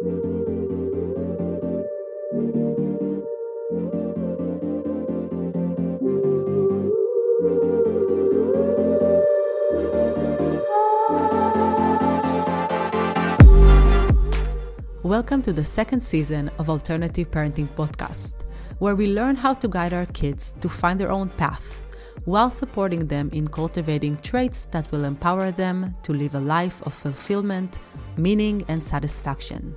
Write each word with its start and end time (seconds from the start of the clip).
Welcome 0.00 0.12
to 15.42 15.52
the 15.52 15.64
second 15.64 15.98
season 15.98 16.48
of 16.60 16.70
Alternative 16.70 17.28
Parenting 17.28 17.68
Podcast, 17.74 18.34
where 18.78 18.94
we 18.94 19.08
learn 19.08 19.34
how 19.34 19.52
to 19.54 19.66
guide 19.66 19.92
our 19.92 20.06
kids 20.06 20.54
to 20.60 20.68
find 20.68 21.00
their 21.00 21.10
own 21.10 21.28
path 21.30 21.82
while 22.24 22.50
supporting 22.50 23.08
them 23.08 23.30
in 23.32 23.48
cultivating 23.48 24.16
traits 24.18 24.66
that 24.66 24.92
will 24.92 25.04
empower 25.04 25.50
them 25.50 25.96
to 26.04 26.12
live 26.12 26.36
a 26.36 26.40
life 26.40 26.80
of 26.82 26.94
fulfillment, 26.94 27.80
meaning, 28.16 28.64
and 28.68 28.80
satisfaction. 28.80 29.74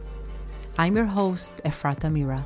I'm 0.77 0.95
your 0.95 1.05
host, 1.05 1.61
Efrata 1.65 2.11
Mira. 2.11 2.45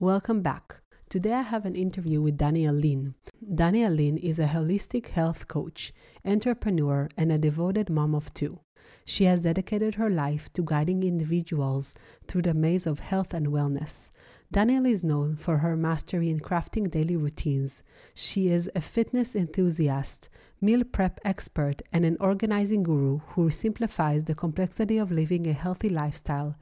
Welcome 0.00 0.42
back. 0.42 0.80
Today 1.08 1.32
I 1.32 1.42
have 1.42 1.64
an 1.64 1.76
interview 1.76 2.20
with 2.20 2.36
Danielle 2.36 2.74
Lin. 2.74 3.14
Danielle 3.54 3.92
Lin 3.92 4.18
is 4.18 4.38
a 4.38 4.48
holistic 4.48 5.08
health 5.08 5.48
coach, 5.48 5.92
entrepreneur, 6.24 7.08
and 7.16 7.30
a 7.30 7.38
devoted 7.38 7.88
mom 7.88 8.14
of 8.14 8.34
two. 8.34 8.63
She 9.04 9.24
has 9.24 9.42
dedicated 9.42 9.94
her 9.96 10.10
life 10.10 10.52
to 10.54 10.62
guiding 10.62 11.02
individuals 11.02 11.94
through 12.26 12.42
the 12.42 12.54
maze 12.54 12.86
of 12.86 13.00
health 13.00 13.34
and 13.34 13.48
wellness. 13.48 14.10
Danielle 14.52 14.86
is 14.86 15.02
known 15.02 15.36
for 15.36 15.58
her 15.58 15.76
mastery 15.76 16.30
in 16.30 16.40
crafting 16.40 16.90
daily 16.90 17.16
routines. 17.16 17.82
She 18.14 18.48
is 18.48 18.70
a 18.74 18.80
fitness 18.80 19.34
enthusiast, 19.34 20.28
meal 20.60 20.84
prep 20.84 21.18
expert, 21.24 21.82
and 21.92 22.04
an 22.04 22.16
organizing 22.20 22.82
guru 22.82 23.18
who 23.30 23.50
simplifies 23.50 24.24
the 24.24 24.34
complexity 24.34 24.98
of 24.98 25.10
living 25.10 25.46
a 25.46 25.52
healthy 25.52 25.88
lifestyle 25.88 26.54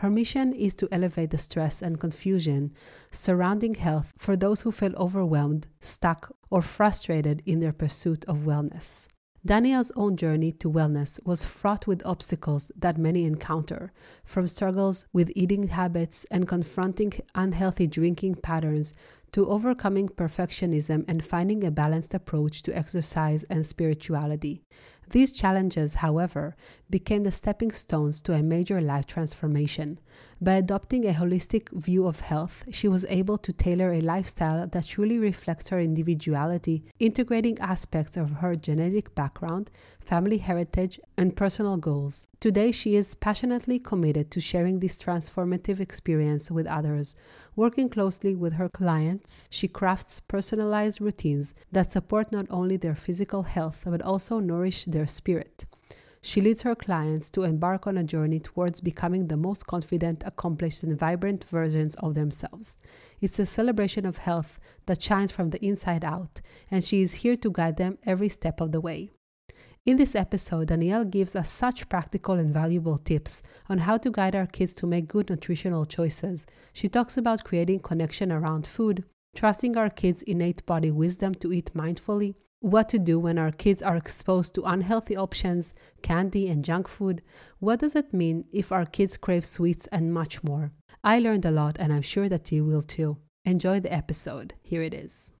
her 0.00 0.10
mission 0.10 0.52
is 0.52 0.74
to 0.74 0.88
elevate 0.92 1.30
the 1.30 1.38
stress 1.38 1.80
and 1.80 1.98
confusion 1.98 2.70
surrounding 3.10 3.74
health 3.74 4.12
for 4.18 4.36
those 4.36 4.60
who 4.60 4.70
feel 4.70 4.94
overwhelmed, 4.96 5.68
stuck, 5.80 6.30
or 6.50 6.60
frustrated 6.60 7.42
in 7.46 7.60
their 7.60 7.72
pursuit 7.72 8.22
of 8.26 8.40
wellness. 8.40 9.08
Danielle's 9.46 9.92
own 9.94 10.16
journey 10.16 10.50
to 10.50 10.68
wellness 10.68 11.24
was 11.24 11.44
fraught 11.44 11.86
with 11.86 12.04
obstacles 12.04 12.72
that 12.76 12.98
many 12.98 13.24
encounter, 13.24 13.92
from 14.24 14.48
struggles 14.48 15.06
with 15.12 15.30
eating 15.36 15.68
habits 15.68 16.26
and 16.32 16.48
confronting 16.48 17.12
unhealthy 17.32 17.86
drinking 17.86 18.34
patterns 18.34 18.92
to 19.30 19.48
overcoming 19.48 20.08
perfectionism 20.08 21.04
and 21.06 21.24
finding 21.24 21.62
a 21.62 21.70
balanced 21.70 22.12
approach 22.12 22.60
to 22.62 22.76
exercise 22.76 23.44
and 23.44 23.64
spirituality. 23.64 24.64
These 25.10 25.32
challenges, 25.32 25.94
however, 25.94 26.56
became 26.90 27.22
the 27.22 27.30
stepping 27.30 27.70
stones 27.70 28.20
to 28.22 28.32
a 28.32 28.42
major 28.42 28.80
life 28.80 29.06
transformation. 29.06 30.00
By 30.40 30.54
adopting 30.54 31.06
a 31.06 31.12
holistic 31.12 31.70
view 31.70 32.06
of 32.06 32.20
health, 32.20 32.64
she 32.70 32.88
was 32.88 33.06
able 33.08 33.38
to 33.38 33.52
tailor 33.52 33.92
a 33.92 34.00
lifestyle 34.00 34.66
that 34.66 34.86
truly 34.86 35.18
reflects 35.18 35.68
her 35.68 35.80
individuality, 35.80 36.84
integrating 36.98 37.58
aspects 37.60 38.16
of 38.16 38.30
her 38.30 38.56
genetic 38.56 39.14
background, 39.14 39.70
family 40.00 40.38
heritage, 40.38 41.00
and 41.16 41.36
personal 41.36 41.76
goals. 41.76 42.26
Today, 42.40 42.70
she 42.70 42.96
is 42.96 43.14
passionately 43.14 43.78
committed 43.78 44.30
to 44.32 44.40
sharing 44.40 44.80
this 44.80 45.00
transformative 45.02 45.80
experience 45.80 46.50
with 46.50 46.66
others. 46.66 47.16
Working 47.56 47.88
closely 47.88 48.36
with 48.36 48.52
her 48.54 48.68
clients, 48.68 49.48
she 49.50 49.66
crafts 49.66 50.20
personalized 50.20 51.00
routines 51.00 51.54
that 51.72 51.90
support 51.90 52.30
not 52.30 52.44
only 52.50 52.76
their 52.76 52.94
physical 52.94 53.44
health 53.44 53.84
but 53.86 54.02
also 54.02 54.40
nourish 54.40 54.84
their 54.84 55.06
spirit. 55.06 55.64
She 56.20 56.42
leads 56.42 56.62
her 56.62 56.74
clients 56.74 57.30
to 57.30 57.44
embark 57.44 57.86
on 57.86 57.96
a 57.96 58.04
journey 58.04 58.40
towards 58.40 58.82
becoming 58.82 59.28
the 59.28 59.38
most 59.38 59.66
confident, 59.66 60.22
accomplished, 60.26 60.82
and 60.82 60.98
vibrant 60.98 61.44
versions 61.44 61.94
of 61.94 62.14
themselves. 62.14 62.76
It's 63.22 63.38
a 63.38 63.46
celebration 63.46 64.04
of 64.04 64.18
health 64.18 64.60
that 64.84 65.00
shines 65.00 65.32
from 65.32 65.48
the 65.48 65.64
inside 65.64 66.04
out, 66.04 66.42
and 66.70 66.84
she 66.84 67.00
is 67.00 67.14
here 67.14 67.36
to 67.36 67.50
guide 67.50 67.78
them 67.78 67.96
every 68.04 68.28
step 68.28 68.60
of 68.60 68.72
the 68.72 68.82
way. 68.82 69.12
In 69.86 69.98
this 69.98 70.16
episode, 70.16 70.66
Danielle 70.66 71.04
gives 71.04 71.36
us 71.36 71.48
such 71.48 71.88
practical 71.88 72.34
and 72.34 72.52
valuable 72.52 72.98
tips 72.98 73.44
on 73.68 73.78
how 73.78 73.96
to 73.98 74.10
guide 74.10 74.34
our 74.34 74.48
kids 74.48 74.74
to 74.74 74.86
make 74.86 75.06
good 75.06 75.30
nutritional 75.30 75.84
choices. 75.84 76.44
She 76.72 76.88
talks 76.88 77.16
about 77.16 77.44
creating 77.44 77.78
connection 77.80 78.32
around 78.32 78.66
food, 78.66 79.04
trusting 79.36 79.76
our 79.76 79.88
kids' 79.88 80.22
innate 80.22 80.66
body 80.66 80.90
wisdom 80.90 81.36
to 81.36 81.52
eat 81.52 81.72
mindfully, 81.72 82.34
what 82.58 82.88
to 82.88 82.98
do 82.98 83.20
when 83.20 83.38
our 83.38 83.52
kids 83.52 83.80
are 83.80 83.94
exposed 83.94 84.56
to 84.56 84.64
unhealthy 84.64 85.16
options, 85.16 85.72
candy, 86.02 86.48
and 86.48 86.64
junk 86.64 86.88
food, 86.88 87.22
what 87.60 87.78
does 87.78 87.94
it 87.94 88.12
mean 88.12 88.44
if 88.52 88.72
our 88.72 88.86
kids 88.86 89.16
crave 89.16 89.44
sweets, 89.44 89.86
and 89.92 90.12
much 90.12 90.42
more. 90.42 90.72
I 91.04 91.20
learned 91.20 91.44
a 91.44 91.52
lot, 91.52 91.76
and 91.78 91.92
I'm 91.92 92.02
sure 92.02 92.28
that 92.28 92.50
you 92.50 92.64
will 92.64 92.82
too. 92.82 93.18
Enjoy 93.44 93.78
the 93.78 93.92
episode. 93.92 94.54
Here 94.62 94.82
it 94.82 94.94
is. 94.94 95.32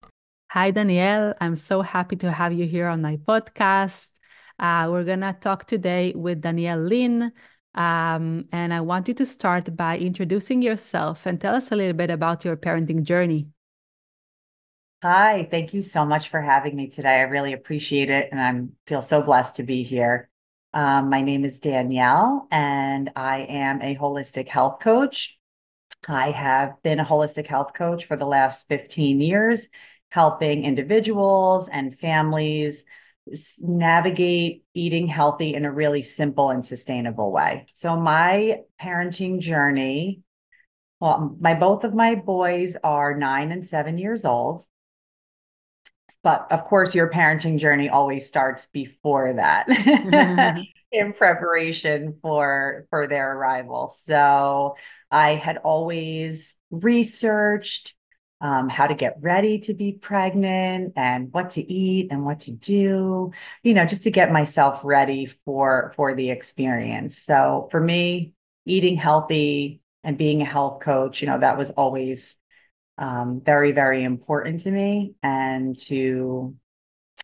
Hi, 0.52 0.70
Danielle. 0.70 1.34
I'm 1.40 1.56
so 1.56 1.82
happy 1.82 2.14
to 2.16 2.30
have 2.30 2.52
you 2.52 2.66
here 2.66 2.86
on 2.86 3.02
my 3.02 3.16
podcast. 3.16 4.12
Uh, 4.58 4.88
we're 4.90 5.04
going 5.04 5.20
to 5.20 5.36
talk 5.40 5.66
today 5.66 6.12
with 6.14 6.40
Danielle 6.40 6.80
Lin. 6.80 7.32
Um, 7.74 8.48
and 8.52 8.72
I 8.72 8.80
want 8.80 9.08
you 9.08 9.14
to 9.14 9.26
start 9.26 9.76
by 9.76 9.98
introducing 9.98 10.62
yourself 10.62 11.26
and 11.26 11.38
tell 11.40 11.54
us 11.54 11.70
a 11.72 11.76
little 11.76 11.92
bit 11.92 12.10
about 12.10 12.44
your 12.44 12.56
parenting 12.56 13.02
journey. 13.02 13.48
Hi, 15.02 15.46
thank 15.50 15.74
you 15.74 15.82
so 15.82 16.06
much 16.06 16.30
for 16.30 16.40
having 16.40 16.74
me 16.74 16.88
today. 16.88 17.20
I 17.20 17.22
really 17.22 17.52
appreciate 17.52 18.08
it, 18.08 18.30
and 18.32 18.40
I 18.40 18.66
feel 18.86 19.02
so 19.02 19.22
blessed 19.22 19.56
to 19.56 19.62
be 19.62 19.82
here. 19.82 20.30
Um, 20.72 21.10
my 21.10 21.20
name 21.20 21.44
is 21.44 21.60
Danielle, 21.60 22.48
and 22.50 23.10
I 23.14 23.40
am 23.48 23.82
a 23.82 23.94
holistic 23.94 24.48
health 24.48 24.80
coach. 24.80 25.38
I 26.08 26.30
have 26.30 26.82
been 26.82 26.98
a 27.00 27.04
holistic 27.04 27.46
health 27.46 27.74
coach 27.74 28.06
for 28.06 28.16
the 28.16 28.26
last 28.26 28.68
15 28.68 29.20
years, 29.20 29.68
helping 30.08 30.64
individuals 30.64 31.68
and 31.68 31.96
families 31.96 32.86
navigate 33.60 34.64
eating 34.74 35.06
healthy 35.06 35.54
in 35.54 35.64
a 35.64 35.72
really 35.72 36.02
simple 36.02 36.50
and 36.50 36.64
sustainable 36.64 37.32
way. 37.32 37.66
So, 37.74 37.96
my 37.96 38.60
parenting 38.80 39.40
journey 39.40 40.22
well, 41.00 41.36
my 41.38 41.54
both 41.54 41.84
of 41.84 41.94
my 41.94 42.14
boys 42.14 42.76
are 42.82 43.14
nine 43.16 43.52
and 43.52 43.66
seven 43.66 43.98
years 43.98 44.24
old 44.24 44.64
but 46.22 46.46
of 46.50 46.64
course 46.64 46.94
your 46.94 47.10
parenting 47.10 47.58
journey 47.58 47.88
always 47.88 48.26
starts 48.26 48.66
before 48.66 49.32
that 49.34 49.66
mm-hmm. 49.68 50.62
in 50.92 51.12
preparation 51.12 52.16
for 52.22 52.86
for 52.90 53.06
their 53.06 53.36
arrival 53.36 53.92
so 53.98 54.76
i 55.10 55.34
had 55.34 55.58
always 55.58 56.56
researched 56.70 57.94
um, 58.40 58.68
how 58.68 58.86
to 58.86 58.94
get 58.94 59.16
ready 59.20 59.58
to 59.60 59.74
be 59.74 59.92
pregnant 59.92 60.92
and 60.96 61.32
what 61.32 61.50
to 61.50 61.72
eat 61.72 62.08
and 62.10 62.24
what 62.24 62.40
to 62.40 62.52
do 62.52 63.32
you 63.62 63.74
know 63.74 63.86
just 63.86 64.02
to 64.02 64.10
get 64.10 64.30
myself 64.30 64.82
ready 64.84 65.26
for 65.26 65.92
for 65.96 66.14
the 66.14 66.30
experience 66.30 67.16
so 67.18 67.68
for 67.70 67.80
me 67.80 68.34
eating 68.66 68.96
healthy 68.96 69.80
and 70.04 70.18
being 70.18 70.42
a 70.42 70.44
health 70.44 70.80
coach 70.80 71.22
you 71.22 71.26
know 71.26 71.38
that 71.38 71.56
was 71.56 71.70
always 71.70 72.36
um, 72.98 73.40
very, 73.44 73.72
very 73.72 74.04
important 74.04 74.60
to 74.60 74.70
me 74.70 75.14
and 75.22 75.78
to 75.80 76.56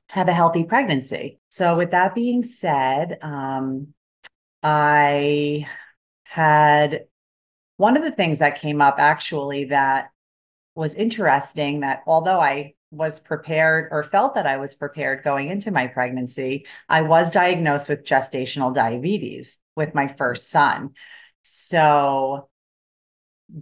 have 0.08 0.28
a 0.28 0.32
healthy 0.32 0.64
pregnancy. 0.64 1.38
So, 1.48 1.76
with 1.76 1.92
that 1.92 2.14
being 2.14 2.42
said, 2.42 3.18
um, 3.22 3.94
I 4.62 5.66
had 6.24 7.06
one 7.76 7.96
of 7.96 8.02
the 8.02 8.12
things 8.12 8.40
that 8.40 8.60
came 8.60 8.80
up 8.80 8.96
actually 8.98 9.66
that 9.66 10.10
was 10.74 10.94
interesting 10.94 11.80
that 11.80 12.02
although 12.06 12.40
I 12.40 12.74
was 12.90 13.18
prepared 13.18 13.88
or 13.90 14.02
felt 14.02 14.34
that 14.34 14.46
I 14.46 14.58
was 14.58 14.74
prepared 14.74 15.24
going 15.24 15.48
into 15.48 15.70
my 15.70 15.86
pregnancy, 15.86 16.66
I 16.88 17.02
was 17.02 17.30
diagnosed 17.30 17.88
with 17.88 18.04
gestational 18.04 18.74
diabetes 18.74 19.58
with 19.76 19.94
my 19.94 20.08
first 20.08 20.50
son. 20.50 20.90
So 21.42 22.48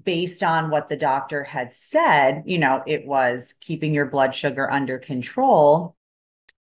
based 0.05 0.43
on 0.43 0.71
what 0.71 0.89
the 0.89 0.97
doctor 0.97 1.43
had 1.43 1.73
said, 1.73 2.43
you 2.47 2.59
know, 2.59 2.83
it 2.87 3.07
was 3.07 3.55
keeping 3.61 3.95
your 3.95 4.07
blood 4.07 4.35
sugar 4.35 4.71
under 4.71 4.99
control, 4.99 5.97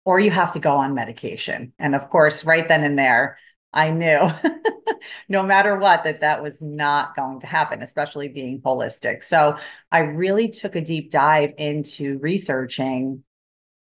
or 0.05 0.19
you 0.19 0.31
have 0.31 0.53
to 0.53 0.59
go 0.59 0.75
on 0.77 0.95
medication. 0.95 1.73
And 1.77 1.95
of 1.95 2.09
course, 2.09 2.45
right 2.45 2.67
then 2.67 2.83
and 2.83 2.97
there, 2.97 3.37
I 3.73 3.91
knew 3.91 4.29
no 5.29 5.43
matter 5.43 5.77
what 5.77 6.03
that 6.03 6.21
that 6.21 6.41
was 6.41 6.61
not 6.61 7.15
going 7.15 7.39
to 7.41 7.47
happen, 7.47 7.81
especially 7.81 8.29
being 8.29 8.61
holistic. 8.61 9.23
So 9.23 9.57
I 9.91 9.99
really 9.99 10.49
took 10.49 10.75
a 10.75 10.81
deep 10.81 11.11
dive 11.11 11.53
into 11.57 12.17
researching 12.19 13.23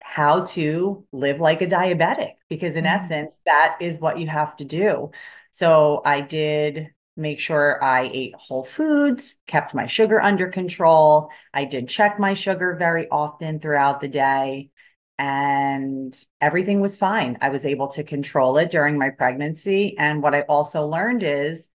how 0.03 0.45
to 0.45 1.07
live 1.13 1.41
like 1.41 1.63
a 1.63 1.67
diabetic 1.67 2.33
because 2.49 2.77
in 2.77 2.85
mm-hmm. 2.85 2.97
essence 2.97 3.41
that 3.47 3.77
is 3.81 3.99
what 4.01 4.19
you 4.19 4.27
have 4.27 4.55
to 4.57 4.65
do 4.65 5.11
So 5.51 6.03
I 6.05 6.21
did 6.23 6.89
make 7.17 7.39
sure 7.41 7.83
I 7.83 8.11
ate 8.13 8.35
whole 8.37 8.65
foods, 8.65 9.37
kept 9.47 9.75
my 9.75 9.87
sugar 9.87 10.21
under 10.21 10.49
control. 10.49 11.31
I 11.53 11.65
did 11.67 11.89
check 11.89 12.19
my 12.19 12.35
sugar 12.35 12.77
very 12.79 13.09
often 13.11 13.61
throughout 13.61 14.01
the 14.01 14.09
day, 14.09 14.71
and 15.19 16.17
everything 16.41 16.81
was 16.81 16.99
fine. 16.99 17.39
I 17.41 17.51
was 17.51 17.67
able 17.67 17.89
to 17.89 18.05
control 18.05 18.57
it 18.59 18.71
during 18.71 18.99
my 18.99 19.11
pregnancy. 19.11 19.97
And 19.99 20.23
what 20.23 20.35
I 20.35 20.43
also 20.43 20.87
learned 20.87 21.23
is 21.23 21.69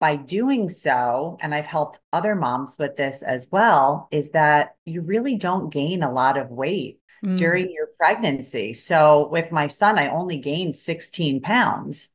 by 0.00 0.16
doing 0.16 0.68
so, 0.68 1.38
and 1.40 1.54
I've 1.54 1.66
helped 1.66 2.00
other 2.12 2.34
moms 2.34 2.76
with 2.78 2.96
this 2.96 3.22
as 3.22 3.48
well, 3.50 4.08
is 4.10 4.30
that 4.30 4.76
you 4.84 5.00
really 5.02 5.36
don't 5.36 5.70
gain 5.70 6.02
a 6.02 6.12
lot 6.12 6.36
of 6.36 6.50
weight 6.50 7.00
mm. 7.24 7.36
during 7.36 7.70
your 7.70 7.88
pregnancy. 7.98 8.72
So 8.72 9.28
with 9.30 9.50
my 9.52 9.66
son, 9.66 9.98
I 9.98 10.08
only 10.08 10.38
gained 10.38 10.76
16 10.76 11.40
pounds 11.40 12.10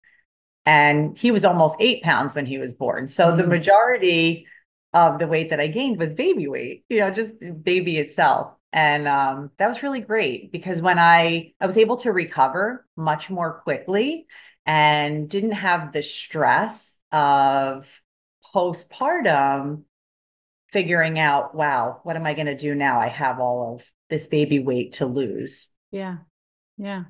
and 0.66 1.18
he 1.18 1.32
was 1.32 1.46
almost 1.46 1.78
eight 1.80 2.04
pounds 2.04 2.36
when 2.36 2.46
he 2.46 2.60
was 2.60 2.74
born. 2.74 3.08
So 3.08 3.32
mm. 3.32 3.38
the 3.38 3.48
majority 3.48 4.46
of 4.94 5.20
the 5.20 5.28
weight 5.28 5.50
that 5.50 5.60
I 5.60 5.68
gained 5.68 5.98
was 5.98 6.14
baby 6.14 6.48
weight, 6.48 6.86
you 6.90 7.00
know, 7.00 7.12
just 7.12 7.32
baby 7.64 7.98
itself. 7.98 8.54
And 8.72 9.08
um, 9.08 9.52
that 9.58 9.68
was 9.68 9.82
really 9.82 10.02
great 10.02 10.52
because 10.52 10.82
when 10.82 11.00
I 11.00 11.54
I 11.60 11.66
was 11.66 11.78
able 11.78 11.98
to 11.98 12.12
recover 12.12 12.86
much 12.96 13.30
more 13.30 13.62
quickly 13.62 14.28
and 14.66 15.28
didn't 15.28 15.54
have 15.54 15.92
the 15.92 16.04
stress 16.04 17.00
of 17.12 18.02
postpartum 18.54 19.84
figuring 20.72 21.18
out, 21.18 21.56
wow, 21.56 22.00
what 22.04 22.16
am 22.16 22.26
I 22.26 22.34
going 22.36 22.46
to 22.46 22.56
do 22.56 22.76
now? 22.76 23.00
I 23.00 23.08
have 23.08 23.40
all 23.40 23.74
of 23.74 23.92
this 24.10 24.28
baby 24.28 24.60
weight 24.60 24.94
to 24.94 25.06
lose. 25.06 25.72
Yeah. 25.92 26.18
Yeah. 26.78 27.06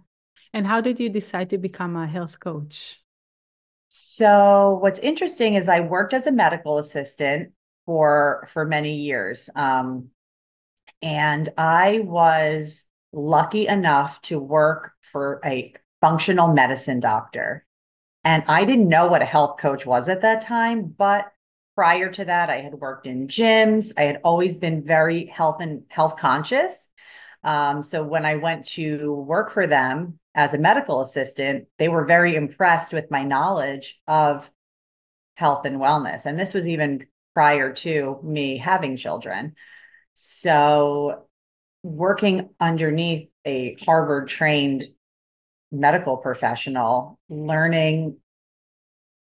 And 0.53 0.65
how 0.65 0.81
did 0.81 0.99
you 0.99 1.09
decide 1.09 1.49
to 1.51 1.57
become 1.57 1.95
a 1.95 2.07
health 2.07 2.39
coach? 2.39 2.99
So 3.89 4.79
what's 4.81 4.99
interesting 4.99 5.55
is 5.55 5.67
I 5.67 5.81
worked 5.81 6.13
as 6.13 6.27
a 6.27 6.31
medical 6.31 6.77
assistant 6.77 7.51
for 7.85 8.47
for 8.51 8.65
many 8.65 8.95
years. 8.97 9.49
Um, 9.55 10.09
and 11.01 11.49
I 11.57 12.01
was 12.03 12.85
lucky 13.11 13.67
enough 13.67 14.21
to 14.23 14.39
work 14.39 14.91
for 15.01 15.41
a 15.43 15.73
functional 16.01 16.53
medicine 16.53 16.99
doctor. 16.99 17.65
And 18.23 18.43
I 18.47 18.65
didn't 18.65 18.89
know 18.89 19.07
what 19.07 19.21
a 19.21 19.25
health 19.25 19.57
coach 19.59 19.85
was 19.85 20.09
at 20.09 20.21
that 20.21 20.41
time, 20.41 20.93
but 20.97 21.31
prior 21.75 22.11
to 22.11 22.25
that, 22.25 22.49
I 22.49 22.59
had 22.61 22.73
worked 22.73 23.07
in 23.07 23.27
gyms. 23.27 23.93
I 23.97 24.03
had 24.03 24.19
always 24.23 24.57
been 24.57 24.83
very 24.83 25.25
health 25.25 25.61
and 25.61 25.83
health 25.87 26.17
conscious. 26.17 26.89
Um, 27.43 27.83
so 27.83 28.03
when 28.03 28.25
I 28.25 28.35
went 28.35 28.65
to 28.71 29.13
work 29.13 29.49
for 29.49 29.65
them 29.65 30.19
as 30.35 30.53
a 30.53 30.57
medical 30.57 31.01
assistant, 31.01 31.67
they 31.77 31.87
were 31.87 32.05
very 32.05 32.35
impressed 32.35 32.91
with 32.91 33.09
my 33.09 33.23
knowledge 33.23 33.99
of 34.07 34.51
health 35.35 35.65
and 35.65 35.77
wellness. 35.77 36.25
And 36.25 36.37
this 36.37 36.53
was 36.53 36.67
even 36.67 37.07
prior 37.33 37.71
to 37.71 38.19
me 38.23 38.57
having 38.57 38.97
children. 38.97 39.55
So 40.21 41.27
working 41.81 42.49
underneath 42.59 43.29
a 43.45 43.77
Harvard 43.85 44.27
trained 44.27 44.83
medical 45.71 46.17
professional, 46.17 47.17
learning 47.29 48.17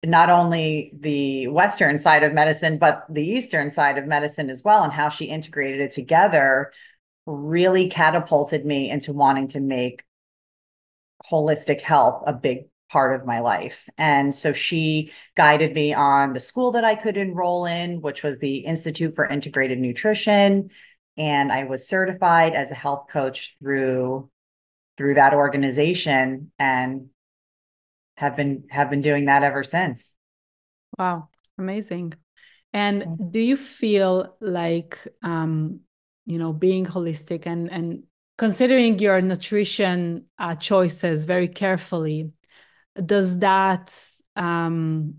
not 0.05 0.29
only 0.29 0.93
the 1.01 1.49
Western 1.49 1.99
side 1.99 2.23
of 2.23 2.35
medicine, 2.35 2.77
but 2.77 3.07
the 3.09 3.27
Eastern 3.27 3.71
side 3.71 3.97
of 3.97 4.05
medicine 4.05 4.51
as 4.51 4.63
well, 4.63 4.83
and 4.83 4.93
how 4.93 5.09
she 5.09 5.25
integrated 5.25 5.81
it 5.81 5.93
together 5.93 6.71
really 7.25 7.89
catapulted 7.89 8.67
me 8.67 8.91
into 8.91 9.15
wanting 9.15 9.49
to 9.49 9.61
make 9.61 10.05
holistic 11.31 11.81
health 11.81 12.25
a 12.27 12.35
big 12.35 12.67
part 12.95 13.13
of 13.21 13.27
my 13.27 13.41
life. 13.41 13.89
And 13.99 14.33
so 14.33 14.53
she 14.53 15.11
guided 15.37 15.75
me 15.75 15.93
on 15.93 16.33
the 16.33 16.39
school 16.39 16.71
that 16.73 16.85
I 16.85 16.95
could 16.95 17.17
enroll 17.17 17.67
in, 17.67 18.01
which 18.01 18.23
was 18.23 18.39
the 18.39 18.59
Institute 18.59 19.17
for 19.17 19.27
Integrative 19.27 19.79
Nutrition. 19.79 20.71
And 21.17 21.51
I 21.51 21.65
was 21.65 21.89
certified 21.89 22.55
as 22.55 22.71
a 22.71 22.77
health 22.77 23.07
coach 23.11 23.57
through 23.59 24.31
through 24.97 25.15
that 25.15 25.35
organization 25.35 26.53
and 26.57 27.09
have 28.17 28.37
been 28.37 28.69
have 28.71 28.91
been 28.91 29.01
doing 29.01 29.25
that 29.25 29.43
ever 29.43 29.65
since. 29.65 30.15
Wow, 30.97 31.31
amazing. 31.59 32.15
And 32.73 33.33
do 33.33 33.41
you 33.41 33.57
feel 33.57 34.37
like 34.41 35.01
um, 35.25 35.81
you 36.27 36.39
know 36.39 36.53
being 36.53 36.87
holistic 36.87 37.45
and 37.47 37.73
and 37.73 38.05
considering 38.39 39.01
your 39.01 39.21
nutrition 39.21 40.27
uh, 40.39 40.55
choices 40.55 41.25
very 41.25 41.49
carefully 41.49 42.31
does 43.05 43.39
that 43.41 43.97
um, 44.37 45.17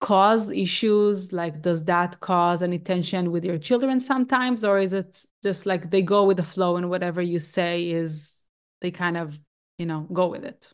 cause 0.00 0.50
issues? 0.50 1.32
Like 1.32 1.62
does 1.62 1.84
that 1.84 2.20
cause 2.20 2.62
any 2.62 2.78
tension 2.78 3.30
with 3.30 3.44
your 3.44 3.58
children 3.58 4.00
sometimes? 4.00 4.64
Or 4.64 4.78
is 4.78 4.92
it 4.92 5.24
just 5.42 5.66
like 5.66 5.90
they 5.90 6.02
go 6.02 6.24
with 6.24 6.36
the 6.36 6.42
flow 6.42 6.76
and 6.76 6.90
whatever 6.90 7.22
you 7.22 7.38
say 7.38 7.90
is 7.90 8.44
they 8.80 8.90
kind 8.90 9.16
of 9.16 9.38
you 9.78 9.86
know 9.86 10.06
go 10.12 10.28
with 10.28 10.44
it? 10.44 10.72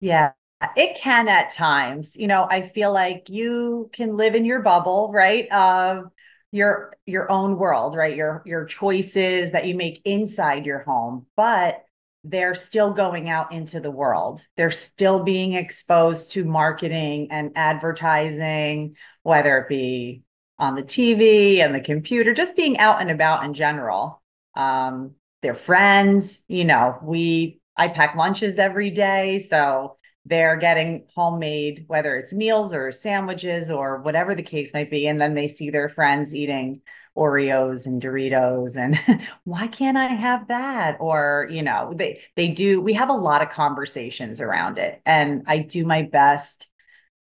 Yeah 0.00 0.32
it 0.76 0.96
can 0.96 1.28
at 1.28 1.52
times. 1.52 2.16
You 2.16 2.26
know 2.26 2.46
i 2.48 2.62
feel 2.62 2.92
like 2.92 3.28
you 3.28 3.90
can 3.92 4.16
live 4.16 4.34
in 4.34 4.44
your 4.44 4.60
bubble 4.60 5.10
right 5.12 5.50
of 5.50 6.10
your 6.52 6.96
your 7.06 7.30
own 7.32 7.56
world 7.56 7.96
right? 7.96 8.14
Your 8.14 8.42
your 8.46 8.64
choices 8.66 9.52
that 9.52 9.66
you 9.66 9.74
make 9.74 10.02
inside 10.04 10.66
your 10.66 10.80
home. 10.80 11.26
But 11.36 11.84
they're 12.24 12.54
still 12.54 12.92
going 12.92 13.28
out 13.28 13.52
into 13.52 13.80
the 13.80 13.90
world 13.90 14.44
they're 14.56 14.70
still 14.70 15.24
being 15.24 15.54
exposed 15.54 16.32
to 16.32 16.44
marketing 16.44 17.28
and 17.30 17.52
advertising 17.56 18.94
whether 19.22 19.58
it 19.58 19.68
be 19.68 20.22
on 20.58 20.74
the 20.74 20.82
tv 20.82 21.58
and 21.58 21.74
the 21.74 21.80
computer 21.80 22.32
just 22.32 22.56
being 22.56 22.78
out 22.78 23.00
and 23.00 23.10
about 23.10 23.44
in 23.44 23.54
general 23.54 24.22
um 24.56 25.12
their 25.42 25.54
friends 25.54 26.44
you 26.46 26.64
know 26.64 26.96
we 27.02 27.60
i 27.76 27.88
pack 27.88 28.14
lunches 28.14 28.58
every 28.58 28.90
day 28.90 29.38
so 29.38 29.96
they're 30.24 30.56
getting 30.56 31.06
homemade, 31.14 31.84
whether 31.88 32.16
it's 32.16 32.32
meals 32.32 32.72
or 32.72 32.92
sandwiches 32.92 33.70
or 33.70 34.00
whatever 34.02 34.34
the 34.34 34.42
case 34.42 34.72
might 34.72 34.90
be. 34.90 35.08
And 35.08 35.20
then 35.20 35.34
they 35.34 35.48
see 35.48 35.70
their 35.70 35.88
friends 35.88 36.34
eating 36.34 36.80
Oreos 37.16 37.86
and 37.86 38.00
Doritos 38.00 38.76
and 38.76 38.98
why 39.44 39.66
can't 39.66 39.96
I 39.96 40.06
have 40.06 40.48
that? 40.48 40.96
Or, 41.00 41.46
you 41.50 41.62
know, 41.62 41.92
they 41.94 42.22
they 42.36 42.48
do 42.48 42.80
we 42.80 42.94
have 42.94 43.10
a 43.10 43.14
lot 43.14 43.42
of 43.42 43.50
conversations 43.50 44.40
around 44.40 44.78
it. 44.78 45.00
And 45.04 45.42
I 45.46 45.58
do 45.58 45.84
my 45.84 46.02
best 46.02 46.68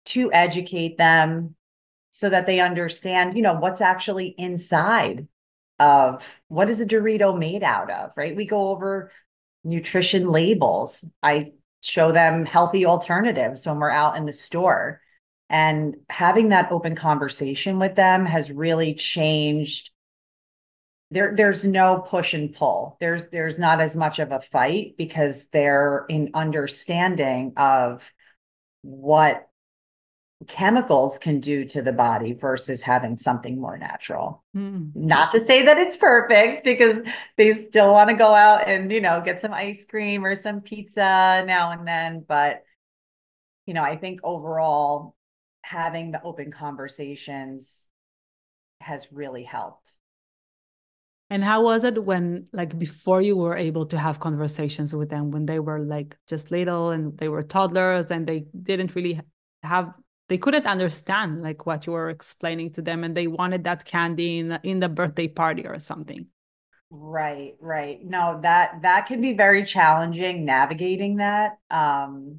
to 0.06 0.32
educate 0.32 0.98
them 0.98 1.54
so 2.10 2.28
that 2.28 2.46
they 2.46 2.60
understand, 2.60 3.36
you 3.36 3.42
know, 3.42 3.54
what's 3.54 3.80
actually 3.80 4.34
inside 4.36 5.26
of 5.78 6.40
what 6.48 6.68
is 6.68 6.80
a 6.80 6.86
Dorito 6.86 7.36
made 7.36 7.62
out 7.62 7.90
of, 7.90 8.12
right? 8.16 8.36
We 8.36 8.44
go 8.44 8.68
over 8.70 9.12
nutrition 9.64 10.28
labels. 10.28 11.04
I 11.22 11.52
show 11.82 12.12
them 12.12 12.44
healthy 12.44 12.84
alternatives 12.84 13.66
when 13.66 13.78
we're 13.78 13.90
out 13.90 14.16
in 14.16 14.26
the 14.26 14.32
store. 14.32 15.00
And 15.50 15.96
having 16.08 16.50
that 16.50 16.70
open 16.70 16.94
conversation 16.94 17.80
with 17.80 17.96
them 17.96 18.24
has 18.24 18.52
really 18.52 18.94
changed. 18.94 19.90
There, 21.10 21.34
there's 21.36 21.66
no 21.66 21.98
push 21.98 22.34
and 22.34 22.54
pull. 22.54 22.96
There's 23.00 23.24
there's 23.30 23.58
not 23.58 23.80
as 23.80 23.96
much 23.96 24.20
of 24.20 24.30
a 24.30 24.40
fight 24.40 24.94
because 24.96 25.48
they're 25.48 26.06
in 26.08 26.30
understanding 26.34 27.54
of 27.56 28.10
what 28.82 29.48
chemicals 30.46 31.18
can 31.18 31.40
do 31.40 31.64
to 31.64 31.82
the 31.82 31.92
body 31.92 32.32
versus 32.32 32.80
having 32.80 33.16
something 33.18 33.60
more 33.60 33.76
natural. 33.76 34.44
Mm. 34.56 34.94
Not 34.94 35.32
to 35.32 35.40
say 35.40 35.64
that 35.64 35.78
it's 35.78 35.96
perfect 35.96 36.62
because 36.64 37.02
they 37.36 37.52
still 37.52 37.92
want 37.92 38.08
to 38.08 38.16
go 38.16 38.34
out 38.34 38.68
and, 38.68 38.90
you 38.90 39.00
know, 39.00 39.20
get 39.20 39.40
some 39.40 39.52
ice 39.52 39.84
cream 39.84 40.24
or 40.24 40.36
some 40.36 40.60
pizza 40.60 41.44
now 41.44 41.72
and 41.72 41.86
then. 41.86 42.24
But, 42.26 42.62
you 43.66 43.74
know, 43.74 43.82
I 43.82 43.96
think 43.96 44.20
overall, 44.22 45.16
having 45.62 46.10
the 46.10 46.22
open 46.22 46.50
conversations 46.50 47.88
has 48.80 49.12
really 49.12 49.44
helped. 49.44 49.92
And 51.32 51.44
how 51.44 51.62
was 51.62 51.84
it 51.84 52.04
when, 52.04 52.48
like, 52.52 52.76
before 52.76 53.22
you 53.22 53.36
were 53.36 53.56
able 53.56 53.86
to 53.86 53.98
have 53.98 54.18
conversations 54.18 54.96
with 54.96 55.10
them 55.10 55.30
when 55.30 55.46
they 55.46 55.60
were 55.60 55.78
like 55.78 56.16
just 56.28 56.50
little 56.50 56.90
and 56.90 57.16
they 57.18 57.28
were 57.28 57.44
toddlers 57.44 58.10
and 58.10 58.26
they 58.26 58.46
didn't 58.62 58.96
really 58.96 59.20
have 59.62 59.92
they 60.30 60.38
couldn't 60.38 60.66
understand 60.66 61.42
like 61.42 61.66
what 61.66 61.86
you 61.86 61.92
were 61.92 62.08
explaining 62.08 62.72
to 62.72 62.80
them 62.82 63.02
and 63.02 63.16
they 63.16 63.26
wanted 63.26 63.64
that 63.64 63.84
candy 63.84 64.38
in 64.38 64.48
the, 64.48 64.60
in 64.62 64.78
the 64.78 64.88
birthday 64.88 65.26
party 65.26 65.66
or 65.66 65.78
something 65.78 66.26
right 66.90 67.54
right 67.60 68.04
no 68.04 68.40
that 68.42 68.80
that 68.82 69.06
can 69.06 69.20
be 69.20 69.32
very 69.32 69.64
challenging 69.64 70.44
navigating 70.44 71.16
that 71.16 71.58
um 71.70 72.38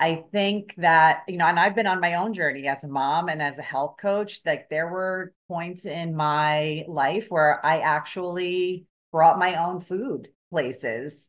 i 0.00 0.24
think 0.32 0.74
that 0.76 1.22
you 1.28 1.36
know 1.36 1.46
and 1.46 1.58
i've 1.58 1.74
been 1.74 1.86
on 1.86 2.00
my 2.00 2.14
own 2.14 2.34
journey 2.34 2.66
as 2.66 2.82
a 2.84 2.88
mom 2.88 3.28
and 3.28 3.40
as 3.40 3.58
a 3.58 3.62
health 3.62 3.96
coach 4.00 4.40
like 4.44 4.68
there 4.68 4.88
were 4.88 5.32
points 5.48 5.86
in 5.86 6.14
my 6.14 6.84
life 6.88 7.26
where 7.28 7.64
i 7.64 7.80
actually 7.80 8.86
brought 9.12 9.38
my 9.38 9.64
own 9.64 9.80
food 9.80 10.28
places 10.50 11.28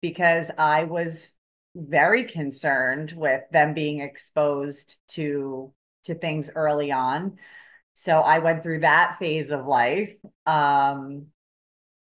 because 0.00 0.50
i 0.58 0.84
was 0.84 1.34
very 1.74 2.24
concerned 2.24 3.12
with 3.16 3.42
them 3.50 3.74
being 3.74 4.00
exposed 4.00 4.96
to 5.08 5.72
to 6.04 6.14
things 6.14 6.50
early 6.54 6.92
on. 6.92 7.38
So 7.94 8.20
I 8.20 8.38
went 8.38 8.62
through 8.62 8.80
that 8.80 9.18
phase 9.18 9.50
of 9.50 9.66
life. 9.66 10.14
Um, 10.46 11.26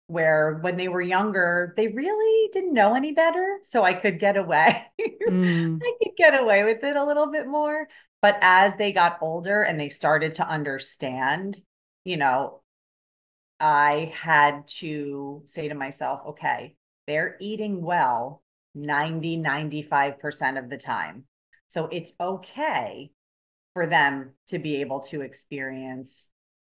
where 0.10 0.56
when 0.62 0.76
they 0.76 0.88
were 0.88 1.02
younger, 1.02 1.72
they 1.78 1.88
really 1.88 2.50
didn't 2.52 2.74
know 2.74 2.96
any 2.96 3.12
better. 3.12 3.60
So 3.62 3.84
I 3.84 3.94
could 3.94 4.20
get 4.20 4.38
away. 4.38 4.84
Mm. 5.30 5.80
I 5.84 5.94
could 6.02 6.16
get 6.18 6.42
away 6.42 6.64
with 6.64 6.84
it 6.84 6.96
a 6.96 7.06
little 7.06 7.32
bit 7.32 7.46
more. 7.46 7.88
But 8.20 8.40
as 8.42 8.76
they 8.76 8.92
got 8.92 9.20
older 9.22 9.62
and 9.62 9.80
they 9.80 9.90
started 9.90 10.34
to 10.36 10.48
understand, 10.48 11.62
you 12.06 12.18
know, 12.18 12.62
I 13.60 14.12
had 14.20 14.68
to 14.80 15.44
say 15.46 15.68
to 15.68 15.76
myself, 15.76 16.22
okay, 16.30 16.76
they're 17.06 17.38
eating 17.40 17.80
well 17.80 18.42
90, 18.74 19.38
95% 19.38 20.58
of 20.58 20.72
the 20.72 20.78
time. 20.78 21.26
So 21.68 21.86
it's 21.86 22.14
okay 22.20 23.12
for 23.74 23.86
them 23.86 24.32
to 24.48 24.58
be 24.58 24.78
able 24.78 25.02
to 25.02 25.22
experience 25.22 26.30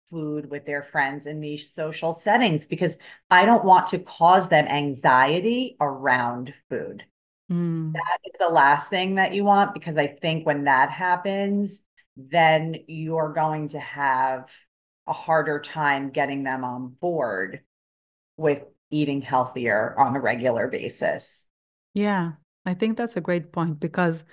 food 0.09 0.51
with 0.51 0.67
their 0.67 0.83
friends 0.83 1.27
in 1.27 1.41
these 1.41 1.73
social 1.73 2.13
settings 2.13 2.67
because 2.67 2.99
I 3.31 3.45
don't 3.45 3.65
want 3.65 3.89
to 3.89 3.99
cause 3.99 4.49
them 4.49 4.67
anxiety 4.67 5.77
around 5.81 6.55
food. 6.69 7.05
Mm. 7.51 7.93
That 7.93 8.19
is 8.25 8.35
the 8.39 8.49
last 8.49 8.91
thing 8.91 9.17
that 9.17 9.35
you 9.35 9.45
want 9.45 9.75
because 9.75 9.97
I 9.97 10.07
think 10.07 10.47
when 10.47 10.65
that 10.65 10.91
happens, 10.91 11.83
then 12.17 12.77
you're 12.87 13.33
going 13.33 13.69
to 13.69 13.81
have 13.81 14.51
a 15.07 15.13
harder 15.13 15.61
time 15.61 16.11
getting 16.11 16.43
them 16.43 16.65
on 16.65 16.89
board 17.01 17.61
with 18.37 18.65
eating 18.91 19.21
healthier 19.21 19.95
on 19.99 20.17
a 20.17 20.21
regular 20.21 20.69
basis. 20.69 21.47
Yeah, 21.95 22.33
I 22.65 22.75
think 22.75 22.97
that's 22.97 23.17
a 23.17 23.21
great 23.21 23.53
point 23.53 23.81
because 23.81 24.25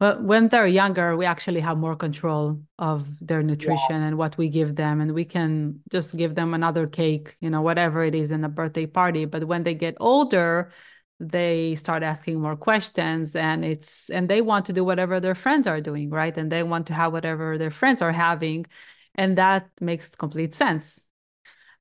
well, 0.00 0.22
when 0.22 0.48
they're 0.48 0.66
younger, 0.66 1.16
we 1.16 1.24
actually 1.24 1.60
have 1.60 1.78
more 1.78 1.96
control 1.96 2.60
of 2.78 3.06
their 3.26 3.42
nutrition 3.42 3.78
yes. 3.90 4.00
and 4.00 4.18
what 4.18 4.36
we 4.36 4.48
give 4.48 4.76
them. 4.76 5.00
And 5.00 5.12
we 5.12 5.24
can 5.24 5.80
just 5.90 6.16
give 6.16 6.34
them 6.34 6.52
another 6.52 6.86
cake, 6.86 7.36
you 7.40 7.48
know, 7.48 7.62
whatever 7.62 8.04
it 8.04 8.14
is 8.14 8.30
in 8.30 8.44
a 8.44 8.48
birthday 8.48 8.86
party. 8.86 9.24
But 9.24 9.44
when 9.44 9.62
they 9.62 9.74
get 9.74 9.96
older, 9.98 10.70
they 11.18 11.74
start 11.76 12.02
asking 12.02 12.40
more 12.40 12.56
questions 12.56 13.34
and 13.34 13.64
it's 13.64 14.10
and 14.10 14.28
they 14.28 14.42
want 14.42 14.66
to 14.66 14.72
do 14.72 14.84
whatever 14.84 15.18
their 15.18 15.34
friends 15.34 15.66
are 15.66 15.80
doing 15.80 16.10
right 16.10 16.36
and 16.36 16.52
they 16.52 16.62
want 16.62 16.86
to 16.88 16.92
have 16.92 17.12
whatever 17.12 17.56
their 17.56 17.70
friends 17.70 18.02
are 18.02 18.12
having 18.12 18.66
and 19.14 19.38
that 19.38 19.66
makes 19.80 20.14
complete 20.14 20.52
sense 20.52 21.06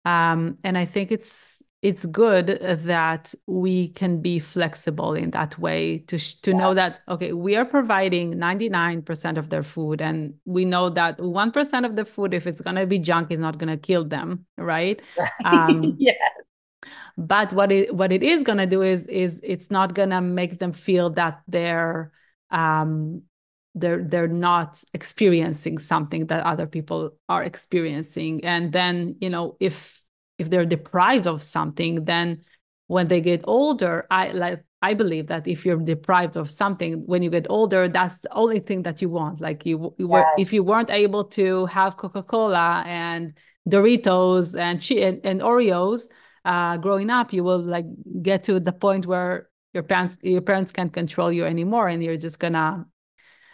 um, 0.05 0.57
and 0.63 0.77
i 0.77 0.85
think 0.85 1.11
it's 1.11 1.61
it's 1.85 2.07
good 2.07 2.47
that 2.61 3.31
we 3.45 3.89
can 3.89 4.19
be 4.19 4.39
flexible 4.39 5.13
in 5.13 5.29
that 5.29 5.55
way 5.59 5.99
to 5.99 6.17
to 6.17 6.49
yes. 6.49 6.59
know 6.59 6.73
that 6.73 6.97
okay 7.07 7.31
we 7.31 7.55
are 7.55 7.63
providing 7.63 8.33
99% 8.33 9.37
of 9.37 9.49
their 9.49 9.61
food 9.61 10.01
and 10.01 10.33
we 10.45 10.65
know 10.65 10.89
that 10.89 11.19
1% 11.19 11.85
of 11.85 11.95
the 11.95 12.03
food 12.03 12.33
if 12.33 12.47
it's 12.47 12.59
going 12.59 12.75
to 12.75 12.87
be 12.87 12.97
junk 12.97 13.29
is 13.29 13.37
not 13.37 13.59
going 13.59 13.69
to 13.69 13.77
kill 13.77 14.03
them 14.03 14.45
right. 14.57 14.99
Um, 15.45 15.95
yeah 15.99 16.13
but 17.17 17.53
what 17.53 17.71
it 17.71 17.95
what 17.95 18.11
it 18.11 18.23
is 18.23 18.43
going 18.43 18.57
to 18.57 18.67
do 18.67 18.81
is 18.81 19.07
is 19.07 19.39
it's 19.43 19.69
not 19.69 19.93
going 19.93 20.09
to 20.09 20.21
make 20.21 20.57
them 20.57 20.73
feel 20.73 21.11
that 21.11 21.41
they're 21.47 22.11
um 22.49 23.21
they're 23.75 24.03
they're 24.03 24.27
not 24.27 24.83
experiencing 24.93 25.77
something 25.77 26.27
that 26.27 26.43
other 26.45 26.65
people 26.65 27.11
are 27.29 27.43
experiencing 27.43 28.43
and 28.43 28.71
then 28.71 29.15
you 29.19 29.29
know 29.29 29.55
if 29.59 30.04
if 30.37 30.49
they're 30.49 30.65
deprived 30.65 31.27
of 31.27 31.41
something 31.41 32.05
then 32.05 32.41
when 32.87 33.07
they 33.07 33.21
get 33.21 33.41
older 33.45 34.05
i 34.11 34.29
like 34.29 34.63
i 34.81 34.93
believe 34.93 35.27
that 35.27 35.47
if 35.47 35.65
you're 35.65 35.77
deprived 35.77 36.35
of 36.35 36.49
something 36.49 37.03
when 37.05 37.23
you 37.23 37.29
get 37.29 37.47
older 37.49 37.87
that's 37.87 38.19
the 38.19 38.33
only 38.33 38.59
thing 38.59 38.83
that 38.83 39.01
you 39.01 39.09
want. 39.09 39.41
Like 39.41 39.65
you, 39.65 39.95
you 39.97 40.07
yes. 40.07 40.09
were 40.09 40.25
if 40.37 40.53
you 40.53 40.63
weren't 40.63 40.91
able 40.91 41.23
to 41.39 41.65
have 41.67 41.97
coca-cola 41.97 42.83
and 42.85 43.33
doritos 43.67 44.57
and 44.57 44.79
and, 44.91 45.25
and 45.25 45.41
oreos 45.41 46.07
uh, 46.45 46.77
growing 46.77 47.09
up 47.09 47.33
you 47.33 47.43
will 47.43 47.59
like 47.59 47.85
get 48.21 48.43
to 48.43 48.59
the 48.59 48.71
point 48.71 49.07
where 49.07 49.49
your 49.73 49.83
parents 49.83 50.17
your 50.21 50.41
parents 50.41 50.71
can't 50.71 50.93
control 50.93 51.31
you 51.31 51.45
anymore 51.45 51.87
and 51.87 52.03
you're 52.03 52.17
just 52.17 52.39
gonna 52.39 52.85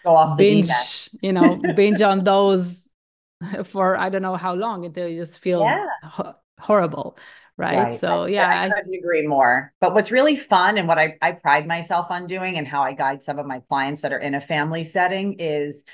go 0.04 0.16
off 0.16 0.38
binge 0.38 1.10
you 1.22 1.32
know 1.32 1.62
binge 1.78 2.02
on 2.02 2.24
those 2.32 2.90
for 3.64 3.98
i 3.98 4.10
don't 4.10 4.22
know 4.22 4.36
how 4.36 4.54
long 4.54 4.86
until 4.86 5.08
you 5.08 5.18
just 5.22 5.40
feel 5.40 5.62
yeah 5.62 6.34
horrible 6.62 7.18
right, 7.58 7.78
right. 7.78 7.94
so 7.94 8.26
yeah 8.26 8.48
I, 8.48 8.66
I 8.66 8.70
couldn't 8.70 8.94
agree 8.94 9.26
more 9.28 9.74
but 9.82 9.94
what's 9.94 10.12
really 10.12 10.36
fun 10.36 10.78
and 10.78 10.88
what 10.88 10.98
I, 10.98 11.18
I 11.22 11.34
pride 11.34 11.68
myself 11.68 12.08
on 12.10 12.28
doing 12.28 12.58
and 12.58 12.68
how 12.68 12.84
i 12.84 12.94
guide 12.94 13.24
some 13.24 13.40
of 13.40 13.46
my 13.46 13.62
clients 13.68 14.02
that 14.04 14.14
are 14.14 14.20
in 14.20 14.36
a 14.36 14.42
family 14.42 14.84
setting 14.84 15.36
is 15.40 15.86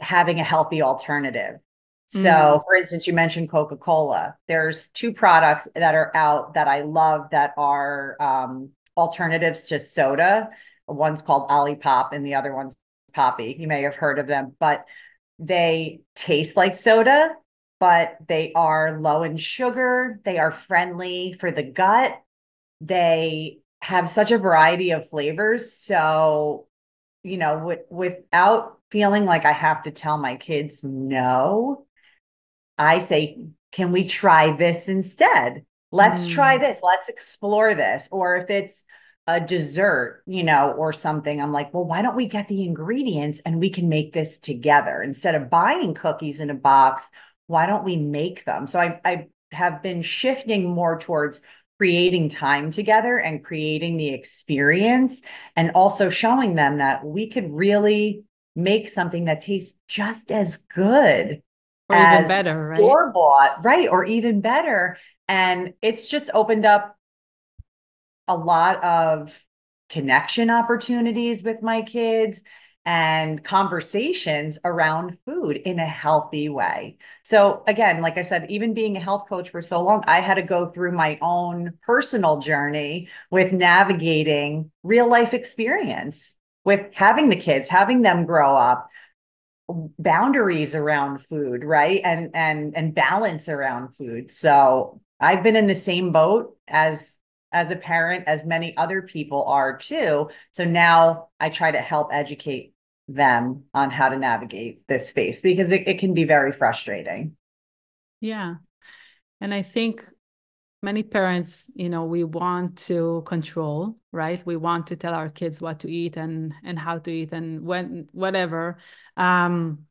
having 0.00 0.40
a 0.40 0.44
healthy 0.44 0.82
alternative 0.82 1.58
so, 2.12 2.28
mm. 2.28 2.64
for 2.64 2.74
instance, 2.74 3.06
you 3.06 3.12
mentioned 3.12 3.50
Coca 3.50 3.76
Cola. 3.76 4.36
There's 4.48 4.88
two 4.88 5.12
products 5.12 5.68
that 5.76 5.94
are 5.94 6.10
out 6.16 6.54
that 6.54 6.66
I 6.66 6.80
love 6.80 7.30
that 7.30 7.54
are 7.56 8.16
um, 8.18 8.70
alternatives 8.96 9.68
to 9.68 9.78
soda. 9.78 10.50
One's 10.88 11.22
called 11.22 11.48
Olipop, 11.50 12.10
and 12.10 12.26
the 12.26 12.34
other 12.34 12.52
one's 12.52 12.76
Poppi 13.12 13.56
You 13.58 13.68
may 13.68 13.82
have 13.82 13.94
heard 13.94 14.18
of 14.18 14.26
them, 14.26 14.56
but 14.58 14.86
they 15.38 16.00
taste 16.16 16.56
like 16.56 16.74
soda, 16.74 17.30
but 17.80 18.18
they 18.28 18.52
are 18.54 19.00
low 19.00 19.24
in 19.24 19.38
sugar. 19.38 20.20
They 20.24 20.38
are 20.38 20.52
friendly 20.52 21.32
for 21.32 21.50
the 21.50 21.64
gut. 21.64 22.20
They 22.80 23.60
have 23.80 24.10
such 24.10 24.30
a 24.30 24.38
variety 24.38 24.90
of 24.90 25.08
flavors. 25.08 25.72
So, 25.72 26.68
you 27.24 27.38
know, 27.38 27.56
w- 27.56 27.84
without 27.88 28.78
feeling 28.90 29.24
like 29.24 29.46
I 29.46 29.52
have 29.52 29.82
to 29.84 29.90
tell 29.90 30.18
my 30.18 30.36
kids 30.36 30.84
no, 30.84 31.86
I 32.76 32.98
say, 32.98 33.46
can 33.72 33.92
we 33.92 34.06
try 34.06 34.54
this 34.54 34.88
instead? 34.88 35.64
Let's 35.90 36.26
mm. 36.26 36.32
try 36.32 36.58
this. 36.58 36.80
Let's 36.82 37.08
explore 37.08 37.74
this. 37.74 38.08
Or 38.12 38.36
if 38.36 38.50
it's 38.50 38.84
a 39.26 39.40
dessert, 39.40 40.22
you 40.26 40.42
know, 40.42 40.72
or 40.72 40.92
something, 40.92 41.40
I'm 41.40 41.52
like, 41.52 41.72
well, 41.72 41.84
why 41.84 42.02
don't 42.02 42.16
we 42.16 42.26
get 42.26 42.48
the 42.48 42.64
ingredients 42.64 43.40
and 43.46 43.58
we 43.58 43.70
can 43.70 43.88
make 43.88 44.12
this 44.12 44.38
together 44.38 45.02
instead 45.02 45.34
of 45.34 45.48
buying 45.48 45.94
cookies 45.94 46.40
in 46.40 46.50
a 46.50 46.54
box 46.54 47.08
why 47.50 47.66
don't 47.66 47.84
we 47.84 47.96
make 47.96 48.44
them? 48.44 48.68
So 48.68 48.78
I, 48.78 49.00
I 49.04 49.26
have 49.50 49.82
been 49.82 50.02
shifting 50.02 50.70
more 50.70 51.00
towards 51.00 51.40
creating 51.78 52.28
time 52.28 52.70
together 52.70 53.18
and 53.18 53.44
creating 53.44 53.96
the 53.96 54.10
experience 54.10 55.20
and 55.56 55.72
also 55.74 56.08
showing 56.08 56.54
them 56.54 56.78
that 56.78 57.04
we 57.04 57.28
could 57.28 57.50
really 57.50 58.22
make 58.54 58.88
something 58.88 59.24
that 59.24 59.40
tastes 59.40 59.80
just 59.88 60.30
as 60.30 60.58
good 60.58 61.42
or 61.88 61.96
as 61.96 62.28
better, 62.28 62.54
store 62.68 63.06
right? 63.06 63.14
bought, 63.14 63.64
right? 63.64 63.88
Or 63.88 64.04
even 64.04 64.40
better. 64.40 64.96
And 65.26 65.74
it's 65.82 66.06
just 66.06 66.30
opened 66.32 66.64
up 66.64 66.96
a 68.28 68.36
lot 68.36 68.84
of 68.84 69.44
connection 69.88 70.50
opportunities 70.50 71.42
with 71.42 71.62
my 71.62 71.82
kids 71.82 72.42
and 72.86 73.44
conversations 73.44 74.58
around 74.64 75.18
food 75.26 75.56
in 75.58 75.78
a 75.78 75.86
healthy 75.86 76.48
way. 76.48 76.96
So, 77.22 77.62
again, 77.66 78.00
like 78.00 78.16
I 78.16 78.22
said, 78.22 78.50
even 78.50 78.74
being 78.74 78.96
a 78.96 79.00
health 79.00 79.28
coach 79.28 79.50
for 79.50 79.60
so 79.62 79.82
long, 79.82 80.02
I 80.06 80.20
had 80.20 80.34
to 80.34 80.42
go 80.42 80.66
through 80.66 80.92
my 80.92 81.18
own 81.20 81.74
personal 81.82 82.40
journey 82.40 83.08
with 83.30 83.52
navigating 83.52 84.70
real 84.82 85.08
life 85.08 85.34
experience 85.34 86.36
with 86.64 86.86
having 86.92 87.28
the 87.28 87.36
kids, 87.36 87.68
having 87.68 88.02
them 88.02 88.26
grow 88.26 88.56
up 88.56 88.88
boundaries 89.98 90.74
around 90.74 91.18
food 91.18 91.64
right 91.64 92.00
and 92.04 92.30
and 92.34 92.76
and 92.76 92.94
balance 92.94 93.48
around 93.48 93.94
food 93.94 94.30
so 94.30 95.00
i've 95.20 95.44
been 95.44 95.54
in 95.54 95.68
the 95.68 95.76
same 95.76 96.10
boat 96.10 96.56
as 96.66 97.19
as 97.52 97.70
a 97.70 97.76
parent 97.76 98.24
as 98.26 98.44
many 98.44 98.76
other 98.76 99.02
people 99.02 99.44
are 99.44 99.76
too. 99.76 100.30
So 100.52 100.64
now 100.64 101.28
i 101.38 101.48
try 101.48 101.70
to 101.70 101.80
help 101.80 102.10
educate 102.12 102.74
them 103.08 103.64
on 103.74 103.90
how 103.90 104.08
to 104.08 104.16
navigate 104.16 104.86
this 104.86 105.08
space 105.08 105.40
because 105.40 105.72
it, 105.72 105.88
it 105.88 105.98
can 105.98 106.14
be 106.14 106.24
very 106.24 106.52
frustrating. 106.52 107.36
Yeah. 108.20 108.56
And 109.40 109.54
i 109.54 109.62
think 109.62 110.04
many 110.82 111.02
parents 111.02 111.70
you 111.74 111.90
know 111.90 112.04
we 112.04 112.24
want 112.24 112.76
to 112.76 113.22
control 113.26 113.96
right? 114.12 114.42
We 114.44 114.56
want 114.56 114.88
to 114.88 114.96
tell 114.96 115.14
our 115.14 115.28
kids 115.28 115.60
what 115.60 115.80
to 115.80 115.90
eat 115.90 116.16
and 116.16 116.52
and 116.64 116.78
how 116.78 116.98
to 116.98 117.10
eat 117.10 117.32
and 117.32 117.64
when 117.64 118.08
whatever. 118.12 118.78
Um 119.16 119.86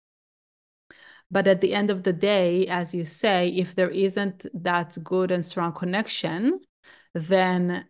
but 1.32 1.48
at 1.48 1.62
the 1.62 1.74
end 1.74 1.92
of 1.92 2.04
the 2.04 2.14
day 2.14 2.68
as 2.68 2.94
you 2.94 3.04
say 3.04 3.50
if 3.50 3.76
there 3.76 3.90
isn't 3.90 4.46
that 4.64 4.98
good 5.04 5.32
and 5.32 5.46
strong 5.46 5.74
connection 5.74 6.60
then 7.28 7.86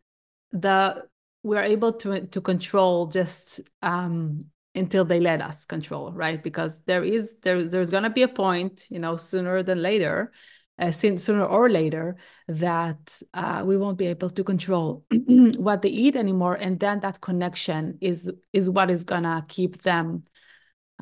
the 0.51 1.05
we're 1.43 1.63
able 1.63 1.93
to 1.93 2.27
to 2.27 2.41
control 2.41 3.07
just 3.07 3.61
um 3.81 4.45
until 4.75 5.03
they 5.03 5.19
let 5.19 5.41
us 5.41 5.65
control 5.65 6.11
right? 6.11 6.43
Because 6.43 6.81
there 6.85 7.03
is 7.03 7.35
there 7.41 7.63
there's 7.65 7.89
going 7.89 8.03
to 8.03 8.09
be 8.09 8.23
a 8.23 8.27
point 8.27 8.87
you 8.89 8.99
know 8.99 9.17
sooner 9.17 9.63
than 9.63 9.81
later 9.81 10.31
uh, 10.79 10.91
sooner 10.91 11.43
or 11.43 11.69
later 11.69 12.15
that 12.47 13.21
uh, 13.33 13.63
we 13.65 13.77
won't 13.77 13.97
be 13.97 14.07
able 14.07 14.29
to 14.29 14.43
control 14.43 15.03
what 15.57 15.81
they 15.81 15.89
eat 15.89 16.15
anymore 16.15 16.55
and 16.55 16.79
then 16.79 16.99
that 17.01 17.19
connection 17.21 17.97
is 18.01 18.31
is 18.53 18.69
what 18.69 18.89
is 18.89 19.03
gonna 19.03 19.45
keep 19.47 19.81
them 19.81 20.23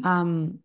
um, 0.03 0.59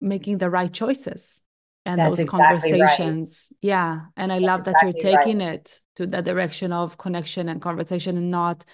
making 0.00 0.38
the 0.38 0.50
right 0.50 0.72
choices 0.72 1.42
and 1.90 1.98
That's 1.98 2.10
those 2.10 2.20
exactly 2.20 2.72
right. 2.80 2.96
conversations 3.00 3.52
yeah 3.60 4.00
and 4.16 4.32
i 4.32 4.38
That's 4.38 4.46
love 4.46 4.64
that 4.64 4.82
you're 4.82 4.90
exactly 4.90 5.10
right. 5.14 5.22
taking 5.24 5.40
it 5.40 5.80
to 5.96 6.06
the 6.06 6.22
direction 6.22 6.72
of 6.72 6.98
connection 6.98 7.48
and 7.48 7.60
conversation 7.60 8.16
and 8.16 8.30
not 8.30 8.64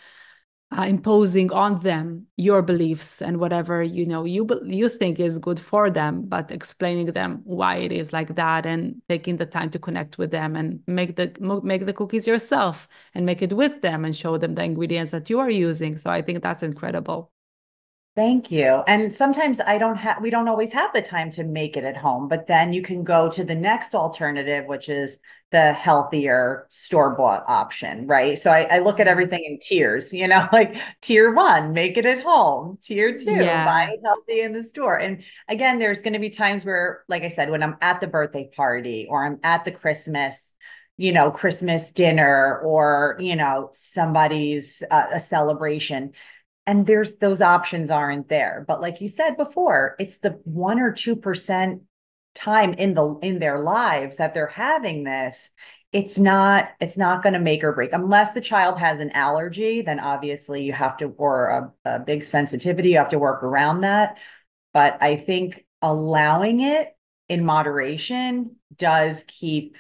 uh, 0.77 0.83
imposing 0.83 1.53
on 1.53 1.81
them 1.81 2.27
your 2.37 2.61
beliefs 2.61 3.23
and 3.23 3.39
whatever 3.39 3.83
you 3.83 4.05
know 4.05 4.25
you 4.25 4.47
you 4.65 4.89
think 4.89 5.21
is 5.21 5.39
good 5.39 5.61
for 5.61 5.91
them 5.91 6.23
but 6.27 6.51
explaining 6.51 7.07
them 7.07 7.41
why 7.45 7.77
it 7.77 7.93
is 7.93 8.13
like 8.13 8.35
that 8.35 8.67
and 8.67 9.01
taking 9.09 9.37
the 9.37 9.47
time 9.47 9.71
to 9.71 9.79
connect 9.79 10.19
with 10.19 10.33
them 10.33 10.57
and 10.57 10.81
make 10.89 11.15
the 11.17 11.33
make 11.63 11.87
the 11.87 11.93
cookies 11.93 12.27
yourself 12.27 12.89
and 13.15 13.25
make 13.25 13.43
it 13.43 13.53
with 13.53 13.81
them 13.81 14.05
and 14.05 14.17
show 14.17 14.37
them 14.37 14.57
the 14.57 14.65
ingredients 14.65 15.13
that 15.13 15.31
you 15.31 15.39
are 15.39 15.51
using 15.51 15.97
so 15.97 16.11
i 16.11 16.21
think 16.21 16.43
that's 16.43 16.65
incredible 16.65 17.31
Thank 18.17 18.51
you. 18.51 18.83
And 18.87 19.15
sometimes 19.15 19.61
I 19.61 19.77
don't 19.77 19.97
have, 19.97 20.23
we 20.23 20.31
don't 20.31 20.49
always 20.49 20.73
have 20.73 20.91
the 20.95 21.03
time 21.03 21.31
to 21.33 21.45
make 21.45 21.77
it 21.77 21.85
at 21.85 21.99
home, 21.99 22.29
but 22.29 22.47
then 22.47 22.73
you 22.73 22.81
can 22.81 23.05
go 23.05 23.31
to 23.31 23.45
the 23.45 23.55
next 23.55 23.95
alternative, 23.95 24.65
which 24.65 24.89
is 24.89 25.19
the 25.51 25.75
healthier 25.75 26.67
store 26.71 27.15
bought 27.15 27.45
option, 27.47 28.07
right? 28.07 28.39
So 28.39 28.51
I, 28.51 28.77
I 28.77 28.79
look 28.79 29.01
at 29.01 29.07
everything 29.07 29.45
in 29.45 29.59
tiers, 29.61 30.15
you 30.15 30.27
know, 30.29 30.49
like 30.53 30.77
tier 31.03 31.35
one, 31.35 31.75
make 31.75 31.99
it 31.99 32.07
at 32.07 32.23
home, 32.23 32.79
tier 32.83 33.19
two, 33.19 33.61
Yeah. 33.61 33.63
buy 33.63 33.87
it 33.91 34.01
healthy 34.03 34.41
in 34.41 34.55
the 34.55 34.63
store. 34.63 34.99
And 34.99 35.23
again, 35.47 35.79
there's 35.79 36.01
going 36.01 36.15
to 36.15 36.19
be 36.19 36.31
times 36.31 36.65
where, 36.65 37.05
like 37.09 37.23
I 37.23 37.29
said, 37.29 37.51
when 37.51 37.63
I'm 37.63 37.77
at 37.83 38.01
the 38.01 38.07
birthday 38.07 38.49
party 38.57 39.07
or 39.11 39.27
I'm 39.27 39.39
at 39.43 39.67
the 39.67 39.73
Christmas, 39.73 40.55
you 40.97 41.13
know, 41.13 41.31
Christmas 41.31 41.91
dinner 41.91 42.61
or, 42.61 43.19
you 43.21 43.37
know, 43.37 43.69
somebody's 43.73 44.83
uh, 44.91 45.09
a 45.13 45.21
celebration 45.21 46.13
and 46.67 46.87
there's 46.87 47.17
those 47.17 47.41
options 47.41 47.91
aren't 47.91 48.29
there. 48.29 48.65
But 48.67 48.81
like 48.81 49.01
you 49.01 49.09
said 49.09 49.37
before 49.37 49.97
it's 49.99 50.19
the 50.19 50.41
1 50.45 50.81
or 50.81 50.93
2% 50.93 51.81
time 52.35 52.75
in 52.75 52.93
the 52.95 53.19
in 53.23 53.39
their 53.39 53.59
lives 53.59 54.17
that 54.17 54.35
they're 54.35 54.47
having 54.47 55.05
this 55.05 55.53
it's 55.93 56.19
not 56.19 56.69
it's 56.81 56.99
not 56.99 57.23
going 57.23 57.33
to 57.33 57.39
make 57.39 57.65
or 57.65 57.73
break. 57.73 57.93
Unless 57.95 58.33
the 58.33 58.41
child 58.41 58.79
has 58.79 59.01
an 59.01 59.11
allergy 59.13 59.81
then 59.81 60.01
obviously 60.01 60.63
you 60.63 60.73
have 60.73 60.97
to 60.99 61.07
or 61.17 61.47
a, 61.49 61.73
a 61.87 62.01
big 62.01 62.25
sensitivity 62.25 62.91
you 62.91 62.99
have 62.99 63.09
to 63.11 63.19
work 63.19 63.43
around 63.43 63.83
that. 63.83 64.19
But 64.75 64.99
i 65.01 65.17
think 65.17 65.65
allowing 65.81 66.61
it 66.61 66.95
in 67.29 67.45
moderation 67.45 68.57
does 68.77 69.25
keep 69.27 69.77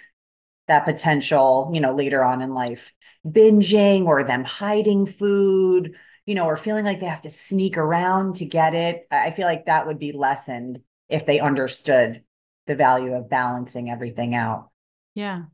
that 0.68 0.84
potential 0.84 1.70
you 1.74 1.80
know 1.80 1.94
later 1.94 2.24
on 2.24 2.40
in 2.40 2.54
life. 2.54 2.92
Binging 3.26 4.06
or 4.06 4.22
them 4.22 4.44
hiding 4.44 5.04
food 5.04 5.96
you 6.26 6.34
know, 6.34 6.44
or 6.44 6.56
feeling 6.56 6.84
like 6.84 7.00
they 7.00 7.06
have 7.06 7.22
to 7.22 7.30
sneak 7.30 7.78
around 7.78 8.36
to 8.36 8.44
get 8.44 8.74
it. 8.74 9.06
I 9.10 9.30
feel 9.30 9.46
like 9.46 9.66
that 9.66 9.86
would 9.86 9.98
be 9.98 10.12
lessened 10.12 10.80
if 11.08 11.24
they 11.24 11.40
understood 11.40 12.22
the 12.66 12.74
value 12.74 13.14
of 13.14 13.30
balancing 13.30 13.90
everything 13.90 14.34
out. 14.34 14.70
Yeah. 15.14 15.44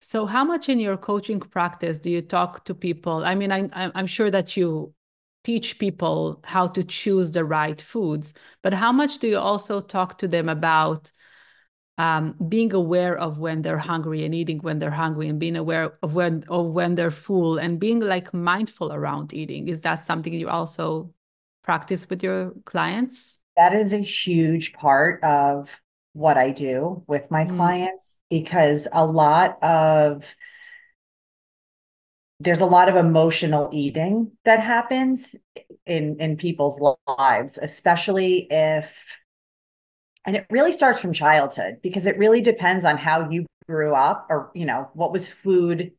So, 0.00 0.24
how 0.24 0.44
much 0.44 0.70
in 0.70 0.80
your 0.80 0.96
coaching 0.96 1.38
practice 1.38 1.98
do 1.98 2.10
you 2.10 2.22
talk 2.22 2.64
to 2.64 2.74
people? 2.74 3.24
I 3.24 3.34
mean, 3.34 3.52
I'm, 3.52 3.70
I'm 3.74 4.06
sure 4.06 4.30
that 4.30 4.56
you 4.56 4.94
teach 5.44 5.78
people 5.78 6.40
how 6.44 6.66
to 6.68 6.82
choose 6.82 7.30
the 7.30 7.44
right 7.44 7.80
foods, 7.80 8.32
but 8.62 8.72
how 8.72 8.92
much 8.92 9.18
do 9.18 9.28
you 9.28 9.38
also 9.38 9.80
talk 9.80 10.16
to 10.18 10.28
them 10.28 10.48
about 10.48 11.12
um, 12.00 12.34
being 12.48 12.72
aware 12.72 13.14
of 13.14 13.40
when 13.40 13.60
they're 13.60 13.76
hungry 13.76 14.24
and 14.24 14.34
eating 14.34 14.58
when 14.60 14.78
they're 14.78 14.90
hungry 14.90 15.28
and 15.28 15.38
being 15.38 15.54
aware 15.54 15.98
of 16.02 16.14
when 16.14 16.42
or 16.48 16.72
when 16.72 16.94
they're 16.94 17.10
full 17.10 17.58
and 17.58 17.78
being 17.78 18.00
like 18.00 18.32
mindful 18.32 18.90
around 18.90 19.34
eating 19.34 19.68
is 19.68 19.82
that 19.82 19.96
something 19.96 20.32
you 20.32 20.48
also 20.48 21.12
practice 21.62 22.08
with 22.08 22.22
your 22.22 22.54
clients 22.64 23.38
that 23.58 23.74
is 23.74 23.92
a 23.92 23.98
huge 23.98 24.72
part 24.72 25.22
of 25.22 25.78
what 26.14 26.38
i 26.38 26.50
do 26.50 27.04
with 27.06 27.30
my 27.30 27.44
mm. 27.44 27.54
clients 27.54 28.18
because 28.30 28.88
a 28.94 29.04
lot 29.04 29.62
of 29.62 30.34
there's 32.42 32.60
a 32.60 32.66
lot 32.66 32.88
of 32.88 32.96
emotional 32.96 33.68
eating 33.74 34.32
that 34.46 34.58
happens 34.58 35.34
in 35.84 36.18
in 36.18 36.38
people's 36.38 36.80
lives 37.06 37.58
especially 37.60 38.46
if 38.50 39.19
and 40.26 40.36
it 40.36 40.46
really 40.50 40.72
starts 40.72 41.00
from 41.00 41.12
childhood 41.12 41.78
because 41.82 42.06
it 42.06 42.18
really 42.18 42.40
depends 42.40 42.84
on 42.84 42.96
how 42.96 43.28
you 43.30 43.46
grew 43.66 43.94
up 43.94 44.26
or 44.28 44.50
you 44.54 44.64
know 44.64 44.88
what 44.94 45.12
was 45.12 45.30
food 45.30 45.92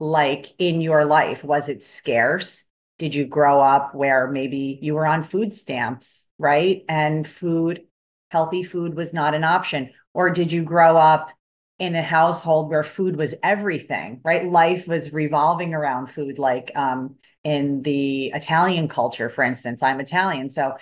like 0.00 0.52
in 0.58 0.80
your 0.80 1.04
life? 1.04 1.44
Was 1.44 1.68
it 1.68 1.82
scarce? 1.82 2.64
Did 2.98 3.14
you 3.14 3.26
grow 3.26 3.60
up 3.60 3.94
where 3.94 4.30
maybe 4.30 4.78
you 4.82 4.94
were 4.94 5.06
on 5.06 5.22
food 5.22 5.54
stamps 5.54 6.28
right? 6.38 6.84
And 6.88 7.26
food 7.26 7.82
healthy 8.30 8.62
food 8.62 8.94
was 8.94 9.12
not 9.12 9.34
an 9.34 9.44
option. 9.44 9.90
Or 10.14 10.30
did 10.30 10.50
you 10.50 10.62
grow 10.62 10.96
up 10.96 11.30
in 11.78 11.94
a 11.94 12.02
household 12.02 12.70
where 12.70 12.82
food 12.82 13.16
was 13.16 13.34
everything 13.42 14.20
right? 14.24 14.44
Life 14.44 14.88
was 14.88 15.12
revolving 15.12 15.74
around 15.74 16.06
food 16.06 16.38
like 16.38 16.72
um, 16.74 17.16
in 17.44 17.82
the 17.82 18.26
italian 18.34 18.86
culture 18.86 19.28
for 19.28 19.42
instance 19.42 19.82
i'm 19.82 19.98
italian. 20.00 20.48
So 20.48 20.74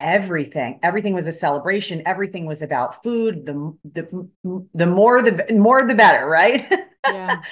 everything. 0.00 0.78
Everything 0.82 1.14
was 1.14 1.26
a 1.26 1.32
celebration. 1.32 2.02
Everything 2.06 2.46
was 2.46 2.62
about 2.62 3.02
food. 3.02 3.46
The 3.46 3.76
the 3.92 4.66
the 4.74 4.86
more 4.86 5.22
the 5.22 5.46
more 5.52 5.86
the 5.86 5.94
better 5.94 6.26
right? 6.26 6.72
Yeah. 7.06 7.42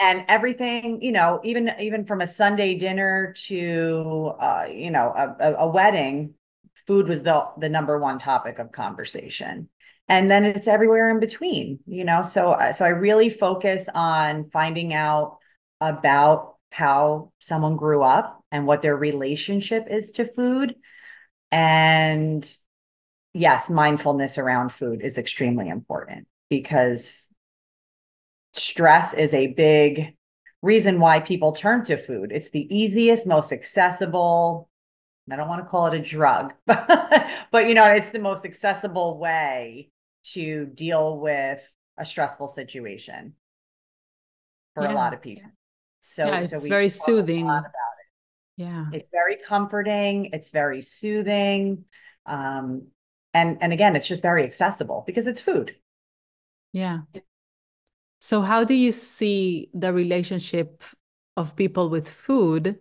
And 0.00 0.24
everything 0.26 1.00
you 1.00 1.12
know 1.12 1.40
even 1.44 1.70
even 1.80 2.06
from 2.06 2.20
a 2.20 2.26
sunday 2.26 2.74
dinner 2.74 3.32
to 3.46 4.32
uh 4.40 4.66
you 4.68 4.90
know 4.90 5.14
a, 5.16 5.54
a 5.60 5.68
wedding 5.68 6.34
food 6.88 7.06
was 7.06 7.22
the 7.22 7.46
the 7.58 7.68
number 7.68 7.96
one 7.98 8.18
topic 8.18 8.58
of 8.58 8.72
conversation. 8.72 9.68
And 10.08 10.28
then 10.28 10.44
it's 10.44 10.66
everywhere 10.66 11.08
in 11.10 11.20
between 11.20 11.78
you 11.86 12.04
know? 12.04 12.22
So 12.22 12.50
uh, 12.50 12.72
so 12.72 12.84
i 12.84 12.88
really 12.88 13.30
focus 13.30 13.88
on 13.94 14.50
finding 14.50 14.92
out 14.92 15.38
about 15.80 16.56
how 16.70 17.32
someone 17.38 17.76
grew 17.76 18.02
up 18.02 18.44
and 18.50 18.66
what 18.66 18.82
their 18.82 18.96
relationship 18.96 19.84
is 19.88 20.10
to 20.12 20.24
food 20.24 20.74
and 21.50 22.56
yes, 23.32 23.70
mindfulness 23.70 24.38
around 24.38 24.70
food 24.70 25.02
is 25.02 25.18
extremely 25.18 25.68
important 25.68 26.26
because 26.48 27.32
stress 28.52 29.14
is 29.14 29.34
a 29.34 29.48
big 29.48 30.16
reason 30.62 30.98
why 30.98 31.20
people 31.20 31.52
turn 31.52 31.84
to 31.84 31.96
food. 31.96 32.32
It's 32.32 32.50
the 32.50 32.74
easiest, 32.74 33.26
most 33.26 33.52
accessible. 33.52 34.68
I 35.30 35.36
don't 35.36 35.48
want 35.48 35.62
to 35.62 35.68
call 35.68 35.86
it 35.88 35.94
a 35.94 36.00
drug, 36.00 36.54
but, 36.66 36.88
but 37.52 37.68
you 37.68 37.74
know, 37.74 37.84
it's 37.84 38.10
the 38.10 38.18
most 38.18 38.44
accessible 38.44 39.18
way 39.18 39.90
to 40.32 40.66
deal 40.66 41.18
with 41.18 41.72
a 41.98 42.04
stressful 42.04 42.48
situation 42.48 43.34
for 44.74 44.84
yeah. 44.84 44.92
a 44.92 44.94
lot 44.94 45.14
of 45.14 45.20
people. 45.20 45.50
So, 45.98 46.24
yeah, 46.26 46.40
it's 46.40 46.50
so 46.50 46.68
very 46.68 46.88
soothing. 46.88 47.50
Yeah. 48.56 48.86
It's 48.92 49.10
very 49.10 49.36
comforting, 49.36 50.30
it's 50.32 50.50
very 50.50 50.82
soothing. 50.82 51.84
Um, 52.24 52.88
and 53.34 53.58
and 53.60 53.72
again, 53.72 53.96
it's 53.96 54.08
just 54.08 54.22
very 54.22 54.44
accessible 54.44 55.04
because 55.06 55.26
it's 55.26 55.40
food. 55.40 55.76
Yeah. 56.72 57.00
So 58.20 58.40
how 58.40 58.64
do 58.64 58.74
you 58.74 58.92
see 58.92 59.70
the 59.74 59.92
relationship 59.92 60.82
of 61.36 61.54
people 61.54 61.90
with 61.90 62.10
food 62.10 62.78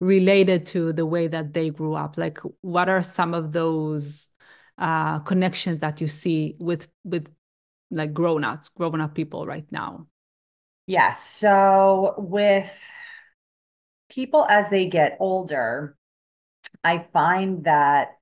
related 0.00 0.66
to 0.66 0.92
the 0.92 1.06
way 1.06 1.26
that 1.26 1.54
they 1.54 1.70
grew 1.70 1.94
up? 1.94 2.18
Like 2.18 2.38
what 2.60 2.88
are 2.88 3.02
some 3.02 3.32
of 3.34 3.52
those 3.52 4.28
uh, 4.76 5.20
connections 5.20 5.80
that 5.80 6.00
you 6.00 6.08
see 6.08 6.56
with 6.58 6.88
with 7.04 7.32
like 7.90 8.12
grown-ups, 8.12 8.68
grown-up 8.70 9.14
people 9.14 9.46
right 9.46 9.66
now? 9.70 10.06
Yes. 10.86 11.24
So 11.24 12.14
with 12.18 12.78
people 14.14 14.46
as 14.48 14.68
they 14.70 14.86
get 14.86 15.16
older, 15.20 15.96
I 16.82 16.98
find 16.98 17.64
that 17.64 18.18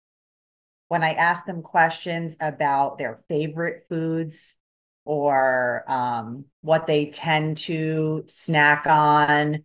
when 0.89 1.03
I 1.03 1.15
ask 1.15 1.45
them 1.47 1.63
questions 1.63 2.37
about 2.41 2.99
their 2.99 3.23
favorite 3.29 3.87
foods 3.89 4.59
or 5.05 5.85
um, 5.89 6.45
what 6.61 6.87
they 6.87 7.07
tend 7.07 7.59
to 7.59 8.25
snack 8.29 8.87
on, 8.87 9.65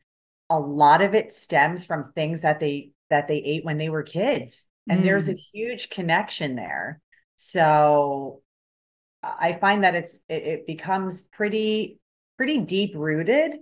a 0.49 0.59
lot 0.59 1.01
of 1.01 1.13
it 1.13 1.33
stems 1.33 1.85
from 1.85 2.11
things 2.13 2.41
that 2.41 2.59
they 2.59 2.91
that 3.09 3.27
they 3.27 3.37
ate 3.37 3.63
when 3.65 3.77
they 3.77 3.89
were 3.89 4.03
kids, 4.03 4.67
and 4.89 5.01
mm. 5.01 5.03
there's 5.03 5.27
a 5.27 5.33
mm. 5.33 5.49
huge 5.53 5.89
connection 5.89 6.55
there. 6.55 7.01
So 7.35 8.41
I 9.21 9.53
find 9.53 9.83
that 9.83 9.95
it's 9.95 10.19
it, 10.29 10.43
it 10.43 10.67
becomes 10.67 11.21
pretty 11.21 11.99
pretty 12.37 12.59
deep 12.59 12.93
rooted 12.95 13.57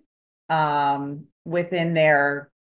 um, 0.50 1.26
within 1.46 1.94
their 1.94 2.52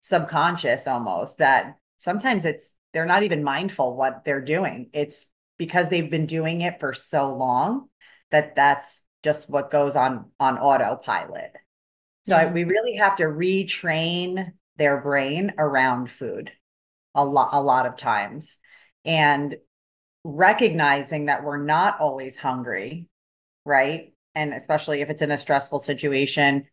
subconscious 0.00 0.86
almost 0.86 1.38
that 1.38 1.76
sometimes 1.96 2.44
it's 2.44 2.74
they're 2.92 3.06
not 3.06 3.22
even 3.22 3.44
mindful 3.44 3.96
what 3.96 4.24
they're 4.24 4.40
doing. 4.40 4.90
It's 4.92 5.28
because 5.58 5.88
they've 5.88 6.10
been 6.10 6.26
doing 6.26 6.62
it 6.62 6.80
for 6.80 6.92
so 6.92 7.34
long 7.34 7.88
that 8.30 8.56
that's 8.56 9.04
just 9.22 9.48
what 9.50 9.70
goes 9.70 9.96
on 9.96 10.26
on 10.40 10.58
autopilot. 10.58 11.52
So 12.22 12.36
Yeah. 12.36 12.42
I, 12.48 12.52
we 12.52 12.64
really 12.64 12.96
have 12.96 13.16
to 13.16 13.24
retrain 13.24 14.52
their 14.76 15.00
brain 15.00 15.52
around 15.58 16.10
food 16.10 16.50
a 17.14 17.24
lot 17.24 17.50
a 17.52 17.60
lot 17.60 17.86
of 17.86 17.96
times 17.96 18.58
and 19.04 19.56
recognizing 20.24 21.26
that 21.26 21.44
we're 21.44 21.62
not 21.62 22.00
always 22.00 22.36
hungry, 22.36 23.08
right? 23.64 24.12
And 24.34 24.52
especially 24.54 25.00
if 25.00 25.10
it's 25.10 25.22
in 25.22 25.30
a 25.30 25.38
stressful 25.38 25.80
situation, 25.80 26.66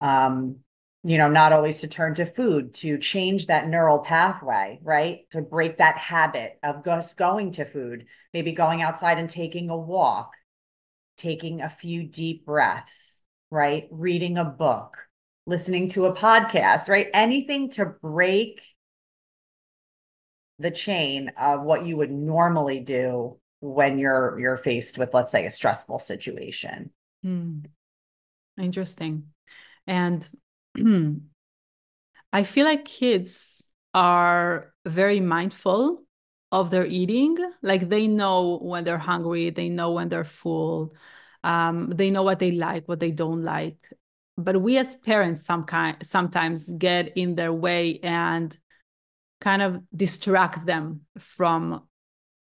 um, 0.00 0.58
you 1.06 1.18
know, 1.18 1.28
not 1.28 1.52
always 1.52 1.80
to 1.80 1.86
turn 1.86 2.16
to 2.16 2.26
food 2.26 2.74
to 2.74 2.98
change 2.98 3.46
that 3.46 3.68
neural 3.68 4.00
pathway, 4.00 4.80
right? 4.82 5.20
To 5.30 5.40
break 5.40 5.78
that 5.78 5.96
habit 5.96 6.58
of 6.64 6.84
just 6.84 7.16
going 7.16 7.52
to 7.52 7.64
food, 7.64 8.06
maybe 8.34 8.50
going 8.50 8.82
outside 8.82 9.18
and 9.18 9.30
taking 9.30 9.70
a 9.70 9.76
walk, 9.76 10.32
taking 11.16 11.60
a 11.60 11.70
few 11.70 12.02
deep 12.02 12.44
breaths, 12.44 13.22
right? 13.52 13.86
Reading 13.92 14.36
a 14.36 14.44
book, 14.44 14.96
listening 15.46 15.90
to 15.90 16.06
a 16.06 16.16
podcast, 16.16 16.88
right? 16.88 17.08
Anything 17.14 17.70
to 17.70 17.86
break 17.86 18.60
the 20.58 20.72
chain 20.72 21.30
of 21.38 21.62
what 21.62 21.86
you 21.86 21.96
would 21.98 22.10
normally 22.10 22.80
do 22.80 23.38
when 23.60 24.00
you're 24.00 24.38
you're 24.40 24.56
faced 24.56 24.98
with 24.98 25.14
let's 25.14 25.30
say 25.30 25.46
a 25.46 25.50
stressful 25.52 26.00
situation. 26.00 26.90
Hmm. 27.22 27.60
Interesting. 28.58 29.28
And 29.86 30.28
I 32.32 32.42
feel 32.42 32.64
like 32.66 32.84
kids 32.84 33.68
are 33.94 34.74
very 34.84 35.20
mindful 35.20 36.04
of 36.52 36.70
their 36.70 36.86
eating. 36.86 37.36
Like 37.62 37.88
they 37.88 38.06
know 38.06 38.58
when 38.60 38.84
they're 38.84 38.98
hungry, 38.98 39.50
they 39.50 39.68
know 39.68 39.92
when 39.92 40.08
they're 40.08 40.24
full, 40.24 40.94
um, 41.44 41.90
they 41.90 42.10
know 42.10 42.22
what 42.22 42.38
they 42.38 42.52
like, 42.52 42.88
what 42.88 43.00
they 43.00 43.10
don't 43.10 43.42
like. 43.42 43.78
But 44.36 44.60
we 44.60 44.76
as 44.76 44.96
parents 44.96 45.44
some 45.44 45.64
kind 45.64 45.96
sometimes 46.02 46.72
get 46.74 47.16
in 47.16 47.36
their 47.36 47.52
way 47.52 48.00
and 48.02 48.56
kind 49.40 49.62
of 49.62 49.82
distract 49.94 50.66
them 50.66 51.02
from 51.18 51.86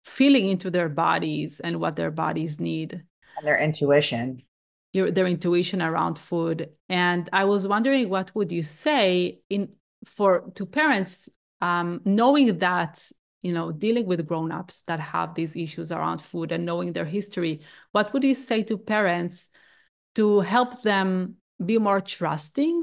feeling 0.05 0.49
into 0.49 0.71
their 0.71 0.89
bodies 0.89 1.61
and 1.61 1.81
what 1.81 1.97
their 1.97 2.11
bodies 2.11 2.61
need 2.61 3.05
And 3.37 3.47
their 3.47 3.59
intuition. 3.59 4.43
Your 4.93 5.11
their 5.11 5.27
intuition 5.27 5.83
around 5.83 6.19
food. 6.19 6.71
And 6.89 7.29
i 7.33 7.45
was 7.45 7.67
wondering 7.67 8.09
what 8.09 8.35
would 8.35 8.51
you 8.53 8.63
say 8.63 9.41
in 9.51 9.69
for 10.05 10.51
to 10.55 10.65
parents 10.67 11.29
um, 11.61 12.01
knowing 12.05 12.59
that 12.59 13.11
you 13.43 13.53
know 13.53 13.73
dealing 13.73 14.07
with 14.07 14.27
grown-ups 14.27 14.83
that 14.83 15.01
have 15.01 15.35
these 15.35 15.57
issues 15.57 15.93
around 15.93 16.21
food 16.21 16.53
and 16.53 16.65
knowing 16.65 16.93
their 16.93 17.05
history 17.05 17.61
what 17.93 18.13
would 18.13 18.25
you 18.25 18.35
say 18.35 18.63
to 18.63 18.79
parents 18.79 19.49
to 20.15 20.41
help 20.41 20.83
them 20.83 21.37
be 21.65 21.79
more 21.79 22.01
trusting 22.01 22.81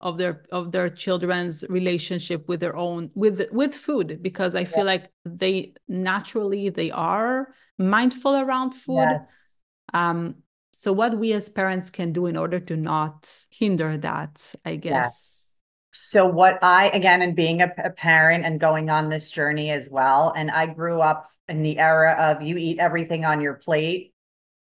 of 0.00 0.16
their 0.16 0.44
of 0.50 0.72
their 0.72 0.88
children's 0.88 1.64
relationship 1.68 2.48
with 2.48 2.60
their 2.60 2.76
own 2.76 3.10
with 3.14 3.42
with 3.52 3.74
food? 3.74 4.22
Because 4.22 4.54
i 4.54 4.64
feel 4.64 4.84
like 4.84 5.10
they 5.24 5.74
naturally 5.88 6.70
they 6.70 6.90
are 6.90 7.48
mindful 7.78 8.36
around 8.36 8.72
food. 8.72 8.96
Yes. 8.96 9.60
um, 9.92 10.36
so 10.80 10.94
what 10.94 11.18
we 11.18 11.34
as 11.34 11.50
parents 11.50 11.90
can 11.90 12.10
do 12.10 12.24
in 12.24 12.38
order 12.38 12.58
to 12.58 12.74
not 12.74 13.46
hinder 13.50 13.98
that, 13.98 14.54
I 14.64 14.76
guess. 14.76 15.58
So 15.92 16.24
what 16.24 16.58
I 16.62 16.88
again 16.88 17.20
and 17.20 17.36
being 17.36 17.60
a, 17.60 17.70
a 17.84 17.90
parent 17.90 18.46
and 18.46 18.58
going 18.58 18.88
on 18.88 19.10
this 19.10 19.30
journey 19.30 19.70
as 19.72 19.90
well, 19.90 20.32
and 20.34 20.50
I 20.50 20.66
grew 20.66 21.00
up 21.02 21.26
in 21.48 21.62
the 21.62 21.78
era 21.78 22.12
of 22.18 22.40
you 22.40 22.56
eat 22.56 22.78
everything 22.78 23.26
on 23.26 23.42
your 23.42 23.54
plate 23.54 24.14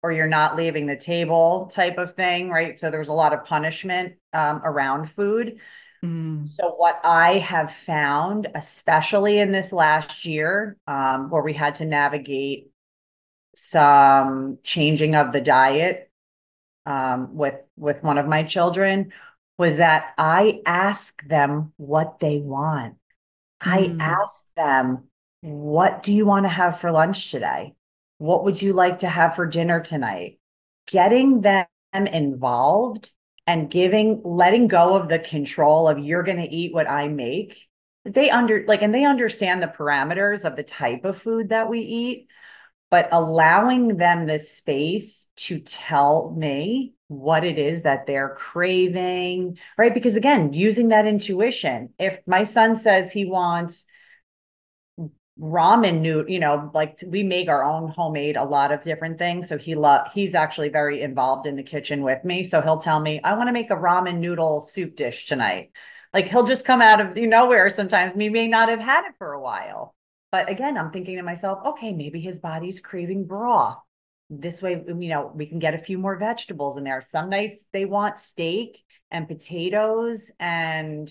or 0.03 0.11
you're 0.11 0.27
not 0.27 0.57
leaving 0.57 0.87
the 0.87 0.97
table 0.97 1.71
type 1.71 1.99
of 1.99 2.15
thing, 2.15 2.49
right? 2.49 2.79
So 2.81 2.91
there 2.91 3.01
was 3.01 3.09
a 3.09 3.13
lot 3.13 3.35
of 3.35 3.45
punishment 3.45 4.15
um, 4.33 4.63
around 4.65 5.11
food. 5.11 5.59
Mm, 6.03 6.47
So 6.49 6.71
what 6.77 6.99
I 7.05 7.39
have 7.41 7.73
found, 7.75 8.49
especially 8.55 9.39
in 9.41 9.53
this 9.53 9.73
last 9.73 10.25
year, 10.25 10.79
um, 10.87 11.29
where 11.29 11.43
we 11.43 11.53
had 11.53 11.75
to 11.77 11.85
navigate 11.85 12.71
some 13.55 14.59
changing 14.63 15.15
of 15.15 15.33
the 15.33 15.41
diet 15.41 16.06
um, 16.87 17.37
with 17.37 17.57
with 17.77 18.03
one 18.03 18.19
of 18.19 18.27
my 18.27 18.45
children, 18.45 19.13
was 19.59 19.77
that 19.79 20.15
I 20.19 20.61
ask 20.67 21.23
them 21.27 21.73
what 21.77 22.21
they 22.21 22.41
want. 22.41 22.97
I 23.61 23.79
Mm. 23.83 24.01
ask 24.01 24.55
them, 24.55 25.09
what 25.41 26.03
do 26.03 26.13
you 26.13 26.27
want 26.27 26.45
to 26.45 26.51
have 26.51 26.81
for 26.81 26.91
lunch 26.91 27.31
today? 27.31 27.75
What 28.19 28.45
would 28.45 28.61
you 28.61 28.73
like 28.73 29.01
to 29.01 29.09
have 29.09 29.35
for 29.37 29.47
dinner 29.47 29.81
tonight? 29.81 30.39
Getting 30.87 31.41
them 31.41 31.67
involved 31.95 33.11
and 33.47 33.71
giving, 33.71 34.23
letting 34.25 34.69
go 34.69 34.97
of 34.97 35.09
the 35.09 35.19
control 35.19 35.89
of 35.89 35.99
you're 35.99 36.23
going 36.23 36.39
to 36.39 36.55
eat 36.55 36.75
what 36.75 36.89
I 36.91 37.09
make. 37.09 37.57
They 38.05 38.31
under 38.31 38.65
like, 38.67 38.83
and 38.83 38.95
they 38.95 39.05
understand 39.05 39.63
the 39.63 39.69
parameters 39.69 40.45
of 40.45 40.57
the 40.57 40.63
type 40.63 41.05
of 41.05 41.19
food 41.21 41.49
that 41.49 41.69
we 41.69 41.81
eat, 41.81 42.29
but 42.91 43.09
allowing 43.13 43.97
them 43.97 44.27
the 44.27 44.39
space 44.39 45.29
to 45.37 45.59
tell 45.59 46.35
me 46.37 46.95
what 47.09 47.45
it 47.45 47.59
is 47.59 47.83
that 47.83 48.07
they're 48.07 48.35
craving, 48.37 49.59
right? 49.77 49.95
Because 49.95 50.17
again, 50.17 50.53
using 50.53 50.89
that 50.89 51.07
intuition. 51.07 51.93
If 51.99 52.19
my 52.27 52.45
son 52.45 52.77
says 52.77 53.13
he 53.13 53.25
wants 53.25 53.87
ramen 55.39 56.01
noodle, 56.01 56.31
you 56.31 56.39
know, 56.39 56.71
like 56.75 57.03
we 57.07 57.23
make 57.23 57.49
our 57.49 57.65
own 57.65 57.89
homemade 57.89 58.37
a 58.37 58.45
lot 58.45 58.73
of 58.73 58.83
different 58.83 59.19
things. 59.19 59.49
So 59.49 59.59
he 59.59 59.75
love 59.75 60.09
he's 60.13 60.35
actually 60.35 60.69
very 60.71 61.03
involved 61.03 61.47
in 61.47 61.57
the 61.57 61.63
kitchen 61.63 62.03
with 62.03 62.25
me. 62.25 62.43
So 62.45 62.61
he'll 62.61 62.79
tell 62.79 63.01
me, 63.01 63.21
I 63.23 63.35
want 63.35 63.49
to 63.49 63.53
make 63.53 63.71
a 63.71 63.77
ramen 63.77 64.19
noodle 64.19 64.61
soup 64.63 64.97
dish 64.97 65.27
tonight. 65.27 65.73
Like 66.15 66.29
he'll 66.29 66.47
just 66.47 66.65
come 66.65 66.81
out 66.81 67.01
of 67.01 67.17
nowhere 67.17 67.69
sometimes. 67.69 68.15
We 68.17 68.31
may 68.31 68.49
not 68.49 68.69
have 68.69 68.81
had 68.81 69.07
it 69.07 69.15
for 69.19 69.33
a 69.33 69.41
while. 69.41 69.96
But 70.37 70.51
again, 70.51 70.77
I'm 70.77 70.91
thinking 70.91 71.17
to 71.17 71.23
myself, 71.23 71.61
okay, 71.65 71.95
maybe 71.95 72.21
his 72.21 72.39
body's 72.39 72.79
craving 72.79 73.25
broth. 73.25 73.79
This 74.29 74.61
way, 74.61 74.85
you 74.87 75.09
know, 75.09 75.33
we 75.35 75.47
can 75.47 75.59
get 75.59 75.73
a 75.73 75.79
few 75.79 75.97
more 75.97 76.19
vegetables 76.19 76.77
in 76.77 76.85
there. 76.85 77.01
Some 77.01 77.31
nights 77.31 77.65
they 77.73 77.87
want 77.87 78.19
steak 78.19 78.85
and 79.11 79.27
potatoes 79.27 80.31
and 80.39 81.11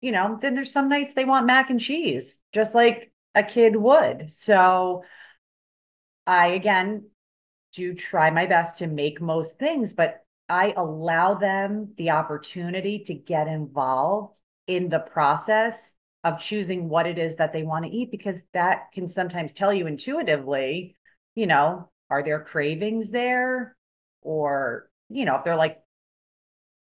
you 0.00 0.10
know, 0.10 0.38
then 0.40 0.54
there's 0.54 0.72
some 0.72 0.88
nights 0.88 1.12
they 1.12 1.26
want 1.26 1.44
mac 1.44 1.68
and 1.68 1.78
cheese, 1.78 2.38
just 2.50 2.74
like 2.74 3.12
a 3.34 3.42
kid 3.42 3.76
would. 3.76 4.32
So 4.32 5.04
I 6.26 6.46
again 6.46 7.10
do 7.74 7.92
try 7.92 8.30
my 8.30 8.46
best 8.46 8.78
to 8.78 8.86
make 8.86 9.20
most 9.20 9.58
things, 9.58 9.92
but 9.92 10.24
I 10.48 10.72
allow 10.78 11.34
them 11.34 11.92
the 11.98 12.12
opportunity 12.12 13.00
to 13.00 13.12
get 13.12 13.48
involved 13.48 14.40
in 14.66 14.88
the 14.88 15.00
process 15.00 15.94
of 16.24 16.40
choosing 16.40 16.88
what 16.88 17.06
it 17.06 17.18
is 17.18 17.36
that 17.36 17.52
they 17.52 17.62
want 17.62 17.84
to 17.84 17.90
eat 17.90 18.10
because 18.10 18.44
that 18.52 18.92
can 18.92 19.08
sometimes 19.08 19.52
tell 19.52 19.72
you 19.72 19.86
intuitively, 19.86 20.96
you 21.34 21.46
know, 21.46 21.90
are 22.10 22.22
there 22.22 22.44
cravings 22.44 23.10
there? 23.10 23.76
Or, 24.22 24.88
you 25.08 25.24
know, 25.24 25.36
if 25.36 25.44
they're 25.44 25.56
like, 25.56 25.80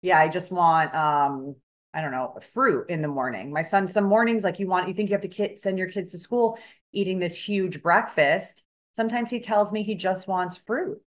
yeah, 0.02 0.20
I 0.20 0.28
just 0.28 0.52
want 0.52 0.94
um 0.94 1.56
I 1.94 2.02
don't 2.02 2.12
know, 2.12 2.38
fruit 2.54 2.90
in 2.90 3.02
the 3.02 3.08
morning. 3.08 3.52
My 3.52 3.64
son, 3.64 3.88
some 3.88 4.04
mornings, 4.04 4.44
like 4.44 4.60
you 4.60 4.68
want, 4.68 4.88
you 4.88 4.94
think 4.94 5.10
you 5.10 5.16
have 5.16 5.24
to 5.24 5.28
kid, 5.28 5.58
send 5.58 5.80
your 5.80 5.90
kids 5.90 6.12
to 6.12 6.20
school 6.20 6.60
eating 6.92 7.18
this 7.18 7.36
huge 7.36 7.82
breakfast. 7.82 8.62
Sometimes 8.96 9.32
he 9.32 9.40
tells 9.40 9.72
me 9.72 9.82
he 9.82 9.96
just 9.96 10.28
wants 10.28 10.56
fruit. 10.56 11.02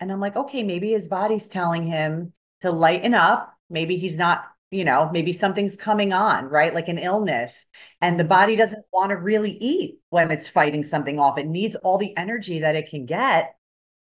And 0.00 0.10
I'm 0.10 0.18
like, 0.18 0.34
okay, 0.34 0.64
maybe 0.64 0.90
his 0.90 1.06
body's 1.06 1.46
telling 1.46 1.86
him 1.86 2.32
to 2.62 2.72
lighten 2.72 3.14
up. 3.14 3.54
Maybe 3.70 3.96
he's 3.96 4.18
not, 4.18 4.44
you 4.74 4.84
know, 4.84 5.08
maybe 5.12 5.32
something's 5.32 5.76
coming 5.76 6.12
on, 6.12 6.46
right? 6.46 6.74
Like 6.74 6.88
an 6.88 6.98
illness. 6.98 7.66
And 8.00 8.18
the 8.18 8.24
body 8.24 8.54
mm-hmm. 8.54 8.60
doesn't 8.60 8.84
want 8.92 9.10
to 9.10 9.16
really 9.16 9.52
eat 9.52 10.00
when 10.10 10.32
it's 10.32 10.48
fighting 10.48 10.82
something 10.82 11.20
off. 11.20 11.38
It 11.38 11.46
needs 11.46 11.76
all 11.76 11.96
the 11.96 12.14
energy 12.16 12.58
that 12.58 12.74
it 12.74 12.90
can 12.90 13.06
get 13.06 13.54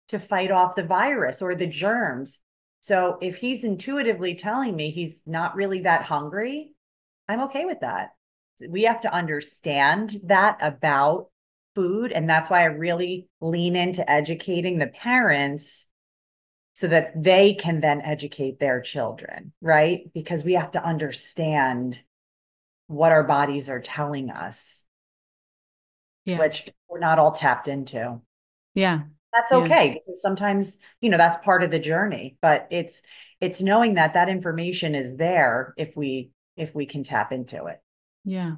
to 0.10 0.20
fight 0.20 0.52
off 0.52 0.76
the 0.76 0.84
virus 0.84 1.42
or 1.42 1.56
the 1.56 1.68
germs. 1.68 2.40
So 2.82 3.18
if 3.22 3.38
he's 3.38 3.64
intuitively 3.64 4.36
telling 4.36 4.76
me 4.76 4.92
he's 4.92 5.24
not 5.26 5.56
really 5.56 5.84
that 5.84 6.04
hungry, 6.04 6.74
I'm 7.30 7.44
okay 7.44 7.64
with 7.64 7.80
that. 7.80 8.10
We 8.68 8.84
have 8.84 9.00
to 9.02 9.14
understand 9.14 10.18
that 10.26 10.58
about 10.60 11.28
food. 11.76 12.12
And 12.12 12.30
that's 12.30 12.50
why 12.50 12.64
I 12.64 12.66
really 12.66 13.30
lean 13.40 13.78
into 13.78 14.10
educating 14.10 14.80
the 14.80 14.88
parents 14.88 15.88
so 16.78 16.88
that 16.88 17.12
they 17.24 17.56
can 17.56 17.80
then 17.82 18.02
educate 18.02 18.60
their 18.60 18.82
children, 18.82 19.52
right? 19.62 20.12
Because 20.13 20.44
we 20.44 20.54
have 20.54 20.70
to 20.72 20.86
understand 20.86 22.00
what 22.86 23.12
our 23.12 23.24
bodies 23.24 23.68
are 23.68 23.80
telling 23.82 24.30
us, 24.30 24.86
yeah. 26.24 26.38
which 26.38 26.70
we're 26.88 27.00
not 27.00 27.18
all 27.18 27.32
tapped 27.32 27.68
into. 27.68 28.22
yeah. 28.76 29.02
That's 29.34 29.52
Yeah. 29.52 29.58
okay 29.58 29.90
because 29.90 30.22
sometimes, 30.22 30.78
you 31.02 31.10
know, 31.10 31.18
that's 31.18 31.44
part 31.44 31.63
of 31.63 31.72
the 31.72 31.80
journey, 31.80 32.38
but 32.42 32.68
it's 32.70 33.02
it's 33.42 33.60
knowing 33.60 33.96
that 33.96 34.13
that 34.13 34.30
information 34.30 34.94
is 34.94 35.16
there 35.16 35.74
if 35.78 35.98
we 35.98 36.30
if 36.56 36.76
we 36.76 36.86
can 36.86 37.04
tap 37.04 37.32
into 37.32 37.66
it. 37.66 37.82
Yeah. 38.24 38.58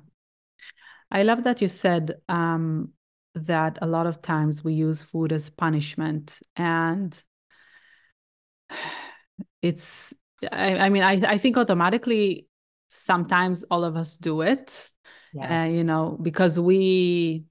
I 1.09 1.23
love 1.23 1.43
that 1.45 1.61
you 1.61 1.69
said 1.69 2.19
um, 2.27 2.89
that 3.33 3.79
a 3.81 3.87
lot 3.87 4.07
of 4.07 4.21
times 4.21 4.63
we 4.63 4.73
use 4.73 5.03
food 5.03 5.31
as 5.31 5.49
punishment. 5.49 6.41
And 6.55 7.17
it's 9.61 10.13
I, 10.51 10.77
I 10.77 10.89
mean 10.89 11.03
I, 11.03 11.21
I 11.25 11.37
think 11.37 11.57
automatically 11.57 12.47
sometimes 12.87 13.63
all 13.63 13.83
of 13.83 13.95
us 13.95 14.15
do 14.15 14.41
it 14.41 14.89
yes. 15.33 15.51
uh, 15.51 15.71
you 15.71 15.83
know 15.83 16.17
because 16.21 16.59
we 16.59 17.45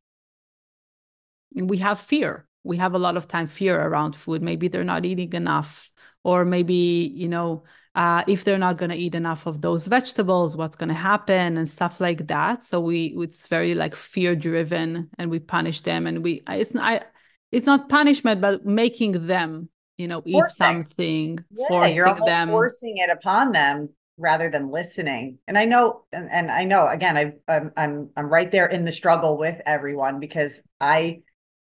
we 1.55 1.79
have 1.79 1.99
fear. 2.01 2.47
We 2.65 2.77
have 2.77 2.95
a 2.95 2.99
lot 2.99 3.17
of 3.17 3.29
time 3.29 3.47
fear 3.47 3.81
around 3.81 4.15
food. 4.15 4.43
Maybe 4.43 4.69
they're 4.69 4.85
not 4.85 5.05
eating 5.05 5.33
enough 5.33 5.91
or 6.25 6.45
maybe 6.45 7.13
you 7.15 7.29
know 7.29 7.65
uh, 7.95 8.23
if 8.29 8.45
they're 8.45 8.59
not 8.59 8.77
going 8.77 8.91
to 8.91 8.97
eat 8.97 9.15
enough 9.15 9.47
of 9.47 9.61
those 9.61 9.87
vegetables 9.87 10.57
what's 10.57 10.77
going 10.77 10.89
to 10.89 10.95
happen 10.95 11.57
and 11.57 11.69
stuff 11.69 12.01
like 12.01 12.27
that. 12.27 12.65
So 12.65 12.81
we 12.81 13.15
it's 13.19 13.49
very 13.49 13.75
like 13.75 13.95
fear 13.95 14.37
driven 14.37 15.09
and 15.19 15.31
we 15.31 15.39
punish 15.39 15.81
them 15.83 16.07
and 16.07 16.23
we 16.23 16.43
it's 16.49 16.75
not 16.75 17.07
it's 17.51 17.67
not 17.67 17.89
punishment 17.89 18.41
but 18.41 18.67
making 18.67 19.27
them 19.27 19.69
you 19.99 20.09
know 20.09 20.23
eat 20.25 20.33
forcing. 20.33 20.57
something 20.57 21.39
yeah, 21.51 21.67
forcing 21.69 22.25
them 22.25 22.49
forcing 22.49 22.97
it 22.97 23.11
upon 23.11 23.53
them 23.53 23.91
rather 24.17 24.51
than 24.51 24.71
listening 24.71 25.39
and 25.47 25.59
i 25.59 25.65
know 25.65 26.03
and, 26.13 26.31
and 26.31 26.51
i 26.51 26.65
know 26.65 26.89
again 26.89 27.17
I, 27.17 27.35
I'm, 27.47 27.73
I'm 27.77 28.11
i'm 28.17 28.29
right 28.29 28.51
there 28.51 28.67
in 28.67 28.85
the 28.85 28.93
struggle 28.93 29.37
with 29.37 29.61
everyone 29.67 30.19
because 30.19 30.61
i 30.81 31.21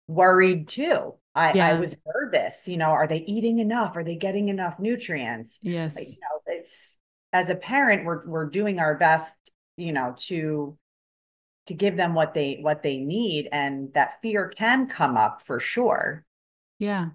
worried 0.08 0.68
too 0.68 1.14
I. 1.36 1.52
I 1.60 1.80
was 1.80 1.96
nervous, 2.06 2.68
you 2.68 2.76
know, 2.76 2.90
are 2.90 3.08
they 3.08 3.20
eating 3.20 3.60
enough? 3.60 3.96
Are 3.96 4.04
they 4.04 4.16
getting 4.16 4.50
enough 4.50 4.80
nutrients? 4.80 5.60
Yes. 5.62 5.96
you 5.98 6.06
know, 6.06 6.42
it's 6.48 6.98
as 7.32 7.50
a 7.50 7.56
parent, 7.56 8.06
we're 8.06 8.26
we're 8.28 8.50
doing 8.50 8.80
our 8.80 8.96
best, 8.96 9.36
you 9.78 9.92
know, 9.92 10.16
to 10.18 10.78
to 11.68 11.74
give 11.74 11.96
them 11.96 12.14
what 12.14 12.34
they 12.34 12.60
what 12.62 12.84
they 12.84 12.98
need. 12.98 13.48
And 13.52 13.94
that 13.94 14.22
fear 14.22 14.50
can 14.50 14.88
come 14.88 15.18
up 15.18 15.42
for 15.44 15.60
sure. 15.60 16.26
Yeah. 16.80 17.10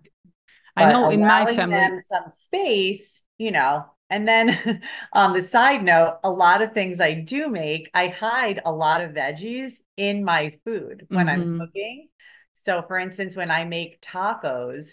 I 0.77 0.93
know 0.93 1.11
in 1.11 1.21
my 1.21 1.47
family 1.47 1.77
them 1.77 2.01
some 2.01 2.29
space, 2.29 3.23
you 3.39 3.53
know, 3.53 3.85
and 4.11 4.27
then 4.27 4.83
on 5.13 5.33
the 5.35 5.41
side 5.41 5.85
note, 5.85 6.19
a 6.25 6.31
lot 6.31 6.63
of 6.63 6.73
things 6.73 7.01
I 7.01 7.15
do 7.15 7.49
make, 7.49 7.91
I 7.95 8.09
hide 8.09 8.61
a 8.65 8.73
lot 8.73 9.01
of 9.01 9.13
veggies 9.13 9.75
in 9.97 10.25
my 10.25 10.59
food 10.65 11.07
when 11.09 11.27
mm-hmm. 11.27 11.43
I'm 11.43 11.59
cooking 11.61 12.09
so, 12.55 12.83
for 12.83 12.99
instance, 12.99 13.37
when 13.37 13.51
I 13.51 13.65
make 13.65 14.01
tacos, 14.01 14.93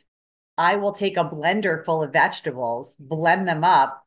I 0.57 0.75
will 0.75 0.91
take 0.91 1.15
a 1.15 1.23
blender 1.23 1.85
full 1.85 2.03
of 2.03 2.11
vegetables, 2.11 2.97
blend 2.99 3.47
them 3.47 3.63
up, 3.63 4.03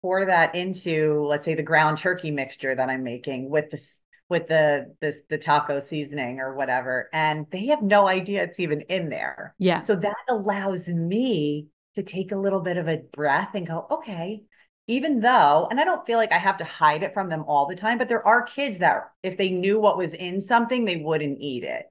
pour 0.00 0.26
that 0.26 0.54
into, 0.54 1.26
let's 1.26 1.44
say, 1.44 1.54
the 1.54 1.62
ground 1.62 1.98
turkey 1.98 2.30
mixture 2.30 2.74
that 2.74 2.88
I'm 2.88 3.02
making 3.02 3.50
with 3.50 3.70
this 3.70 4.00
with 4.28 4.46
the 4.46 4.94
this 5.00 5.22
the 5.28 5.38
taco 5.38 5.80
seasoning 5.80 6.40
or 6.40 6.54
whatever 6.54 7.08
and 7.12 7.46
they 7.50 7.66
have 7.66 7.82
no 7.82 8.06
idea 8.06 8.42
it's 8.42 8.60
even 8.60 8.80
in 8.82 9.08
there 9.08 9.54
yeah 9.58 9.80
so 9.80 9.96
that 9.96 10.16
allows 10.28 10.88
me 10.88 11.66
to 11.94 12.02
take 12.02 12.32
a 12.32 12.36
little 12.36 12.60
bit 12.60 12.76
of 12.76 12.88
a 12.88 13.02
breath 13.12 13.54
and 13.54 13.66
go 13.66 13.86
okay 13.90 14.42
even 14.86 15.20
though 15.20 15.66
and 15.70 15.80
i 15.80 15.84
don't 15.84 16.06
feel 16.06 16.18
like 16.18 16.32
i 16.32 16.38
have 16.38 16.56
to 16.56 16.64
hide 16.64 17.02
it 17.02 17.14
from 17.14 17.28
them 17.28 17.44
all 17.48 17.66
the 17.66 17.76
time 17.76 17.98
but 17.98 18.08
there 18.08 18.26
are 18.26 18.42
kids 18.42 18.78
that 18.78 19.10
if 19.22 19.36
they 19.36 19.50
knew 19.50 19.80
what 19.80 19.98
was 19.98 20.14
in 20.14 20.40
something 20.40 20.84
they 20.84 20.96
wouldn't 20.96 21.38
eat 21.40 21.64
it 21.64 21.86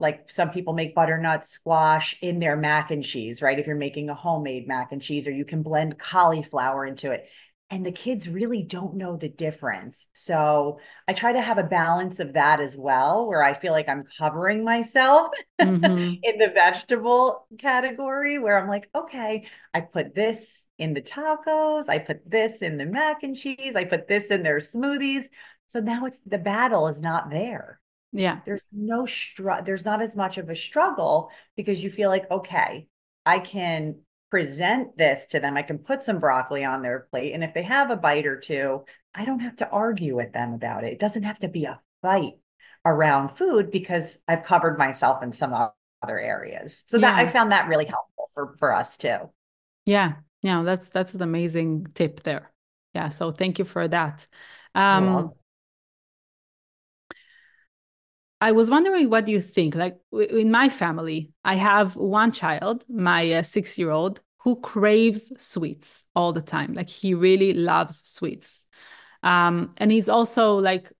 like 0.00 0.30
some 0.30 0.50
people 0.50 0.74
make 0.74 0.94
butternut 0.94 1.44
squash 1.44 2.16
in 2.22 2.38
their 2.38 2.56
mac 2.56 2.90
and 2.90 3.02
cheese, 3.02 3.42
right? 3.42 3.58
If 3.58 3.66
you're 3.66 3.76
making 3.76 4.10
a 4.10 4.14
homemade 4.14 4.68
mac 4.68 4.92
and 4.92 5.02
cheese, 5.02 5.26
or 5.26 5.32
you 5.32 5.44
can 5.44 5.62
blend 5.62 5.98
cauliflower 5.98 6.86
into 6.86 7.10
it. 7.10 7.28
And 7.70 7.84
the 7.84 7.92
kids 7.92 8.30
really 8.30 8.62
don't 8.62 8.94
know 8.94 9.16
the 9.16 9.28
difference. 9.28 10.08
So 10.14 10.80
I 11.06 11.12
try 11.12 11.34
to 11.34 11.40
have 11.40 11.58
a 11.58 11.62
balance 11.62 12.18
of 12.18 12.32
that 12.32 12.60
as 12.60 12.78
well, 12.78 13.26
where 13.26 13.42
I 13.42 13.52
feel 13.52 13.72
like 13.72 13.90
I'm 13.90 14.04
covering 14.18 14.64
myself 14.64 15.32
mm-hmm. 15.60 16.14
in 16.22 16.38
the 16.38 16.50
vegetable 16.54 17.46
category, 17.58 18.38
where 18.38 18.58
I'm 18.58 18.68
like, 18.68 18.88
okay, 18.94 19.46
I 19.74 19.82
put 19.82 20.14
this 20.14 20.66
in 20.78 20.94
the 20.94 21.02
tacos, 21.02 21.90
I 21.90 21.98
put 21.98 22.28
this 22.28 22.62
in 22.62 22.78
the 22.78 22.86
mac 22.86 23.22
and 23.22 23.36
cheese, 23.36 23.76
I 23.76 23.84
put 23.84 24.08
this 24.08 24.30
in 24.30 24.42
their 24.42 24.60
smoothies. 24.60 25.26
So 25.66 25.80
now 25.80 26.06
it's 26.06 26.20
the 26.20 26.38
battle 26.38 26.88
is 26.88 27.02
not 27.02 27.28
there. 27.28 27.80
Yeah. 28.12 28.40
There's 28.46 28.70
no 28.72 29.04
str- 29.04 29.62
there's 29.64 29.84
not 29.84 30.00
as 30.00 30.16
much 30.16 30.38
of 30.38 30.48
a 30.48 30.56
struggle 30.56 31.30
because 31.56 31.84
you 31.84 31.90
feel 31.90 32.08
like, 32.08 32.30
okay, 32.30 32.88
I 33.26 33.38
can 33.38 33.96
present 34.30 34.96
this 34.96 35.26
to 35.26 35.40
them. 35.40 35.56
I 35.56 35.62
can 35.62 35.78
put 35.78 36.02
some 36.02 36.18
broccoli 36.18 36.64
on 36.64 36.82
their 36.82 37.06
plate. 37.10 37.32
And 37.32 37.42
if 37.42 37.54
they 37.54 37.62
have 37.62 37.90
a 37.90 37.96
bite 37.96 38.26
or 38.26 38.38
two, 38.38 38.84
I 39.14 39.24
don't 39.24 39.40
have 39.40 39.56
to 39.56 39.68
argue 39.68 40.16
with 40.16 40.32
them 40.32 40.52
about 40.52 40.84
it. 40.84 40.92
It 40.92 40.98
doesn't 40.98 41.22
have 41.22 41.38
to 41.40 41.48
be 41.48 41.64
a 41.64 41.80
fight 42.02 42.34
around 42.84 43.30
food 43.30 43.70
because 43.70 44.18
I've 44.28 44.44
covered 44.44 44.78
myself 44.78 45.22
in 45.22 45.32
some 45.32 45.54
other 45.54 46.18
areas. 46.18 46.84
So 46.86 46.98
yeah. 46.98 47.12
that 47.12 47.18
I 47.18 47.28
found 47.28 47.52
that 47.52 47.68
really 47.68 47.86
helpful 47.86 48.28
for 48.34 48.54
for 48.58 48.74
us 48.74 48.96
too. 48.96 49.30
Yeah. 49.86 50.14
Yeah, 50.42 50.62
that's 50.62 50.90
that's 50.90 51.14
an 51.14 51.22
amazing 51.22 51.88
tip 51.94 52.22
there. 52.22 52.52
Yeah, 52.94 53.08
so 53.08 53.32
thank 53.32 53.58
you 53.58 53.64
for 53.64 53.88
that. 53.88 54.26
Um 54.74 55.32
I 58.40 58.52
was 58.52 58.70
wondering 58.70 59.10
what 59.10 59.26
do 59.26 59.32
you 59.32 59.40
think? 59.40 59.74
Like 59.74 59.98
in 60.12 60.50
my 60.50 60.68
family, 60.68 61.32
I 61.44 61.56
have 61.56 61.96
one 61.96 62.32
child, 62.32 62.84
my 62.88 63.32
uh, 63.32 63.42
six 63.42 63.78
year 63.78 63.90
old, 63.90 64.20
who 64.38 64.56
craves 64.60 65.32
sweets 65.42 66.06
all 66.14 66.32
the 66.32 66.42
time. 66.42 66.74
Like 66.74 66.88
he 66.88 67.14
really 67.14 67.52
loves 67.52 68.08
sweets. 68.08 68.66
Um, 69.22 69.74
and 69.78 69.90
he's 69.90 70.08
also 70.08 70.54
like, 70.54 70.92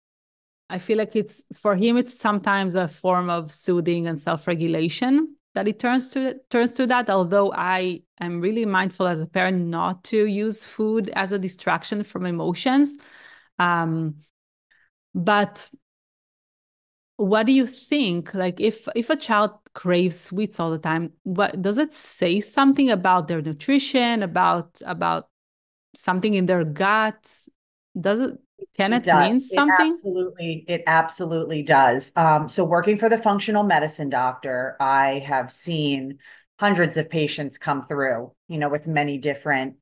I 0.68 0.78
feel 0.78 0.98
like 0.98 1.14
it's 1.16 1.44
for 1.54 1.76
him, 1.76 1.96
it's 1.96 2.18
sometimes 2.18 2.74
a 2.74 2.88
form 2.88 3.30
of 3.30 3.54
soothing 3.54 4.06
and 4.06 4.18
self 4.18 4.46
regulation 4.46 5.36
that 5.54 5.66
he 5.66 5.72
turns 5.72 6.10
to 6.10 6.36
turns 6.50 6.70
to 6.72 6.86
that 6.86 7.10
although 7.10 7.52
i 7.52 8.00
am 8.20 8.40
really 8.40 8.64
mindful 8.64 9.08
as 9.08 9.20
a 9.20 9.26
parent 9.26 9.66
not 9.66 10.04
to 10.04 10.26
use 10.26 10.64
food 10.64 11.10
as 11.14 11.32
a 11.32 11.38
distraction 11.38 12.04
from 12.04 12.26
emotions 12.26 12.96
um, 13.58 14.14
but 15.14 15.68
what 17.18 17.46
do 17.46 17.52
you 17.52 17.66
think? 17.66 18.32
Like 18.32 18.60
if 18.60 18.88
if 18.94 19.10
a 19.10 19.16
child 19.16 19.50
craves 19.74 20.18
sweets 20.18 20.58
all 20.58 20.70
the 20.70 20.78
time 20.78 21.12
what 21.22 21.60
does 21.62 21.78
it 21.78 21.92
say 21.92 22.40
something 22.40 22.90
about 22.90 23.28
their 23.28 23.40
nutrition 23.40 24.24
about 24.24 24.80
about 24.84 25.28
something 25.94 26.34
in 26.34 26.46
their 26.46 26.64
gut 26.64 27.30
does 28.00 28.18
it 28.18 28.38
can 28.76 28.92
it, 28.92 29.06
it 29.06 29.14
mean 29.14 29.38
something 29.38 29.92
it 29.92 29.92
absolutely 29.92 30.64
it 30.66 30.82
absolutely 30.88 31.62
does. 31.62 32.10
Um, 32.16 32.48
so 32.48 32.64
working 32.64 32.96
for 32.96 33.08
the 33.08 33.18
functional 33.18 33.62
medicine 33.62 34.10
doctor 34.10 34.76
i 34.80 35.20
have 35.20 35.52
seen 35.52 36.18
hundreds 36.58 36.96
of 36.96 37.08
patients 37.08 37.56
come 37.56 37.86
through 37.86 38.32
you 38.48 38.58
know 38.58 38.68
with 38.68 38.88
many 38.88 39.18
different 39.18 39.76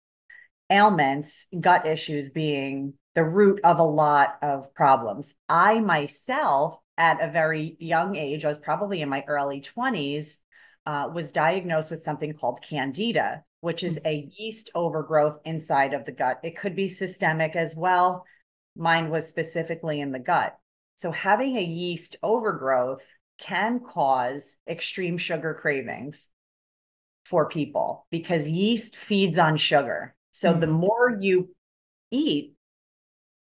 ailments 0.71 1.47
gut 1.59 1.87
issues 1.87 2.29
being 2.29 2.93
the 3.15 3.25
root 3.25 3.61
of 3.65 3.79
a 3.79 3.83
lot 3.83 4.37
of 4.43 4.73
problems. 4.75 5.35
I 5.49 5.81
myself 5.81 6.79
at 6.99 7.23
a 7.23 7.31
very 7.31 7.77
young 7.79 8.17
age, 8.17 8.45
I 8.45 8.49
was 8.49 8.59
probably 8.59 9.03
in 9.03 9.09
my 9.09 9.25
early 9.27 9.61
20s, 9.61 10.39
uh, 10.87 11.11
was 11.13 11.33
diagnosed 11.33 11.91
with 11.91 12.03
something 12.03 12.33
called 12.33 12.63
candida, 12.63 13.43
which 13.61 13.83
is 13.83 13.99
a 14.05 14.31
yeast 14.37 14.71
overgrowth 14.75 15.41
inside 15.45 15.93
of 15.93 16.05
the 16.05 16.13
gut. 16.13 16.41
It 16.43 16.57
could 16.57 16.77
be 16.77 16.89
systemic 16.89 17.57
as 17.57 17.75
well. 17.77 18.25
Mine 18.77 19.11
was 19.11 19.27
specifically 19.27 20.01
in 20.01 20.13
the 20.13 20.19
gut. 20.19 20.57
So, 20.95 21.11
having 21.11 21.57
a 21.57 21.63
yeast 21.63 22.17
overgrowth 22.23 23.05
can 23.39 23.81
cause 23.81 24.57
extreme 24.67 25.19
sugar 25.19 25.55
cravings 25.61 26.31
for 27.25 27.49
people 27.49 28.07
because 28.11 28.49
yeast 28.49 28.97
feeds 28.97 29.37
on 29.37 29.57
sugar. 29.57 30.15
So, 30.31 30.51
mm-hmm. 30.51 30.61
the 30.61 30.67
more 30.69 31.19
you 31.21 31.55
eat, 32.11 32.55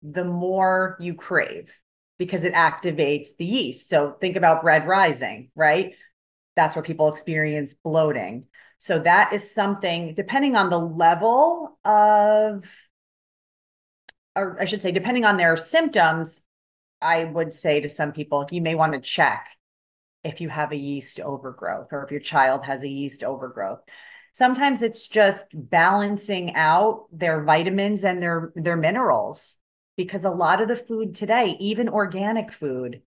the 0.01 0.25
more 0.25 0.97
you 0.99 1.13
crave 1.13 1.73
because 2.17 2.43
it 2.43 2.53
activates 2.53 3.30
the 3.38 3.45
yeast. 3.45 3.89
So 3.89 4.15
think 4.19 4.36
about 4.36 4.62
bread 4.62 4.88
rising, 4.88 5.49
right? 5.56 5.95
That's 6.56 6.75
where 6.75 6.84
people 6.84 7.10
experience 7.10 7.73
bloating. 7.73 8.47
So 8.80 8.99
that 8.99 9.34
is 9.34 9.53
something, 9.53 10.13
depending 10.15 10.56
on 10.56 10.69
the 10.69 10.80
level 10.80 11.77
of, 11.86 12.65
or 14.36 14.58
I 14.60 14.65
should 14.65 14.82
say, 14.82 14.91
depending 14.91 15.25
on 15.25 15.38
their 15.38 15.58
symptoms, 15.58 16.41
I 17.01 17.25
would 17.25 17.53
say 17.53 17.82
to 17.82 17.89
some 17.89 18.12
people, 18.12 18.47
you 18.51 18.62
may 18.62 18.75
want 18.75 18.93
to 18.93 18.99
check 18.99 19.47
if 20.23 20.41
you 20.41 20.49
have 20.49 20.71
a 20.71 20.77
yeast 20.77 21.19
overgrowth 21.19 21.89
or 21.91 22.03
if 22.03 22.12
your 22.12 22.19
child 22.19 22.65
has 22.65 22.84
a 22.84 22.89
yeast 22.89 23.23
overgrowth. 23.23 23.80
Sometimes 24.34 24.82
it's 24.82 25.08
just 25.08 25.47
balancing 25.53 26.53
out 26.53 27.08
their 27.12 27.43
vitamins 27.43 28.03
and 28.03 28.21
their 28.21 28.51
their 28.56 28.77
minerals 28.77 29.58
because 29.97 30.23
a 30.23 30.29
lot 30.29 30.62
of 30.62 30.67
the 30.67 30.75
food 30.75 31.15
today, 31.15 31.57
even 31.60 31.89
organic 31.89 32.51
food, 32.51 33.01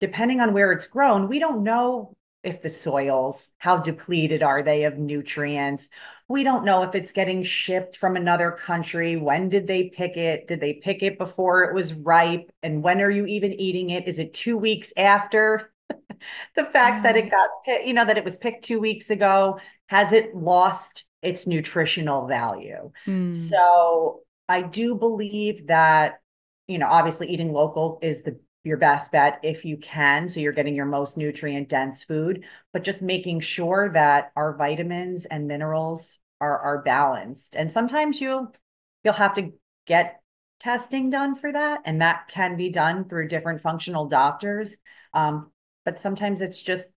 depending 0.00 0.40
on 0.40 0.52
where 0.52 0.72
it's 0.72 0.86
grown, 0.86 1.28
we 1.28 1.38
don't 1.38 1.62
know 1.62 2.14
if 2.42 2.60
the 2.60 2.70
soils, 2.70 3.52
how 3.58 3.78
depleted 3.78 4.42
are 4.42 4.64
they 4.64 4.82
of 4.82 4.98
nutrients? 4.98 5.88
We 6.28 6.42
don't 6.42 6.64
know 6.64 6.82
if 6.82 6.96
it's 6.96 7.12
getting 7.12 7.44
shipped 7.44 7.96
from 7.96 8.16
another 8.16 8.50
country. 8.50 9.14
When 9.16 9.48
did 9.48 9.68
they 9.68 9.90
pick 9.90 10.16
it? 10.16 10.48
Did 10.48 10.60
they 10.60 10.74
pick 10.74 11.04
it 11.04 11.18
before 11.18 11.62
it 11.62 11.74
was 11.74 11.94
ripe? 11.94 12.50
And 12.64 12.82
when 12.82 13.00
are 13.00 13.10
you 13.10 13.26
even 13.26 13.52
eating 13.52 13.90
it? 13.90 14.08
Is 14.08 14.18
it 14.18 14.34
two 14.34 14.58
weeks 14.58 14.92
after 14.96 15.72
the 16.56 16.64
fact 16.64 17.04
that 17.04 17.16
it 17.16 17.30
got, 17.30 17.50
you 17.86 17.92
know, 17.92 18.04
that 18.04 18.18
it 18.18 18.24
was 18.24 18.38
picked 18.38 18.64
two 18.64 18.80
weeks 18.80 19.10
ago? 19.10 19.60
Has 19.86 20.12
it 20.12 20.34
lost 20.34 21.04
its 21.22 21.46
nutritional 21.46 22.26
value. 22.26 22.90
Mm. 23.06 23.34
So 23.34 24.21
I 24.48 24.62
do 24.62 24.94
believe 24.94 25.66
that, 25.68 26.20
you 26.66 26.78
know, 26.78 26.88
obviously 26.88 27.28
eating 27.28 27.52
local 27.52 27.98
is 28.02 28.22
the 28.22 28.38
your 28.64 28.76
best 28.76 29.10
bet 29.10 29.40
if 29.42 29.64
you 29.64 29.76
can. 29.76 30.28
So 30.28 30.38
you're 30.38 30.52
getting 30.52 30.76
your 30.76 30.86
most 30.86 31.16
nutrient 31.16 31.68
dense 31.68 32.04
food, 32.04 32.44
but 32.72 32.84
just 32.84 33.02
making 33.02 33.40
sure 33.40 33.90
that 33.92 34.30
our 34.36 34.56
vitamins 34.56 35.24
and 35.24 35.48
minerals 35.48 36.20
are 36.40 36.58
are 36.58 36.82
balanced. 36.82 37.56
And 37.56 37.72
sometimes 37.72 38.20
you'll 38.20 38.54
you'll 39.04 39.14
have 39.14 39.34
to 39.34 39.52
get 39.86 40.20
testing 40.60 41.10
done 41.10 41.34
for 41.34 41.52
that, 41.52 41.80
and 41.84 42.00
that 42.02 42.28
can 42.28 42.56
be 42.56 42.70
done 42.70 43.08
through 43.08 43.28
different 43.28 43.62
functional 43.62 44.06
doctors. 44.06 44.76
Um, 45.12 45.50
but 45.84 45.98
sometimes 45.98 46.40
it's 46.40 46.62
just 46.62 46.92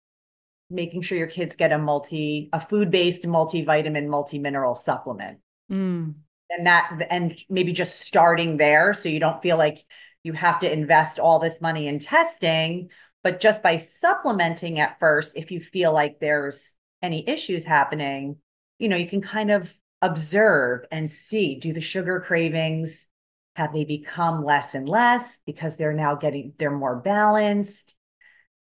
making 0.69 1.01
sure 1.01 1.17
your 1.17 1.27
kids 1.27 1.55
get 1.55 1.71
a 1.71 1.77
multi 1.77 2.49
a 2.53 2.59
food-based 2.59 3.23
multivitamin 3.23 4.07
multi-mineral 4.07 4.75
supplement 4.75 5.39
Mm. 5.71 6.13
And 6.49 6.67
that 6.67 6.91
and 7.09 7.37
maybe 7.49 7.71
just 7.71 8.01
starting 8.01 8.57
there 8.57 8.93
so 8.93 9.09
you 9.09 9.19
don't 9.19 9.41
feel 9.41 9.57
like 9.57 9.83
you 10.23 10.33
have 10.33 10.59
to 10.59 10.71
invest 10.71 11.19
all 11.19 11.39
this 11.39 11.61
money 11.61 11.87
in 11.87 11.99
testing 11.99 12.89
but 13.23 13.39
just 13.39 13.63
by 13.63 13.77
supplementing 13.77 14.79
at 14.79 14.99
first 14.99 15.35
if 15.35 15.51
you 15.51 15.59
feel 15.59 15.91
like 15.91 16.19
there's 16.19 16.75
any 17.01 17.27
issues 17.27 17.65
happening 17.65 18.37
you 18.79 18.89
know 18.89 18.95
you 18.97 19.07
can 19.07 19.21
kind 19.21 19.51
of 19.51 19.73
observe 20.01 20.85
and 20.91 21.09
see 21.09 21.55
do 21.55 21.73
the 21.73 21.81
sugar 21.81 22.19
cravings 22.19 23.07
have 23.55 23.73
they 23.73 23.85
become 23.85 24.43
less 24.43 24.75
and 24.75 24.87
less 24.87 25.39
because 25.45 25.77
they're 25.77 25.93
now 25.93 26.15
getting 26.15 26.53
they're 26.57 26.71
more 26.71 26.97
balanced 26.97 27.95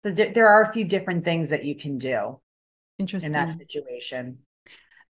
so 0.04 0.10
there, 0.12 0.34
there 0.34 0.48
are 0.48 0.64
a 0.64 0.74
few 0.74 0.84
different 0.84 1.24
things 1.24 1.50
that 1.50 1.64
you 1.64 1.76
can 1.76 1.98
do 1.98 2.40
Interesting. 2.98 3.28
in 3.28 3.34
that 3.34 3.56
situation 3.56 4.40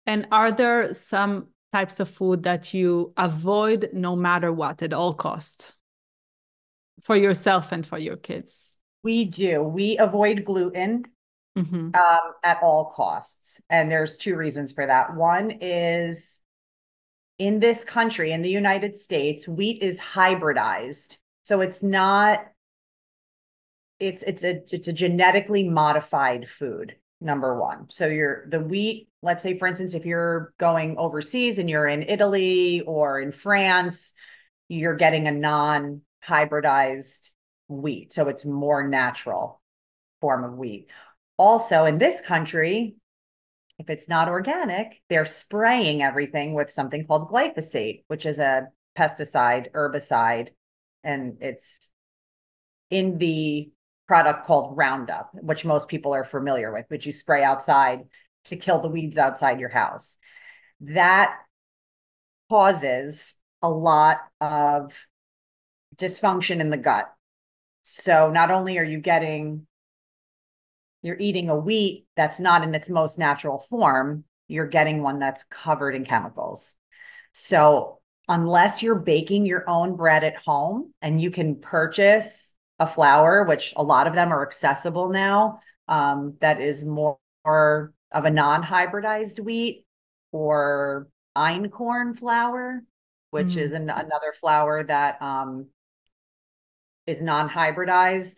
And 0.06 0.28
are 0.32 0.52
there 0.52 0.94
some 0.94 1.48
types 1.74 2.00
of 2.00 2.10
food 2.10 2.44
that 2.44 2.74
you 2.74 3.14
avoid 3.18 3.90
no 3.94 4.16
matter 4.16 4.52
what 4.52 4.82
at 4.84 4.94
all 4.94 5.14
costs 5.14 5.78
for 7.02 7.16
yourself 7.16 7.72
and 7.72 7.86
for 7.86 7.98
your 7.98 8.18
kids? 8.18 8.78
we 9.04 9.26
do 9.26 9.64
we 9.64 9.98
avoid 9.98 10.46
gluten 10.46 11.04
Mhm. 11.58 11.94
um, 11.96 12.34
at 12.44 12.60
all 12.64 12.86
costs. 12.86 13.60
And 13.70 13.92
there's 13.92 14.16
two 14.16 14.38
reasons 14.38 14.72
for 14.72 14.86
that. 14.86 15.16
One 15.16 15.52
is 15.60 16.40
in 17.40 17.60
this 17.60 17.84
country, 17.84 18.32
in 18.32 18.42
the 18.42 18.50
United 18.50 18.96
States, 18.96 19.48
wheat 19.50 19.82
is 19.82 20.00
hybridized. 20.00 21.18
So 21.44 21.60
it's 21.62 21.84
not 21.84 22.46
it's 24.00 24.24
it's 24.24 24.44
a 24.44 24.62
it's 24.72 24.88
a 24.88 24.94
genetically 24.94 25.68
modified 25.68 26.48
food 26.48 26.96
number 27.20 27.60
one 27.60 27.88
so 27.90 28.08
you're 28.08 28.48
the 28.50 28.60
wheat 28.60 29.10
let's 29.22 29.44
say 29.44 29.58
for 29.58 29.68
instance 29.68 29.94
if 29.94 30.06
you're 30.06 30.54
going 30.60 30.98
overseas 30.98 31.60
and 31.60 31.70
you're 31.70 31.88
in 31.88 32.04
italy 32.04 32.82
or 32.82 33.20
in 33.20 33.32
france 33.32 34.14
you're 34.68 34.96
getting 34.96 35.28
a 35.28 35.32
non-hybridized 35.32 37.30
wheat 37.68 38.14
so 38.14 38.28
it's 38.28 38.46
more 38.46 38.88
natural 38.88 39.62
form 40.20 40.44
of 40.44 40.58
wheat. 40.58 40.88
Also 41.38 41.86
in 41.86 41.98
this 41.98 42.22
country 42.22 42.96
if 43.80 43.90
it's 43.90 44.08
not 44.08 44.30
organic 44.30 45.02
they're 45.10 45.26
spraying 45.26 46.02
everything 46.04 46.54
with 46.54 46.70
something 46.70 47.06
called 47.06 47.30
glyphosate 47.30 48.04
which 48.08 48.26
is 48.26 48.40
a 48.40 48.68
pesticide 48.98 49.72
herbicide 49.72 50.50
and 51.04 51.38
it's 51.42 51.92
in 52.90 53.18
the 53.18 53.72
product 54.08 54.46
called 54.46 54.78
Roundup, 54.78 55.32
which 55.34 55.64
most 55.64 55.88
people 55.88 56.14
are 56.14 56.26
familiar 56.26 56.72
with, 56.74 56.86
which 56.90 57.06
you 57.06 57.14
spray 57.14 57.44
outside 57.44 58.02
to 58.46 58.56
kill 58.56 58.82
the 58.82 58.90
weeds 58.90 59.18
outside 59.18 59.60
your 59.60 59.70
house. 59.70 60.18
That 60.82 61.38
causes 62.50 63.36
a 63.62 63.70
lot 63.70 64.20
of 64.40 65.06
dysfunction 65.96 66.60
in 66.60 66.70
the 66.70 66.78
gut. 66.78 67.12
So 67.84 68.30
not 68.32 68.52
only 68.52 68.78
are 68.78 68.84
you 68.84 69.00
getting, 69.00 69.68
you're 71.02 71.20
eating 71.20 71.50
a 71.50 71.56
wheat 71.56 72.08
that's 72.16 72.40
not 72.40 72.64
in 72.64 72.76
its 72.76 72.90
most 72.90 73.18
natural 73.18 73.60
form, 73.60 74.24
you're 74.48 74.68
getting 74.68 75.02
one 75.02 75.20
that's 75.20 75.44
covered 75.46 75.96
in 75.96 76.06
chemicals. 76.06 76.76
So 77.32 78.00
unless 78.28 78.84
you're 78.84 78.96
baking 78.96 79.46
your 79.46 79.64
own 79.68 79.96
bread 79.96 80.24
at 80.24 80.36
home 80.36 80.94
and 81.02 81.22
you 81.22 81.32
can 81.32 81.56
purchase 81.56 82.54
a 82.80 82.88
flour, 82.88 83.46
which 83.46 83.74
a 83.76 83.84
lot 83.84 84.08
of 84.08 84.16
them 84.16 84.32
are 84.34 84.46
accessible 84.46 85.10
now, 85.10 85.60
um, 85.88 86.36
that 86.42 86.60
is 86.60 86.84
more, 86.84 87.18
more 87.46 87.94
of 88.12 88.26
a 88.26 88.32
non-hybridized 88.32 89.40
wheat 89.40 89.86
or 90.32 91.08
einkorn 91.38 92.18
flour, 92.18 92.84
which 93.32 93.56
Mm. 93.56 93.58
is 93.58 93.74
an, 93.74 93.90
another 93.90 94.34
flour 94.40 94.84
that 94.84 95.22
um, 95.22 95.68
is 97.08 97.22
non-hybridized. 97.22 98.38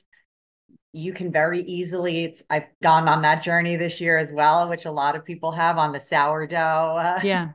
You 0.91 1.13
can 1.13 1.31
very 1.31 1.61
easily, 1.61 2.25
it's 2.25 2.43
I've 2.49 2.67
gone 2.81 3.07
on 3.07 3.23
that 3.23 3.41
journey 3.43 3.75
this 3.77 3.99
year 3.99 4.17
as 4.17 4.31
well, 4.31 4.69
which 4.69 4.85
a 4.85 4.91
lot 4.91 5.15
of 5.15 5.25
people 5.25 5.51
have 5.51 5.77
on 5.77 5.91
the 5.91 5.99
sourdough 5.99 6.55
uh, 6.97 7.19
Yeah. 7.23 7.49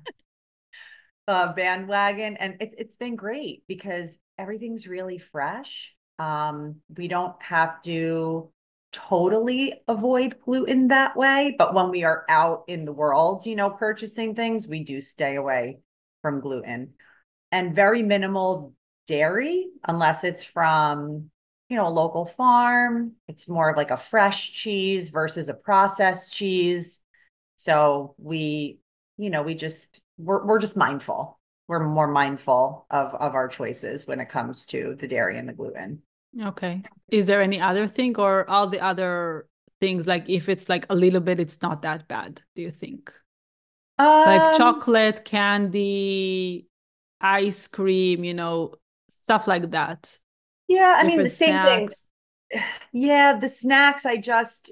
uh, 1.28 1.52
bandwagon, 1.52 2.36
and 2.36 2.56
it, 2.60 2.74
it's 2.78 2.96
been 2.96 3.16
great 3.16 3.62
because 3.68 4.18
everything's 4.38 4.86
really 4.86 5.18
fresh. 5.18 5.94
Um, 6.18 6.76
we 6.96 7.06
don't 7.08 7.40
have 7.42 7.82
to 7.82 8.50
totally 8.92 9.82
avoid 9.88 10.38
gluten 10.40 10.88
that 10.88 11.16
way, 11.16 11.54
but 11.58 11.74
when 11.74 11.90
we 11.90 12.04
are 12.04 12.24
out 12.28 12.64
in 12.68 12.84
the 12.84 12.92
world, 12.92 13.46
you 13.46 13.56
know, 13.56 13.70
purchasing 13.70 14.34
things, 14.34 14.66
we 14.66 14.84
do 14.84 15.00
stay 15.00 15.36
away 15.36 15.78
from 16.22 16.40
gluten 16.40 16.94
and 17.52 17.74
very 17.74 18.02
minimal 18.02 18.74
dairy, 19.06 19.68
unless 19.86 20.24
it's 20.24 20.44
from, 20.44 21.30
you 21.68 21.76
know, 21.76 21.86
a 21.86 21.90
local 21.90 22.24
farm. 22.24 23.12
It's 23.26 23.48
more 23.48 23.70
of 23.70 23.76
like 23.76 23.90
a 23.90 23.96
fresh 23.96 24.52
cheese 24.52 25.10
versus 25.10 25.48
a 25.48 25.54
processed 25.54 26.32
cheese. 26.32 27.00
So 27.56 28.14
we, 28.18 28.78
you 29.16 29.30
know, 29.30 29.42
we 29.42 29.54
just 29.54 30.00
we're 30.18 30.44
we're 30.46 30.58
just 30.58 30.76
mindful. 30.76 31.38
We're 31.66 31.86
more 31.86 32.08
mindful 32.08 32.86
of 32.90 33.14
of 33.14 33.34
our 33.34 33.48
choices 33.48 34.06
when 34.06 34.20
it 34.20 34.28
comes 34.28 34.66
to 34.66 34.96
the 34.98 35.08
dairy 35.08 35.38
and 35.38 35.48
the 35.48 35.52
gluten. 35.52 36.02
Okay. 36.40 36.82
Is 37.10 37.26
there 37.26 37.40
any 37.42 37.60
other 37.60 37.86
thing 37.86 38.16
or 38.18 38.48
all 38.48 38.68
the 38.68 38.80
other 38.80 39.48
things 39.80 40.06
like 40.06 40.28
if 40.28 40.48
it's 40.48 40.68
like 40.68 40.86
a 40.90 40.94
little 40.94 41.20
bit, 41.20 41.40
it's 41.40 41.62
not 41.62 41.82
that 41.82 42.08
bad, 42.08 42.42
do 42.54 42.62
you 42.62 42.70
think? 42.70 43.12
Like 44.24 44.50
Um, 44.50 44.52
chocolate, 44.52 45.24
candy, 45.24 46.68
ice 47.20 47.68
cream, 47.68 48.24
you 48.24 48.34
know, 48.34 48.74
stuff 49.22 49.46
like 49.46 49.70
that. 49.70 50.18
Yeah, 50.68 50.94
I 50.98 51.04
mean 51.04 51.22
the 51.22 51.30
same 51.30 51.60
snacks. 51.64 52.06
Yeah, 52.92 53.38
the 53.38 53.48
snacks 53.48 54.06
I 54.06 54.16
just 54.16 54.70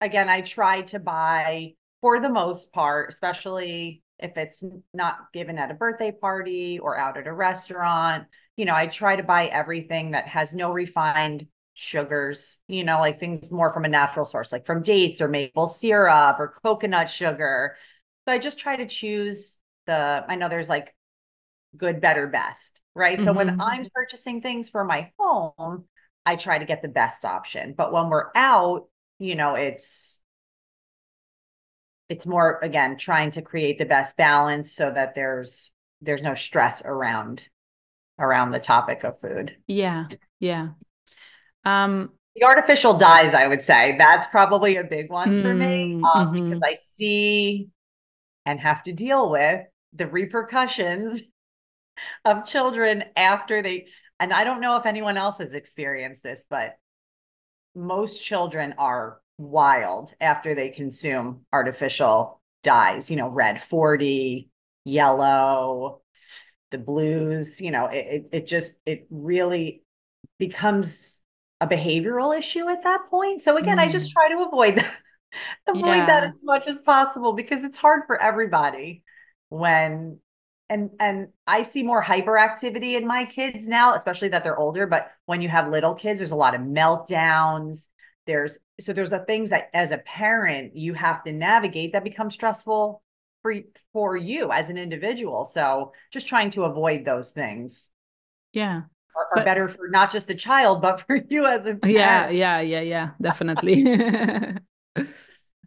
again 0.00 0.28
I 0.28 0.42
try 0.42 0.82
to 0.82 0.98
buy 1.00 1.74
for 2.02 2.20
the 2.20 2.28
most 2.30 2.72
part, 2.72 3.10
especially 3.10 4.02
if 4.18 4.36
it's 4.36 4.64
not 4.92 5.32
given 5.32 5.58
at 5.58 5.70
a 5.70 5.74
birthday 5.74 6.12
party 6.12 6.78
or 6.78 6.98
out 6.98 7.16
at 7.16 7.26
a 7.26 7.32
restaurant. 7.32 8.26
You 8.56 8.64
know, 8.64 8.74
I 8.74 8.86
try 8.88 9.16
to 9.16 9.22
buy 9.22 9.46
everything 9.46 10.12
that 10.12 10.26
has 10.28 10.52
no 10.54 10.72
refined 10.72 11.46
sugars, 11.74 12.58
you 12.66 12.82
know, 12.84 12.98
like 12.98 13.20
things 13.20 13.50
more 13.52 13.72
from 13.72 13.84
a 13.84 13.88
natural 13.88 14.26
source, 14.26 14.50
like 14.50 14.66
from 14.66 14.82
dates 14.82 15.20
or 15.20 15.28
maple 15.28 15.68
syrup 15.68 16.40
or 16.40 16.54
coconut 16.64 17.08
sugar. 17.08 17.76
So 18.26 18.34
I 18.34 18.38
just 18.38 18.58
try 18.58 18.76
to 18.76 18.86
choose 18.86 19.58
the, 19.86 20.24
I 20.28 20.34
know 20.34 20.48
there's 20.48 20.68
like 20.68 20.94
good, 21.76 22.00
better, 22.00 22.26
best, 22.26 22.80
right? 22.94 23.22
So 23.22 23.32
when 23.32 23.50
Mhm. 23.50 23.60
I'm 23.60 23.88
purchasing 23.94 24.40
things 24.40 24.68
for 24.68 24.84
my 24.84 25.10
home, 25.18 25.84
I 26.26 26.36
try 26.36 26.58
to 26.58 26.64
get 26.64 26.82
the 26.82 26.88
best 26.88 27.24
option. 27.24 27.74
But 27.76 27.92
when 27.92 28.10
we're 28.10 28.30
out, 28.34 28.88
you 29.18 29.34
know, 29.34 29.54
it's 29.54 30.17
it's 32.08 32.26
more 32.26 32.58
again 32.62 32.96
trying 32.96 33.30
to 33.32 33.42
create 33.42 33.78
the 33.78 33.84
best 33.86 34.16
balance 34.16 34.72
so 34.72 34.90
that 34.90 35.14
there's 35.14 35.70
there's 36.00 36.22
no 36.22 36.34
stress 36.34 36.82
around 36.84 37.48
around 38.18 38.50
the 38.52 38.60
topic 38.60 39.04
of 39.04 39.20
food. 39.20 39.56
Yeah, 39.66 40.06
yeah. 40.40 40.70
Um, 41.64 42.12
The 42.36 42.44
artificial 42.44 42.94
dyes, 42.94 43.34
I 43.34 43.48
would 43.48 43.62
say, 43.62 43.96
that's 43.98 44.26
probably 44.28 44.76
a 44.76 44.84
big 44.84 45.10
one 45.10 45.36
for 45.36 45.54
me 45.54 45.92
Mm, 45.96 46.02
um, 46.04 46.26
mhm. 46.32 46.52
because 46.52 46.62
I 46.62 46.74
see 46.74 47.68
and 48.46 48.60
have 48.60 48.82
to 48.84 48.92
deal 48.92 49.30
with 49.30 49.66
the 49.94 50.06
repercussions 50.08 51.22
of 52.24 52.46
children 52.46 53.04
after 53.16 53.62
they, 53.62 53.88
and 54.20 54.32
I 54.32 54.44
don't 54.44 54.60
know 54.60 54.76
if 54.76 54.86
anyone 54.86 55.16
else 55.16 55.38
has 55.38 55.54
experienced 55.54 56.22
this, 56.22 56.44
but 56.50 56.76
most 57.74 58.22
children 58.24 58.74
are 58.78 59.20
wild 59.38 60.12
after 60.20 60.54
they 60.54 60.70
consume 60.70 61.46
artificial 61.52 62.40
dyes, 62.62 63.10
you 63.10 63.16
know, 63.16 63.28
red 63.28 63.62
40, 63.62 64.50
yellow, 64.84 66.02
the 66.70 66.78
blues, 66.78 67.60
you 67.60 67.70
know, 67.70 67.86
it, 67.86 68.06
it, 68.06 68.28
it 68.32 68.46
just, 68.46 68.76
it 68.86 69.06
really 69.10 69.82
becomes 70.38 71.22
a 71.60 71.66
behavioral 71.68 72.36
issue 72.36 72.68
at 72.68 72.84
that 72.84 73.02
point. 73.10 73.42
So 73.42 73.56
again, 73.56 73.78
I 73.78 73.88
just 73.88 74.10
Mm. 74.10 74.12
try 74.12 74.28
to 74.30 74.42
avoid 74.46 74.76
that, 74.76 74.96
avoid 75.68 76.06
that 76.06 76.24
as 76.24 76.40
much 76.44 76.66
as 76.68 76.76
possible 76.78 77.32
because 77.32 77.64
it's 77.64 77.78
hard 77.78 78.02
for 78.06 78.20
everybody. 78.20 79.02
when 79.50 80.18
and 80.70 80.90
and 81.00 81.28
I 81.46 81.62
see 81.62 81.82
more 81.82 82.02
hyperactivity 82.04 82.94
in 82.96 83.06
my 83.06 83.24
kids 83.24 83.66
now, 83.68 83.94
especially 83.94 84.28
that 84.28 84.44
they're 84.44 84.58
older. 84.58 84.86
But 84.86 85.10
when 85.26 85.40
you 85.40 85.48
have 85.48 85.68
little 85.68 85.94
kids, 85.94 86.20
there's 86.20 86.30
a 86.30 86.36
lot 86.36 86.54
of 86.54 86.60
meltdowns. 86.60 87.88
There's 88.28 88.58
so 88.78 88.92
there's 88.92 89.12
a 89.12 89.20
things 89.20 89.48
that 89.48 89.70
as 89.72 89.90
a 89.90 89.98
parent 89.98 90.76
you 90.76 90.92
have 90.92 91.24
to 91.24 91.32
navigate 91.32 91.94
that 91.94 92.04
become 92.04 92.30
stressful 92.30 93.02
for 93.42 93.54
for 93.94 94.18
you 94.18 94.52
as 94.52 94.68
an 94.68 94.76
individual. 94.76 95.46
So 95.46 95.92
just 96.12 96.28
trying 96.28 96.50
to 96.50 96.64
avoid 96.64 97.06
those 97.06 97.30
things. 97.30 97.90
Yeah. 98.52 98.82
Are, 99.16 99.22
are 99.22 99.36
but, 99.36 99.44
better 99.46 99.66
for 99.66 99.88
not 99.88 100.12
just 100.12 100.28
the 100.28 100.34
child, 100.34 100.82
but 100.82 101.00
for 101.06 101.16
you 101.16 101.46
as 101.46 101.66
a 101.66 101.74
parent. 101.74 101.86
Yeah, 101.88 102.28
yeah, 102.28 102.60
yeah, 102.60 102.80
yeah, 102.82 103.10
definitely. 103.20 103.86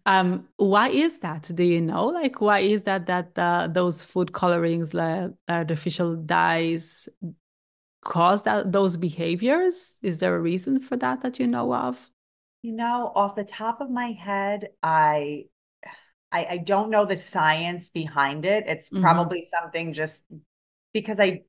um 0.06 0.48
why 0.58 0.90
is 0.90 1.20
that 1.20 1.50
do 1.54 1.64
you 1.64 1.80
know 1.80 2.08
like 2.08 2.42
why 2.42 2.60
is 2.60 2.84
that 2.84 3.06
that 3.06 3.38
uh, 3.38 3.68
those 3.68 4.04
food 4.04 4.34
colorings 4.34 4.96
like 4.96 5.30
artificial 5.48 6.16
dyes 6.16 7.08
cause 8.04 8.42
that 8.42 8.72
those 8.72 8.98
behaviors 8.98 10.00
is 10.02 10.18
there 10.18 10.36
a 10.36 10.40
reason 10.40 10.80
for 10.80 10.98
that 10.98 11.22
that 11.22 11.40
you 11.40 11.46
know 11.46 11.72
of 11.74 12.10
you 12.62 12.74
know 12.74 13.12
off 13.16 13.36
the 13.36 13.44
top 13.44 13.82
of 13.82 13.90
my 13.90 14.12
head 14.12 14.70
i 14.84 15.46
i, 16.32 16.46
I 16.46 16.58
don't 16.58 16.90
know 16.90 17.06
the 17.06 17.18
science 17.18 17.90
behind 17.90 18.46
it 18.46 18.66
it's 18.68 18.90
mm-hmm. 18.90 19.02
probably 19.02 19.44
something 19.44 19.94
just 19.94 20.24
because 20.94 21.20
i 21.20 21.42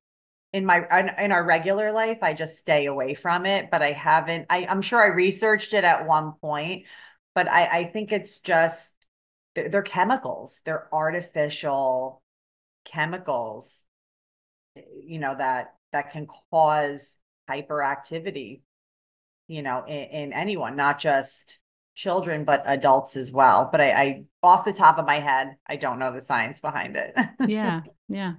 in 0.51 0.65
my 0.65 0.85
in 1.17 1.31
our 1.31 1.43
regular 1.43 1.91
life 1.91 2.19
i 2.21 2.33
just 2.33 2.57
stay 2.57 2.85
away 2.85 3.13
from 3.13 3.45
it 3.45 3.69
but 3.71 3.81
i 3.81 3.91
haven't 3.91 4.45
I, 4.49 4.65
i'm 4.65 4.81
sure 4.81 5.03
i 5.03 5.07
researched 5.07 5.73
it 5.73 5.83
at 5.83 6.05
one 6.05 6.33
point 6.41 6.85
but 7.35 7.49
I, 7.49 7.65
I 7.65 7.83
think 7.85 8.11
it's 8.11 8.39
just 8.39 8.93
they're, 9.55 9.69
they're 9.69 9.81
chemicals. 9.81 10.61
They're 10.65 10.87
artificial 10.93 12.21
chemicals, 12.85 13.85
you 14.75 15.19
know, 15.19 15.35
that 15.35 15.75
that 15.91 16.11
can 16.11 16.27
cause 16.51 17.17
hyperactivity, 17.49 18.61
you 19.47 19.61
know, 19.61 19.83
in, 19.87 20.03
in 20.03 20.33
anyone, 20.33 20.75
not 20.75 20.99
just 20.99 21.57
children, 21.95 22.43
but 22.43 22.63
adults 22.65 23.15
as 23.15 23.31
well. 23.31 23.69
But 23.71 23.81
I, 23.81 23.91
I, 23.91 24.23
off 24.41 24.65
the 24.65 24.73
top 24.73 24.97
of 24.97 25.05
my 25.05 25.19
head, 25.19 25.55
I 25.67 25.75
don't 25.75 25.99
know 25.99 26.11
the 26.11 26.21
science 26.21 26.59
behind 26.59 26.95
it. 26.95 27.15
yeah, 27.47 27.81
yeah. 28.09 28.33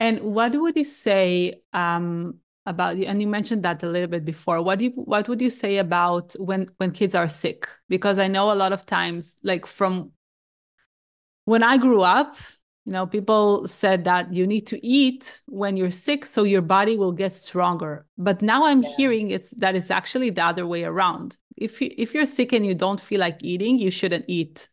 And 0.00 0.20
what 0.20 0.52
would 0.54 0.76
you 0.76 0.84
say 0.84 1.60
um, 1.72 2.40
about 2.66 2.96
and 2.96 3.20
you 3.20 3.26
mentioned 3.26 3.62
that 3.64 3.82
a 3.82 3.88
little 3.88 4.08
bit 4.08 4.24
before 4.24 4.62
what 4.62 4.78
do 4.78 4.84
you 4.86 4.90
what 4.94 5.28
would 5.28 5.40
you 5.40 5.50
say 5.50 5.78
about 5.78 6.32
when 6.38 6.68
when 6.76 6.92
kids 6.92 7.14
are 7.14 7.26
sick 7.26 7.68
because 7.88 8.18
i 8.18 8.28
know 8.28 8.52
a 8.52 8.54
lot 8.54 8.72
of 8.72 8.86
times 8.86 9.36
like 9.42 9.66
from 9.66 10.12
when 11.44 11.62
i 11.62 11.76
grew 11.76 12.02
up 12.02 12.36
you 12.84 12.92
know 12.92 13.06
people 13.06 13.66
said 13.66 14.04
that 14.04 14.32
you 14.32 14.46
need 14.46 14.66
to 14.66 14.86
eat 14.86 15.42
when 15.46 15.76
you're 15.76 15.90
sick 15.90 16.24
so 16.24 16.42
your 16.42 16.62
body 16.62 16.96
will 16.96 17.12
get 17.12 17.32
stronger. 17.32 18.06
But 18.18 18.42
now 18.42 18.64
i'm 18.64 18.82
yeah. 18.82 18.96
hearing 18.96 19.30
it's 19.30 19.50
that 19.52 19.74
it's 19.74 19.90
actually 19.90 20.30
the 20.30 20.44
other 20.44 20.66
way 20.66 20.84
around. 20.84 21.36
If 21.56 21.80
you 21.80 21.90
if 21.96 22.14
you're 22.14 22.24
sick 22.24 22.52
and 22.52 22.66
you 22.66 22.74
don't 22.74 23.00
feel 23.00 23.20
like 23.20 23.38
eating 23.42 23.78
you 23.78 23.90
shouldn't 23.90 24.24
eat. 24.28 24.68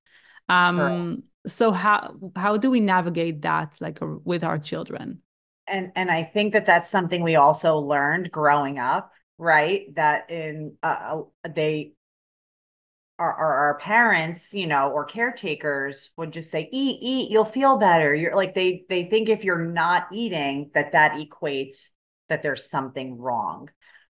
Um 0.48 1.22
so 1.46 1.72
how 1.72 2.16
how 2.36 2.58
do 2.58 2.72
we 2.72 2.80
navigate 2.80 3.42
that 3.44 3.76
like 3.80 4.00
with 4.02 4.44
our 4.44 4.58
children? 4.58 5.22
And 5.68 5.92
and 5.96 6.10
I 6.10 6.24
think 6.24 6.54
that 6.54 6.66
that's 6.66 6.90
something 6.90 7.22
we 7.22 7.36
also 7.36 7.78
learned 7.78 8.32
growing 8.32 8.80
up, 8.80 9.12
right? 9.38 9.94
That 9.96 10.32
in 10.32 10.78
uh, 10.82 11.22
uh 11.46 11.50
they 11.54 11.94
our, 13.20 13.34
our, 13.34 13.56
our 13.56 13.78
parents, 13.80 14.54
you 14.54 14.66
know, 14.66 14.90
or 14.90 15.06
caretakers 15.06 16.10
would 16.18 16.32
just 16.32 16.50
say, 16.52 16.70
"Eat, 16.72 17.00
eat, 17.02 17.32
you'll 17.32 17.46
feel 17.46 17.78
better." 17.78 18.16
You're 18.16 18.36
like 18.36 18.56
they 18.56 18.86
they 18.90 19.06
think 19.06 19.30
if 19.30 19.44
you're 19.44 19.66
not 19.66 20.08
eating, 20.12 20.72
that 20.74 20.94
that 20.94 21.14
equates 21.20 21.90
that 22.30 22.42
there's 22.42 22.70
something 22.70 23.18
wrong. 23.18 23.70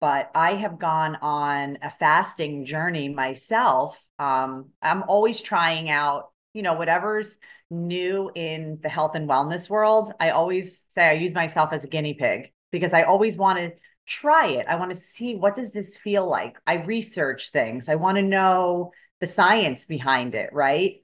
But 0.02 0.32
I 0.36 0.56
have 0.56 0.80
gone 0.80 1.18
on 1.18 1.80
a 1.82 1.90
fasting 1.90 2.66
journey 2.66 3.10
myself. 3.10 4.02
Um, 4.18 4.70
I'm 4.82 5.04
always 5.04 5.42
trying 5.42 5.90
out, 5.90 6.32
you 6.54 6.62
know, 6.62 6.74
whatever's 6.74 7.38
new 7.70 8.32
in 8.36 8.80
the 8.82 8.90
health 8.90 9.16
and 9.16 9.30
wellness 9.30 9.70
world, 9.70 10.12
I 10.20 10.32
always 10.32 10.86
say 10.88 11.04
I 11.04 11.14
use 11.14 11.34
myself 11.34 11.72
as 11.72 11.84
a 11.84 11.88
guinea 11.88 12.16
pig 12.16 12.52
because 12.72 12.94
I 12.94 13.04
always 13.04 13.38
want 13.38 13.60
to 13.60 13.72
try 14.10 14.48
it. 14.48 14.66
I 14.68 14.76
want 14.76 14.92
to 14.92 15.00
see 15.00 15.36
what 15.36 15.56
does 15.56 15.72
this 15.72 15.96
feel 15.96 16.28
like? 16.28 16.58
I 16.68 16.84
research 16.84 17.52
things. 17.52 17.88
I 17.88 17.96
want 17.96 18.18
to 18.18 18.24
know 18.24 18.92
the 19.22 19.28
science 19.28 19.86
behind 19.86 20.36
it, 20.36 20.50
right? 20.52 20.98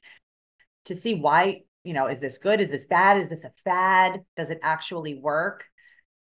To 0.86 0.96
see 0.96 1.16
why, 1.16 1.62
you 1.84 1.94
know, 1.94 2.08
is 2.08 2.20
this 2.20 2.38
good? 2.38 2.60
Is 2.60 2.72
this 2.72 2.86
bad? 2.86 3.18
Is 3.18 3.30
this 3.30 3.44
a 3.44 3.52
fad? 3.64 4.22
Does 4.36 4.50
it 4.50 4.60
actually 4.64 5.16
work? 5.16 5.66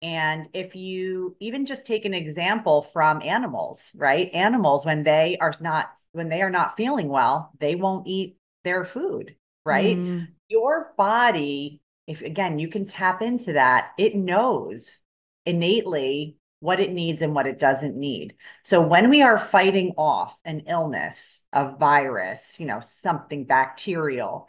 And 0.01 0.47
if 0.53 0.75
you 0.75 1.35
even 1.39 1.65
just 1.65 1.85
take 1.85 2.05
an 2.05 2.13
example 2.13 2.83
from 2.83 3.21
animals, 3.21 3.91
right? 3.95 4.29
Animals, 4.33 4.85
when 4.85 5.03
they 5.03 5.37
are 5.41 5.53
not 5.59 5.89
when 6.11 6.29
they 6.29 6.41
are 6.41 6.49
not 6.49 6.77
feeling 6.77 7.09
well, 7.09 7.51
they 7.59 7.75
won't 7.75 8.07
eat 8.07 8.37
their 8.63 8.85
food, 8.85 9.35
right? 9.65 9.97
Mm 9.97 10.27
your 10.47 10.93
body, 10.97 11.81
if 12.07 12.21
again, 12.21 12.59
you 12.59 12.67
can 12.67 12.85
tap 12.85 13.21
into 13.21 13.53
that, 13.53 13.91
it 13.97 14.15
knows 14.15 15.01
innately 15.45 16.37
what 16.65 16.79
it 16.79 16.91
needs 16.91 17.21
and 17.21 17.35
what 17.35 17.45
it 17.45 17.59
doesn't 17.59 17.95
need. 17.95 18.33
So 18.63 18.81
when 18.81 19.09
we 19.11 19.21
are 19.21 19.37
fighting 19.37 19.93
off 19.97 20.35
an 20.43 20.61
illness, 20.67 21.45
a 21.53 21.77
virus, 21.77 22.59
you 22.59 22.65
know, 22.65 22.79
something 22.81 23.45
bacterial, 23.45 24.47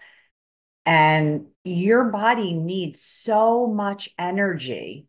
and 0.86 1.48
your 1.62 2.04
body 2.04 2.54
needs 2.54 3.02
so 3.02 3.66
much 3.66 4.08
energy 4.18 5.06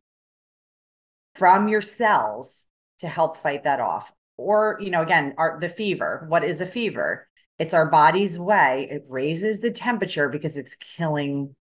from 1.36 1.70
your 1.70 1.82
cells 1.82 2.66
to 3.00 3.08
help 3.08 3.38
fight 3.38 3.64
that 3.64 3.80
off. 3.80 4.12
Or, 4.36 4.78
you 4.82 4.90
know, 4.90 5.02
again, 5.02 5.36
our, 5.38 5.60
the 5.62 5.70
fever. 5.70 6.26
What 6.28 6.44
is 6.44 6.60
a 6.62 6.66
fever? 6.66 7.28
It's 7.58 7.74
our 7.74 7.90
body's 7.90 8.38
way. 8.38 8.88
It 8.92 9.06
raises 9.10 9.60
the 9.62 9.72
temperature 9.72 10.30
because 10.30 10.58
it's 10.58 10.76
killing 10.76 11.56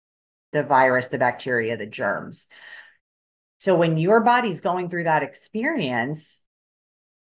the 0.54 0.64
virus, 0.64 1.08
the 1.08 1.18
bacteria, 1.18 1.76
the 1.76 1.86
germs. 1.86 2.48
So 3.64 3.78
when 3.78 3.98
your 3.98 4.20
body's 4.20 4.60
going 4.60 4.90
through 4.90 5.06
that 5.06 5.24
experience, 5.24 6.44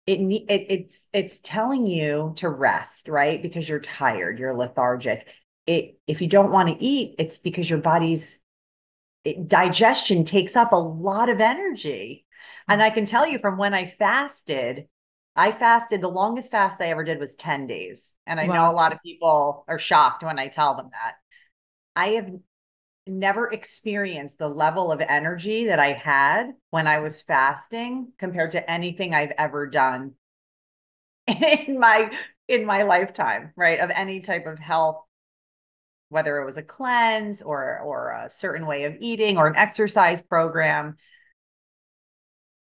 it, 0.07 0.21
it 0.21 0.65
it's 0.69 1.09
it's 1.11 1.39
telling 1.39 1.85
you 1.85 2.31
to 2.37 2.47
rest, 2.47 3.09
right? 3.09 3.41
Because 3.41 3.67
you're 3.67 3.81
tired, 3.81 4.39
you're 4.39 4.55
lethargic. 4.55 5.27
It 5.67 5.99
if 6.07 6.21
you 6.21 6.29
don't 6.29 6.53
want 6.53 6.69
to 6.69 6.81
eat, 6.81 7.15
it's 7.19 7.39
because 7.39 7.69
your 7.69 7.79
body's 7.79 8.39
it, 9.25 9.49
digestion 9.49 10.23
takes 10.23 10.55
up 10.55 10.71
a 10.71 10.77
lot 10.77 11.27
of 11.27 11.41
energy. 11.41 12.25
And 12.69 12.81
I 12.81 12.91
can 12.91 13.05
tell 13.05 13.27
you 13.27 13.37
from 13.37 13.57
when 13.57 13.73
I 13.73 13.93
fasted, 13.99 14.87
I 15.35 15.51
fasted, 15.51 15.99
the 15.99 16.07
longest 16.07 16.49
fast 16.49 16.79
I 16.79 16.91
ever 16.91 17.03
did 17.03 17.19
was 17.19 17.35
10 17.35 17.67
days. 17.67 18.13
And 18.25 18.39
I 18.39 18.47
wow. 18.47 18.53
know 18.53 18.71
a 18.71 18.77
lot 18.77 18.93
of 18.93 18.99
people 19.03 19.65
are 19.67 19.79
shocked 19.79 20.23
when 20.23 20.39
I 20.39 20.47
tell 20.47 20.77
them 20.77 20.91
that. 20.93 21.15
I 21.93 22.11
have 22.11 22.31
never 23.07 23.51
experienced 23.51 24.37
the 24.37 24.47
level 24.47 24.91
of 24.91 25.01
energy 25.01 25.65
that 25.65 25.79
I 25.79 25.93
had 25.93 26.51
when 26.69 26.87
I 26.87 26.99
was 26.99 27.21
fasting 27.21 28.13
compared 28.17 28.51
to 28.51 28.69
anything 28.69 29.13
I've 29.13 29.33
ever 29.37 29.67
done 29.67 30.13
in 31.27 31.79
my 31.79 32.11
in 32.47 32.65
my 32.65 32.83
lifetime, 32.83 33.53
right? 33.55 33.79
Of 33.79 33.89
any 33.91 34.21
type 34.21 34.45
of 34.45 34.59
health 34.59 35.03
whether 36.11 36.41
it 36.41 36.45
was 36.45 36.57
a 36.57 36.61
cleanse 36.61 37.41
or 37.41 37.79
or 37.79 38.11
a 38.11 38.29
certain 38.29 38.67
way 38.67 38.83
of 38.83 38.97
eating 38.99 39.37
or 39.37 39.47
an 39.47 39.55
exercise 39.55 40.21
program 40.21 40.97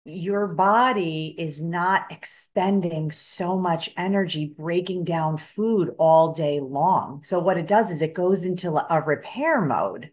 your 0.05 0.47
body 0.47 1.35
is 1.39 1.63
not 1.63 2.07
expending 2.11 3.11
so 3.11 3.59
much 3.59 3.91
energy 3.97 4.55
breaking 4.57 5.05
down 5.05 5.39
food 5.39 5.95
all 5.99 6.35
day 6.35 6.61
long. 6.61 7.23
So, 7.25 7.39
what 7.39 7.57
it 7.57 7.67
does 7.67 7.91
is 7.91 8.03
it 8.03 8.15
goes 8.15 8.45
into 8.45 8.71
a 8.71 9.01
repair 9.01 9.63
mode. 9.63 10.11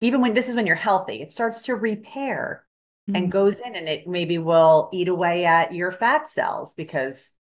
Even 0.00 0.20
when 0.20 0.34
this 0.34 0.48
is 0.48 0.54
when 0.54 0.66
you're 0.66 0.76
healthy, 0.76 1.20
it 1.20 1.32
starts 1.32 1.64
to 1.64 1.74
repair 1.74 2.66
mm-hmm. 3.08 3.16
and 3.16 3.32
goes 3.32 3.60
in 3.60 3.74
and 3.74 3.88
it 3.88 4.06
maybe 4.06 4.38
will 4.38 4.88
eat 4.92 5.08
away 5.08 5.44
at 5.44 5.74
your 5.74 5.90
fat 5.90 6.28
cells 6.28 6.74
because 6.74 7.34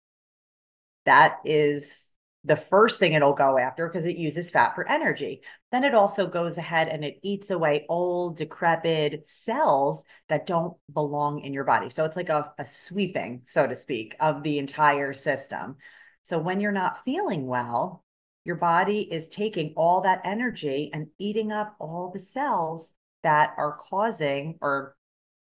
that 1.06 1.38
is 1.45 2.12
the 2.46 2.56
first 2.56 3.00
thing 3.00 3.14
it'll 3.14 3.34
go 3.34 3.58
after 3.58 3.88
because 3.88 4.06
it 4.06 4.18
uses 4.18 4.50
fat 4.50 4.76
for 4.76 4.88
energy. 4.89 5.41
Then 5.72 5.86
it 5.86 5.96
also 5.96 6.28
goes 6.28 6.58
ahead 6.58 6.89
and 6.89 7.04
it 7.04 7.20
eats 7.24 7.52
away 7.52 7.86
old, 7.88 8.38
decrepit 8.38 9.28
cells 9.28 10.04
that 10.28 10.46
don't 10.46 10.76
belong 10.94 11.39
in 11.39 11.54
your 11.54 11.64
body. 11.64 11.89
So 11.89 12.04
it's 12.04 12.18
like 12.18 12.30
a, 12.30 12.52
a 12.60 12.66
sweeping, 12.66 13.44
so 13.46 13.66
to 13.66 13.76
speak, 13.76 14.16
of 14.20 14.44
the 14.44 14.60
entire 14.60 15.14
system. 15.14 15.78
So 16.22 16.38
when 16.38 16.60
you're 16.60 16.74
not 16.74 17.06
feeling 17.06 17.48
well, 17.48 18.04
your 18.44 18.58
body 18.58 19.02
is 19.10 19.30
taking 19.30 19.74
all 19.78 20.02
that 20.02 20.22
energy 20.26 20.89
and 20.94 21.08
eating 21.18 21.54
up 21.54 21.76
all 21.80 22.12
the 22.12 22.20
cells 22.20 22.94
that 23.24 23.54
are 23.58 23.78
causing, 23.78 24.58
or 24.60 24.98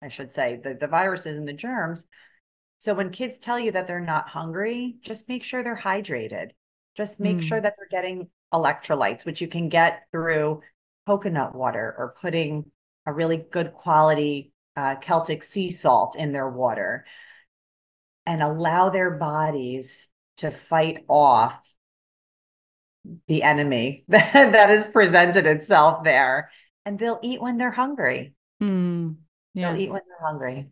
I 0.01 0.09
should 0.09 0.33
say, 0.33 0.61
the, 0.65 0.75
the 0.75 0.89
viruses 0.89 1.37
and 1.37 1.47
the 1.47 1.53
germs. 1.53 2.07
So 2.79 2.95
when 2.95 3.11
kids 3.11 3.37
tell 3.39 3.59
you 3.61 3.73
that 3.73 3.87
they're 3.87 4.01
not 4.01 4.29
hungry, 4.29 4.97
just 5.03 5.29
make 5.29 5.45
sure 5.45 5.63
they're 5.63 5.77
hydrated 5.77 6.53
just 6.97 7.21
make 7.21 7.39
mm. 7.39 7.43
sure 7.43 7.61
that 7.61 7.75
they're 7.77 8.01
getting 8.01 8.29
electrolytes, 8.53 9.25
which 9.25 9.41
you 9.41 9.49
can 9.49 9.69
get 9.69 10.05
through 10.11 10.63
coconut 11.07 11.55
water 11.55 11.95
or 11.99 12.15
putting 12.21 12.71
a 13.07 13.13
really 13.13 13.37
good 13.37 13.73
quality 13.73 14.53
uh, 14.77 14.97
Celtic 14.97 15.43
sea 15.43 15.71
salt 15.71 16.17
in 16.17 16.33
their 16.33 16.49
water 16.49 17.05
and 18.27 18.43
allow 18.43 18.91
their 18.91 19.13
bodies 19.13 20.09
to 20.39 20.51
fight 20.51 21.05
off 21.09 21.73
the 23.29 23.43
enemy 23.43 24.05
that, 24.09 24.33
that 24.53 24.71
has 24.71 24.89
presented 24.89 25.47
itself 25.47 26.05
there. 26.05 26.51
And 26.85 26.99
they'll 26.99 27.21
eat 27.23 27.41
when 27.41 27.57
they're 27.57 27.71
hungry. 27.71 28.35
Mm, 28.63 29.17
yeah. 29.55 29.73
They'll 29.73 29.81
eat 29.81 29.91
when 29.91 30.03
they're 30.09 30.29
hungry. 30.29 30.69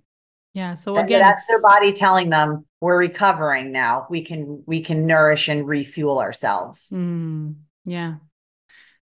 Yeah. 0.54 0.74
So 0.74 0.96
again, 0.96 1.20
that's 1.20 1.46
their 1.48 1.60
body 1.60 1.92
telling 1.92 2.30
them 2.30 2.64
we're 2.80 2.96
recovering 2.98 3.72
now. 3.72 4.06
We 4.08 4.24
can 4.24 4.62
we 4.66 4.82
can 4.82 5.04
nourish 5.04 5.48
and 5.48 5.66
refuel 5.66 6.20
ourselves. 6.20 6.86
Mm, 6.92 7.56
yeah. 7.84 8.14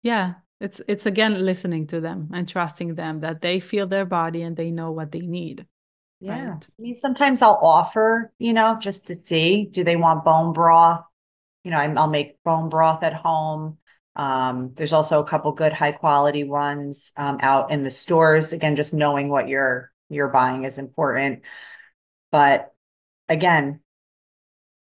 Yeah. 0.02 0.34
It's 0.60 0.82
it's 0.88 1.06
again 1.06 1.46
listening 1.46 1.88
to 1.88 2.02
them 2.02 2.30
and 2.34 2.48
trusting 2.50 2.96
them 2.96 3.20
that 3.22 3.42
they 3.42 3.60
feel 3.60 3.86
their 3.88 4.06
body 4.06 4.42
and 4.42 4.58
they 4.58 4.72
know 4.72 4.92
what 4.92 5.12
they 5.12 5.20
need. 5.20 5.68
Yeah. 6.20 6.50
Right. 6.50 6.68
I 6.68 6.82
mean, 6.82 6.96
sometimes 6.96 7.42
I'll 7.44 7.60
offer, 7.62 8.34
you 8.40 8.54
know, 8.54 8.78
just 8.80 9.08
to 9.08 9.16
see, 9.22 9.70
do 9.72 9.84
they 9.84 9.98
want 9.98 10.26
bone 10.26 10.54
broth? 10.54 11.04
You 11.64 11.72
know, 11.72 11.78
I'm- 11.78 11.98
I'll 11.98 12.10
make 12.10 12.42
bone 12.44 12.70
broth 12.70 13.04
at 13.04 13.14
home. 13.14 13.78
Um, 14.16 14.72
there's 14.76 14.94
also 14.94 15.20
a 15.20 15.28
couple 15.28 15.52
good 15.52 15.74
high 15.74 15.92
quality 15.92 16.46
ones 16.46 17.12
um, 17.18 17.38
out 17.42 17.70
in 17.70 17.84
the 17.84 17.90
stores. 17.90 18.54
Again, 18.54 18.76
just 18.78 18.94
knowing 18.94 19.28
what 19.30 19.50
you're 19.50 19.92
you're 20.10 20.30
buying 20.30 20.64
is 20.64 20.78
important. 20.78 21.42
But 22.32 22.74
again, 23.30 23.82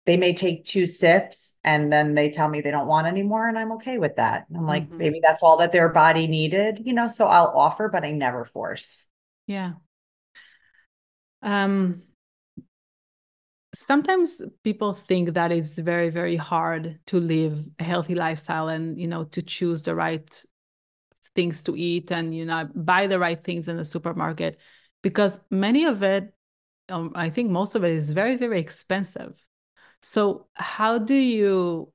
they 0.05 0.17
may 0.17 0.33
take 0.33 0.65
two 0.65 0.87
sips 0.87 1.57
and 1.63 1.91
then 1.91 2.15
they 2.15 2.31
tell 2.31 2.47
me 2.47 2.61
they 2.61 2.71
don't 2.71 2.87
want 2.87 3.05
any 3.05 3.21
more, 3.21 3.47
and 3.47 3.57
I'm 3.57 3.73
okay 3.73 3.97
with 3.99 4.15
that. 4.15 4.45
I'm 4.55 4.65
like, 4.65 4.89
Mhm. 4.89 4.97
maybe 4.97 5.19
that's 5.21 5.43
all 5.43 5.57
that 5.57 5.71
their 5.71 5.89
body 5.89 6.25
needed, 6.27 6.81
you 6.83 6.93
know, 6.93 7.07
so 7.07 7.27
I'll 7.27 7.53
offer, 7.55 7.89
but 7.89 8.03
I 8.03 8.11
never 8.11 8.43
force. 8.45 9.07
Yeah. 9.45 9.73
Um, 11.41 12.03
sometimes 13.75 14.41
people 14.63 14.93
think 14.93 15.33
that 15.33 15.51
it's 15.51 15.77
very, 15.77 16.09
very 16.09 16.35
hard 16.35 16.99
to 17.07 17.19
live 17.19 17.67
a 17.79 17.83
healthy 17.83 18.15
lifestyle 18.15 18.67
and, 18.67 18.99
you 18.99 19.07
know, 19.07 19.25
to 19.25 19.41
choose 19.41 19.83
the 19.83 19.95
right 19.95 20.45
things 21.35 21.61
to 21.63 21.75
eat 21.75 22.11
and, 22.11 22.33
you 22.33 22.45
know, 22.45 22.67
buy 22.73 23.07
the 23.07 23.19
right 23.19 23.41
things 23.43 23.67
in 23.67 23.77
the 23.77 23.85
supermarket 23.85 24.59
because 25.01 25.39
many 25.49 25.85
of 25.85 26.03
it, 26.03 26.33
um, 26.89 27.11
I 27.15 27.29
think 27.29 27.51
most 27.51 27.75
of 27.75 27.83
it 27.83 27.91
is 27.91 28.11
very, 28.11 28.35
very 28.35 28.59
expensive. 28.59 29.45
So, 30.01 30.47
how 30.55 30.97
do 30.97 31.15
you 31.15 31.91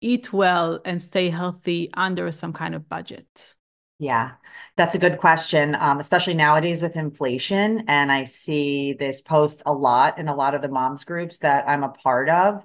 eat 0.00 0.32
well 0.32 0.80
and 0.84 1.00
stay 1.00 1.30
healthy 1.30 1.90
under 1.94 2.30
some 2.30 2.52
kind 2.52 2.74
of 2.74 2.88
budget? 2.88 3.56
Yeah, 3.98 4.32
that's 4.76 4.96
a 4.96 4.98
good 4.98 5.18
question, 5.18 5.76
um, 5.76 6.00
especially 6.00 6.34
nowadays 6.34 6.82
with 6.82 6.96
inflation. 6.96 7.84
And 7.86 8.10
I 8.10 8.24
see 8.24 8.94
this 8.98 9.22
post 9.22 9.62
a 9.66 9.72
lot 9.72 10.18
in 10.18 10.28
a 10.28 10.34
lot 10.34 10.54
of 10.54 10.62
the 10.62 10.68
moms 10.68 11.04
groups 11.04 11.38
that 11.38 11.68
I'm 11.68 11.84
a 11.84 11.90
part 11.90 12.28
of 12.28 12.64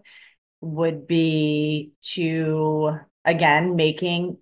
would 0.62 1.08
be 1.08 1.92
to, 2.14 3.00
again, 3.24 3.76
making, 3.76 4.38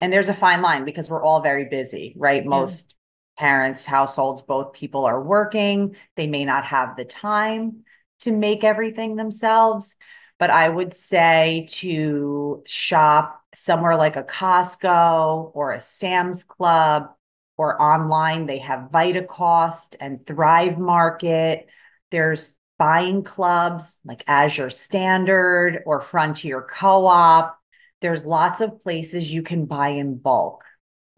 and 0.00 0.12
there's 0.12 0.28
a 0.28 0.34
fine 0.34 0.60
line 0.60 0.84
because 0.84 1.08
we're 1.08 1.24
all 1.24 1.40
very 1.40 1.64
busy, 1.64 2.14
right? 2.16 2.44
Most 2.44 2.94
parents, 3.38 3.84
households, 3.86 4.42
both 4.42 4.72
people 4.72 5.04
are 5.04 5.22
working. 5.22 5.96
They 6.16 6.26
may 6.26 6.44
not 6.44 6.64
have 6.64 6.96
the 6.96 7.04
time 7.04 7.84
to 8.20 8.32
make 8.32 8.64
everything 8.64 9.16
themselves. 9.16 9.96
But 10.38 10.50
I 10.50 10.68
would 10.68 10.94
say 10.94 11.66
to 11.70 12.62
shop 12.66 13.42
somewhere 13.54 13.96
like 13.96 14.16
a 14.16 14.22
Costco 14.22 15.50
or 15.54 15.72
a 15.72 15.80
Sam's 15.80 16.44
Club 16.44 17.08
or 17.56 17.80
online. 17.80 18.46
They 18.46 18.58
have 18.58 18.90
VitaCost 18.92 19.96
and 20.00 20.24
Thrive 20.24 20.78
Market. 20.78 21.68
There's 22.10 22.56
buying 22.78 23.24
clubs 23.24 24.00
like 24.04 24.22
Azure 24.28 24.70
Standard 24.70 25.82
or 25.84 26.00
Frontier 26.00 26.62
Co-op. 26.62 27.58
There's 28.00 28.24
lots 28.24 28.60
of 28.60 28.80
places 28.80 29.32
you 29.32 29.42
can 29.42 29.66
buy 29.66 29.88
in 29.88 30.16
bulk, 30.16 30.62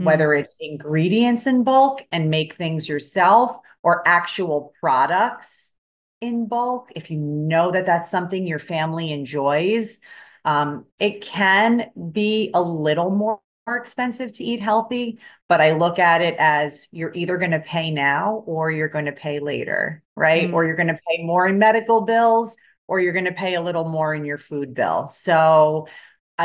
Mm. 0.01 0.05
whether 0.05 0.35
it's 0.35 0.57
ingredients 0.61 1.47
in 1.47 1.63
bulk 1.63 2.03
and 2.11 2.31
make 2.31 2.55
things 2.55 2.89
yourself 2.89 3.57
or 3.83 4.07
actual 4.09 4.73
products 4.81 5.75
in 6.21 6.47
bulk. 6.47 6.91
If 6.97 7.11
you 7.11 7.19
know 7.19 7.71
that 7.71 7.87
that's 7.87 8.11
something 8.11 8.47
your 8.47 8.59
family 8.59 9.13
enjoys, 9.13 10.01
um, 10.45 10.87
it 10.99 11.21
can 11.21 11.91
be 12.13 12.51
a 12.55 12.63
little 12.63 13.11
more, 13.11 13.41
more 13.67 13.77
expensive 13.77 14.33
to 14.35 14.45
eat 14.45 14.61
healthy, 14.61 15.19
but 15.49 15.61
I 15.61 15.73
look 15.73 15.99
at 15.99 16.23
it 16.23 16.35
as 16.39 16.89
you're 16.93 17.13
either 17.15 17.37
going 17.37 17.51
to 17.51 17.61
pay 17.61 17.91
now 17.91 18.43
or 18.47 18.71
you're 18.71 18.89
going 18.89 19.05
to 19.05 19.13
pay 19.13 19.39
later, 19.39 20.03
right? 20.17 20.49
Mm. 20.49 20.55
Or 20.55 20.65
you're 20.65 20.77
going 20.77 20.89
to 20.89 20.99
pay 21.09 21.23
more 21.23 21.47
in 21.47 21.59
medical 21.59 22.01
bills 22.03 22.57
or 22.89 23.01
you're 23.01 23.13
going 23.13 23.27
to 23.27 23.33
pay 23.33 23.55
a 23.55 23.61
little 23.61 23.89
more 23.89 24.15
in 24.15 24.25
your 24.25 24.39
food 24.39 24.75
bill. 24.75 25.09
So 25.09 25.89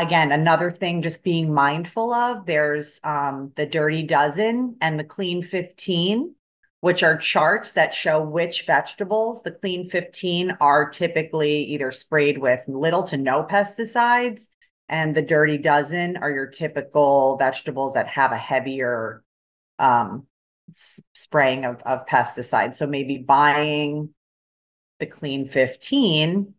again, 0.02 0.32
another 0.32 0.70
thing 0.70 1.02
just 1.02 1.22
being 1.22 1.52
mindful 1.52 2.12
of, 2.12 2.46
there's 2.46 3.00
um, 3.04 3.52
the 3.56 3.66
dirty 3.66 4.02
dozen 4.02 4.76
and 4.80 4.98
the 4.98 5.04
clean 5.04 5.42
15 5.42 6.34
which 6.80 7.02
are 7.02 7.16
charts 7.16 7.72
that 7.72 7.94
show 7.94 8.22
which 8.22 8.64
vegetables, 8.64 9.42
the 9.42 9.50
clean 9.50 9.88
15 9.88 10.58
are 10.60 10.88
typically 10.88 11.64
either 11.64 11.90
sprayed 11.90 12.38
with 12.38 12.62
little 12.68 13.02
to 13.02 13.16
no 13.16 13.42
pesticides, 13.42 14.50
and 14.88 15.14
the 15.14 15.22
dirty 15.22 15.58
dozen 15.58 16.16
are 16.18 16.30
your 16.30 16.46
typical 16.46 17.36
vegetables 17.38 17.94
that 17.94 18.06
have 18.06 18.30
a 18.30 18.36
heavier 18.36 19.24
um, 19.80 20.26
spraying 21.12 21.64
of, 21.64 21.82
of 21.82 22.06
pesticides. 22.06 22.76
So 22.76 22.86
maybe 22.86 23.18
buying 23.18 24.10
the 25.00 25.06
clean 25.06 25.46
15 25.46 26.54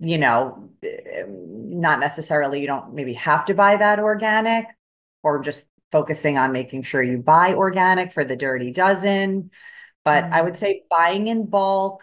you 0.00 0.18
know, 0.18 0.70
eh, 0.82 1.24
not 1.28 2.00
necessarily 2.00 2.60
you 2.60 2.66
don't 2.66 2.94
maybe 2.94 3.14
have 3.14 3.44
to 3.46 3.54
buy 3.54 3.76
that 3.76 3.98
organic 3.98 4.66
or 5.22 5.40
just 5.40 5.66
focusing 5.92 6.38
on 6.38 6.52
making 6.52 6.82
sure 6.82 7.02
you 7.02 7.18
buy 7.18 7.54
organic 7.54 8.12
for 8.12 8.24
the 8.24 8.36
dirty 8.36 8.72
dozen. 8.72 9.50
But 10.04 10.28
I 10.32 10.42
Mm. 10.42 10.44
would 10.44 10.58
say 10.58 10.84
buying 10.90 11.28
in 11.28 11.46
bulk, 11.46 12.02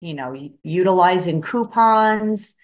you 0.00 0.14
know, 0.14 0.34
utilizing 0.62 1.42
coupons 1.42 2.56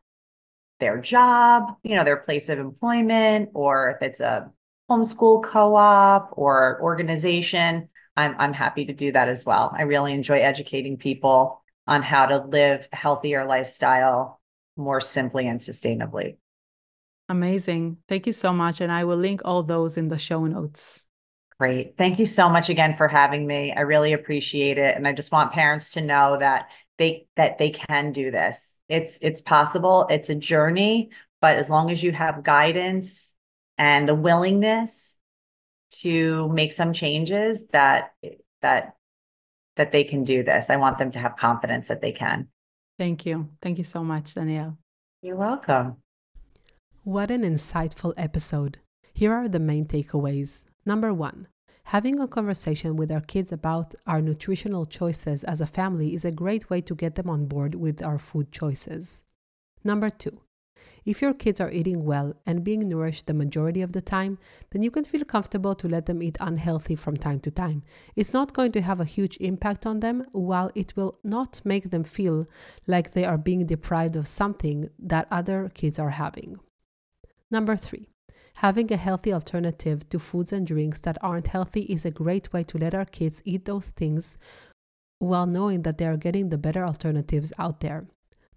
their 0.79 0.99
job, 0.99 1.75
you 1.83 1.95
know, 1.95 2.03
their 2.03 2.17
place 2.17 2.49
of 2.49 2.57
employment, 2.57 3.49
or 3.53 3.91
if 3.91 4.01
it's 4.01 4.19
a 4.19 4.51
homeschool 4.89 5.43
co-op 5.43 6.33
or 6.33 6.81
organization, 6.81 7.89
I'm 8.17 8.35
I'm 8.39 8.53
happy 8.53 8.85
to 8.85 8.93
do 8.93 9.11
that 9.11 9.29
as 9.29 9.45
well. 9.45 9.71
I 9.77 9.83
really 9.83 10.13
enjoy 10.13 10.39
educating 10.39 10.97
people 10.97 11.63
on 11.85 12.01
how 12.01 12.25
to 12.25 12.37
live 12.37 12.87
a 12.91 12.95
healthier 12.95 13.45
lifestyle 13.45 14.41
more 14.75 15.01
simply 15.01 15.47
and 15.47 15.59
sustainably. 15.59 16.37
Amazing. 17.27 17.97
Thank 18.07 18.25
you 18.25 18.33
so 18.33 18.51
much. 18.51 18.81
And 18.81 18.91
I 18.91 19.03
will 19.03 19.17
link 19.17 19.41
all 19.45 19.61
those 19.61 19.97
in 19.97 20.07
the 20.07 20.17
show 20.17 20.45
notes. 20.45 21.05
Great. 21.59 21.97
Thank 21.97 22.19
you 22.19 22.25
so 22.25 22.47
much 22.47 22.69
again 22.69 22.95
for 22.95 23.07
having 23.07 23.45
me. 23.45 23.73
I 23.73 23.81
really 23.81 24.13
appreciate 24.13 24.77
it. 24.77 24.95
And 24.95 25.05
I 25.07 25.11
just 25.11 25.31
want 25.31 25.51
parents 25.51 25.91
to 25.93 26.01
know 26.01 26.37
that 26.39 26.69
they 26.97 27.27
that 27.35 27.57
they 27.57 27.69
can 27.69 28.13
do 28.13 28.31
this. 28.31 28.79
It's 28.87 29.19
it's 29.21 29.41
possible. 29.41 30.07
It's 30.09 30.29
a 30.29 30.35
journey, 30.35 31.09
but 31.41 31.57
as 31.57 31.69
long 31.69 31.91
as 31.91 32.01
you 32.01 32.13
have 32.13 32.43
guidance 32.43 33.35
and 33.77 34.07
the 34.07 34.15
willingness 34.15 35.17
to 36.01 36.47
make 36.49 36.71
some 36.71 36.93
changes 36.93 37.67
that 37.67 38.13
that 38.61 38.95
that 39.75 39.91
they 39.91 40.03
can 40.03 40.23
do 40.23 40.43
this. 40.43 40.69
I 40.69 40.75
want 40.75 40.97
them 40.97 41.11
to 41.11 41.19
have 41.19 41.37
confidence 41.37 41.87
that 41.87 42.01
they 42.01 42.11
can. 42.11 42.47
Thank 42.97 43.25
you. 43.25 43.49
Thank 43.61 43.77
you 43.77 43.85
so 43.85 44.03
much, 44.03 44.33
Danielle. 44.33 44.77
You're 45.21 45.37
welcome. 45.37 45.97
What 47.03 47.31
an 47.31 47.43
insightful 47.43 48.13
episode. 48.17 48.79
Here 49.13 49.33
are 49.33 49.47
the 49.47 49.59
main 49.59 49.85
takeaways. 49.85 50.65
Number 50.85 51.13
one, 51.13 51.47
having 51.83 52.19
a 52.19 52.27
conversation 52.27 52.95
with 52.95 53.11
our 53.11 53.21
kids 53.21 53.51
about 53.51 53.95
our 54.07 54.21
nutritional 54.21 54.85
choices 54.85 55.43
as 55.43 55.61
a 55.61 55.67
family 55.67 56.13
is 56.13 56.25
a 56.25 56.31
great 56.31 56.69
way 56.69 56.81
to 56.81 56.95
get 56.95 57.15
them 57.15 57.29
on 57.29 57.45
board 57.45 57.75
with 57.75 58.01
our 58.01 58.17
food 58.17 58.51
choices. 58.51 59.23
Number 59.83 60.09
two, 60.09 60.41
if 61.05 61.21
your 61.21 61.33
kids 61.33 61.59
are 61.59 61.71
eating 61.71 62.05
well 62.05 62.33
and 62.45 62.63
being 62.63 62.87
nourished 62.87 63.25
the 63.25 63.33
majority 63.33 63.81
of 63.81 63.91
the 63.91 64.01
time, 64.01 64.37
then 64.69 64.81
you 64.83 64.91
can 64.91 65.03
feel 65.03 65.23
comfortable 65.23 65.75
to 65.75 65.87
let 65.87 66.05
them 66.05 66.21
eat 66.21 66.37
unhealthy 66.39 66.95
from 66.95 67.17
time 67.17 67.39
to 67.41 67.51
time. 67.51 67.83
It's 68.15 68.33
not 68.33 68.53
going 68.53 68.71
to 68.73 68.81
have 68.81 68.99
a 68.99 69.05
huge 69.05 69.37
impact 69.37 69.85
on 69.85 69.99
them, 69.99 70.25
while 70.31 70.71
it 70.75 70.95
will 70.95 71.17
not 71.23 71.61
make 71.63 71.89
them 71.89 72.03
feel 72.03 72.47
like 72.87 73.11
they 73.11 73.25
are 73.25 73.37
being 73.37 73.65
deprived 73.65 74.15
of 74.15 74.27
something 74.27 74.89
that 74.99 75.27
other 75.31 75.71
kids 75.73 75.99
are 75.99 76.11
having. 76.11 76.59
Number 77.49 77.75
three, 77.75 78.09
having 78.59 78.91
a 78.91 78.97
healthy 78.97 79.31
alternative 79.33 80.07
to 80.09 80.19
foods 80.19 80.51
and 80.51 80.67
drinks 80.67 80.99
that 80.99 81.17
aren't 81.21 81.47
healthy 81.47 81.83
is 81.83 82.05
a 82.05 82.11
great 82.11 82.51
way 82.51 82.61
to 82.61 82.77
let 82.77 82.93
our 82.93 83.05
kids 83.05 83.41
eat 83.45 83.63
those 83.63 83.87
things 83.87 84.37
while 85.19 85.45
knowing 85.45 85.83
that 85.83 85.97
they 85.97 86.05
are 86.05 86.17
getting 86.17 86.49
the 86.49 86.57
better 86.57 86.83
alternatives 86.85 87.53
out 87.57 87.79
there. 87.79 88.05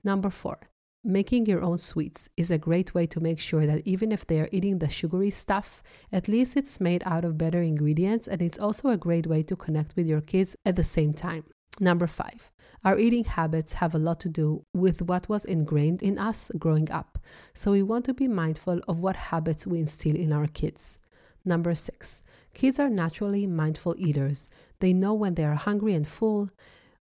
Number 0.02 0.30
four, 0.30 0.58
Making 1.04 1.46
your 1.46 1.62
own 1.62 1.78
sweets 1.78 2.30
is 2.36 2.52
a 2.52 2.58
great 2.58 2.94
way 2.94 3.06
to 3.06 3.18
make 3.18 3.40
sure 3.40 3.66
that 3.66 3.82
even 3.84 4.12
if 4.12 4.24
they 4.24 4.40
are 4.40 4.48
eating 4.52 4.78
the 4.78 4.88
sugary 4.88 5.30
stuff, 5.30 5.82
at 6.12 6.28
least 6.28 6.56
it's 6.56 6.80
made 6.80 7.02
out 7.04 7.24
of 7.24 7.36
better 7.36 7.60
ingredients, 7.60 8.28
and 8.28 8.40
it's 8.40 8.58
also 8.58 8.88
a 8.88 8.96
great 8.96 9.26
way 9.26 9.42
to 9.42 9.56
connect 9.56 9.96
with 9.96 10.06
your 10.06 10.20
kids 10.20 10.54
at 10.64 10.76
the 10.76 10.84
same 10.84 11.12
time. 11.12 11.42
Number 11.80 12.06
five, 12.06 12.50
our 12.84 12.98
eating 12.98 13.24
habits 13.24 13.74
have 13.74 13.94
a 13.94 13.98
lot 13.98 14.20
to 14.20 14.28
do 14.28 14.64
with 14.74 15.02
what 15.02 15.28
was 15.28 15.44
ingrained 15.44 16.02
in 16.02 16.18
us 16.18 16.50
growing 16.58 16.90
up, 16.90 17.18
so 17.54 17.72
we 17.72 17.82
want 17.82 18.04
to 18.06 18.14
be 18.14 18.28
mindful 18.28 18.80
of 18.88 19.00
what 19.00 19.16
habits 19.16 19.66
we 19.66 19.78
instill 19.78 20.16
in 20.16 20.32
our 20.32 20.46
kids. 20.46 20.98
Number 21.44 21.74
six, 21.74 22.22
kids 22.54 22.78
are 22.78 22.90
naturally 22.90 23.46
mindful 23.46 23.94
eaters. 23.98 24.48
They 24.80 24.92
know 24.92 25.14
when 25.14 25.34
they 25.34 25.44
are 25.44 25.54
hungry 25.54 25.94
and 25.94 26.06
full, 26.06 26.50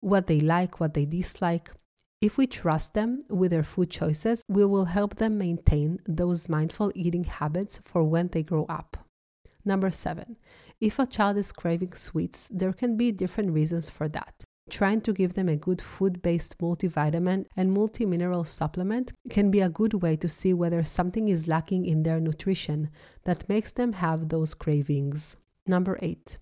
what 0.01 0.27
they 0.27 0.41
like, 0.41 0.81
what 0.81 0.95
they 0.95 1.05
dislike. 1.05 1.71
If 2.21 2.39
we 2.39 2.47
trust 2.47 2.95
them 2.95 3.25
with 3.29 3.51
their 3.51 3.62
food 3.62 3.91
choices, 3.91 4.43
we 4.49 4.64
will 4.64 4.87
help 4.87 5.17
them 5.17 5.39
maintain 5.39 6.01
those 6.07 6.49
mindful 6.49 6.91
eating 6.95 7.25
habits 7.25 7.81
for 7.85 8.03
when 8.03 8.29
they 8.29 8.43
grow 8.43 8.67
up. 8.69 8.97
Number 9.64 9.91
seven, 9.91 10.37
if 10.81 10.99
a 10.99 11.07
child 11.07 11.37
is 11.37 11.53
craving 11.53 11.93
sweets, 11.93 12.49
there 12.53 12.73
can 12.73 12.97
be 12.97 13.12
different 13.12 13.53
reasons 13.53 13.91
for 13.91 14.09
that. 14.09 14.45
Trying 14.69 15.03
to 15.03 15.12
give 15.12 15.35
them 15.35 15.49
a 15.49 15.57
good 15.57 15.81
food 15.81 16.23
based 16.23 16.59
multivitamin 16.59 17.47
and 17.57 17.73
multi-mineral 17.73 18.45
supplement 18.45 19.12
can 19.31 19.51
be 19.51 19.61
a 19.61 19.69
good 19.69 19.95
way 20.03 20.17
to 20.17 20.29
see 20.29 20.53
whether 20.53 20.83
something 20.83 21.29
is 21.29 21.47
lacking 21.47 21.87
in 21.87 22.03
their 22.03 22.19
nutrition 22.19 22.91
that 23.25 23.49
makes 23.49 23.71
them 23.73 23.93
have 23.93 24.29
those 24.29 24.55
cravings. 24.55 25.37
Number 25.69 25.99
eight, 26.03 26.39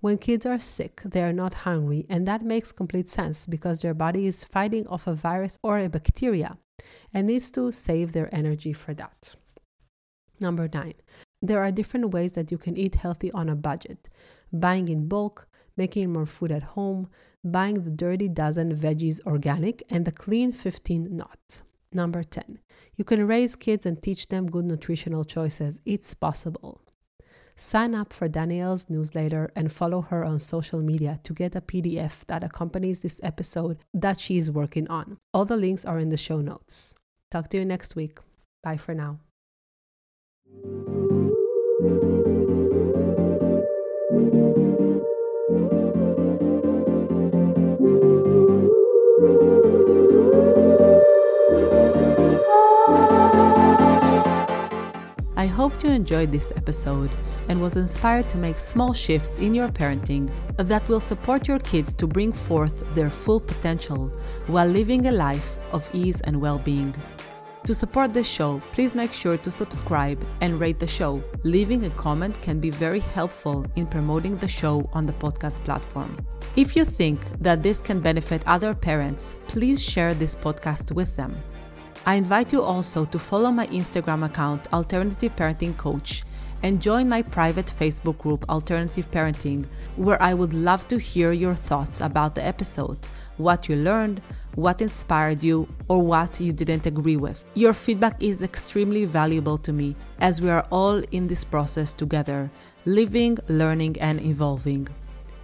when 0.00 0.18
kids 0.18 0.44
are 0.44 0.58
sick, 0.58 1.02
they 1.04 1.22
are 1.22 1.32
not 1.32 1.54
hungry, 1.54 2.04
and 2.08 2.26
that 2.26 2.42
makes 2.42 2.72
complete 2.72 3.08
sense 3.08 3.46
because 3.46 3.80
their 3.82 3.94
body 3.94 4.26
is 4.26 4.44
fighting 4.44 4.86
off 4.88 5.06
a 5.06 5.14
virus 5.14 5.58
or 5.62 5.78
a 5.78 5.88
bacteria 5.88 6.56
and 7.14 7.26
needs 7.26 7.50
to 7.52 7.72
save 7.72 8.12
their 8.12 8.32
energy 8.34 8.72
for 8.72 8.94
that. 8.94 9.34
Number 10.40 10.68
nine, 10.72 10.94
there 11.42 11.62
are 11.62 11.72
different 11.72 12.10
ways 12.12 12.34
that 12.34 12.50
you 12.52 12.58
can 12.58 12.76
eat 12.76 12.96
healthy 12.96 13.30
on 13.32 13.48
a 13.48 13.56
budget 13.56 14.08
buying 14.52 14.88
in 14.88 15.08
bulk, 15.08 15.48
making 15.76 16.12
more 16.12 16.26
food 16.26 16.50
at 16.50 16.62
home, 16.62 17.08
buying 17.44 17.74
the 17.74 17.90
dirty 17.90 18.28
dozen 18.28 18.74
veggies 18.74 19.20
organic, 19.26 19.82
and 19.90 20.04
the 20.04 20.12
clean 20.12 20.52
15 20.52 21.16
not. 21.16 21.62
Number 21.92 22.22
10, 22.22 22.58
you 22.96 23.04
can 23.04 23.26
raise 23.26 23.56
kids 23.56 23.86
and 23.86 24.02
teach 24.02 24.28
them 24.28 24.46
good 24.46 24.66
nutritional 24.66 25.24
choices. 25.24 25.80
It's 25.86 26.12
possible. 26.14 26.82
Sign 27.56 27.94
up 27.94 28.12
for 28.12 28.28
Danielle's 28.28 28.88
newsletter 28.88 29.50
and 29.56 29.72
follow 29.72 30.02
her 30.02 30.24
on 30.24 30.38
social 30.38 30.80
media 30.80 31.18
to 31.24 31.32
get 31.32 31.56
a 31.56 31.60
PDF 31.60 32.24
that 32.26 32.44
accompanies 32.44 33.00
this 33.00 33.18
episode 33.22 33.78
that 33.92 34.20
she 34.20 34.38
is 34.38 34.50
working 34.50 34.86
on. 34.88 35.16
All 35.34 35.44
the 35.44 35.56
links 35.56 35.84
are 35.84 35.98
in 35.98 36.10
the 36.10 36.16
show 36.16 36.40
notes. 36.40 36.94
Talk 37.30 37.48
to 37.50 37.56
you 37.56 37.64
next 37.64 37.96
week. 37.96 38.18
Bye 38.62 38.76
for 38.76 38.94
now. 38.94 39.18
I 55.38 55.46
hope 55.46 55.84
you 55.84 55.90
enjoyed 55.90 56.32
this 56.32 56.52
episode 56.56 57.12
and 57.48 57.62
was 57.62 57.76
inspired 57.76 58.28
to 58.30 58.36
make 58.36 58.58
small 58.58 58.92
shifts 58.92 59.38
in 59.38 59.54
your 59.54 59.68
parenting 59.68 60.28
that 60.56 60.86
will 60.88 60.98
support 60.98 61.46
your 61.46 61.60
kids 61.60 61.92
to 61.92 62.08
bring 62.08 62.32
forth 62.32 62.82
their 62.96 63.08
full 63.08 63.38
potential 63.38 64.10
while 64.48 64.66
living 64.66 65.06
a 65.06 65.12
life 65.12 65.56
of 65.70 65.88
ease 65.92 66.20
and 66.22 66.40
well 66.40 66.58
being. 66.58 66.92
To 67.66 67.72
support 67.72 68.12
this 68.12 68.26
show, 68.26 68.60
please 68.72 68.96
make 68.96 69.12
sure 69.12 69.36
to 69.36 69.50
subscribe 69.52 70.20
and 70.40 70.58
rate 70.58 70.80
the 70.80 70.88
show. 70.88 71.22
Leaving 71.44 71.84
a 71.84 71.90
comment 71.90 72.42
can 72.42 72.58
be 72.58 72.70
very 72.70 73.00
helpful 73.00 73.64
in 73.76 73.86
promoting 73.86 74.38
the 74.38 74.48
show 74.48 74.90
on 74.92 75.06
the 75.06 75.12
podcast 75.12 75.62
platform. 75.64 76.16
If 76.56 76.74
you 76.74 76.84
think 76.84 77.20
that 77.40 77.62
this 77.62 77.80
can 77.80 78.00
benefit 78.00 78.42
other 78.44 78.74
parents, 78.74 79.36
please 79.46 79.80
share 79.80 80.14
this 80.14 80.34
podcast 80.34 80.90
with 80.90 81.14
them. 81.14 81.40
I 82.06 82.14
invite 82.14 82.52
you 82.52 82.62
also 82.62 83.04
to 83.04 83.18
follow 83.18 83.50
my 83.50 83.66
Instagram 83.68 84.24
account, 84.24 84.66
Alternative 84.72 85.34
Parenting 85.34 85.76
Coach, 85.76 86.22
and 86.62 86.82
join 86.82 87.08
my 87.08 87.22
private 87.22 87.66
Facebook 87.66 88.18
group, 88.18 88.48
Alternative 88.48 89.08
Parenting, 89.10 89.66
where 89.96 90.20
I 90.22 90.34
would 90.34 90.52
love 90.52 90.88
to 90.88 90.98
hear 90.98 91.32
your 91.32 91.54
thoughts 91.54 92.00
about 92.00 92.34
the 92.34 92.44
episode, 92.44 92.98
what 93.36 93.68
you 93.68 93.76
learned, 93.76 94.20
what 94.54 94.80
inspired 94.80 95.44
you, 95.44 95.68
or 95.88 96.02
what 96.02 96.40
you 96.40 96.52
didn't 96.52 96.86
agree 96.86 97.16
with. 97.16 97.44
Your 97.54 97.72
feedback 97.72 98.22
is 98.22 98.42
extremely 98.42 99.04
valuable 99.04 99.58
to 99.58 99.72
me 99.72 99.94
as 100.20 100.40
we 100.40 100.50
are 100.50 100.66
all 100.70 100.98
in 101.12 101.28
this 101.28 101.44
process 101.44 101.92
together, 101.92 102.50
living, 102.84 103.38
learning, 103.48 103.96
and 104.00 104.20
evolving. 104.20 104.88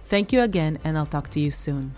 Thank 0.05 0.33
you 0.33 0.41
again, 0.41 0.79
and 0.83 0.97
I'll 0.97 1.05
talk 1.05 1.29
to 1.29 1.39
you 1.39 1.51
soon. 1.51 1.95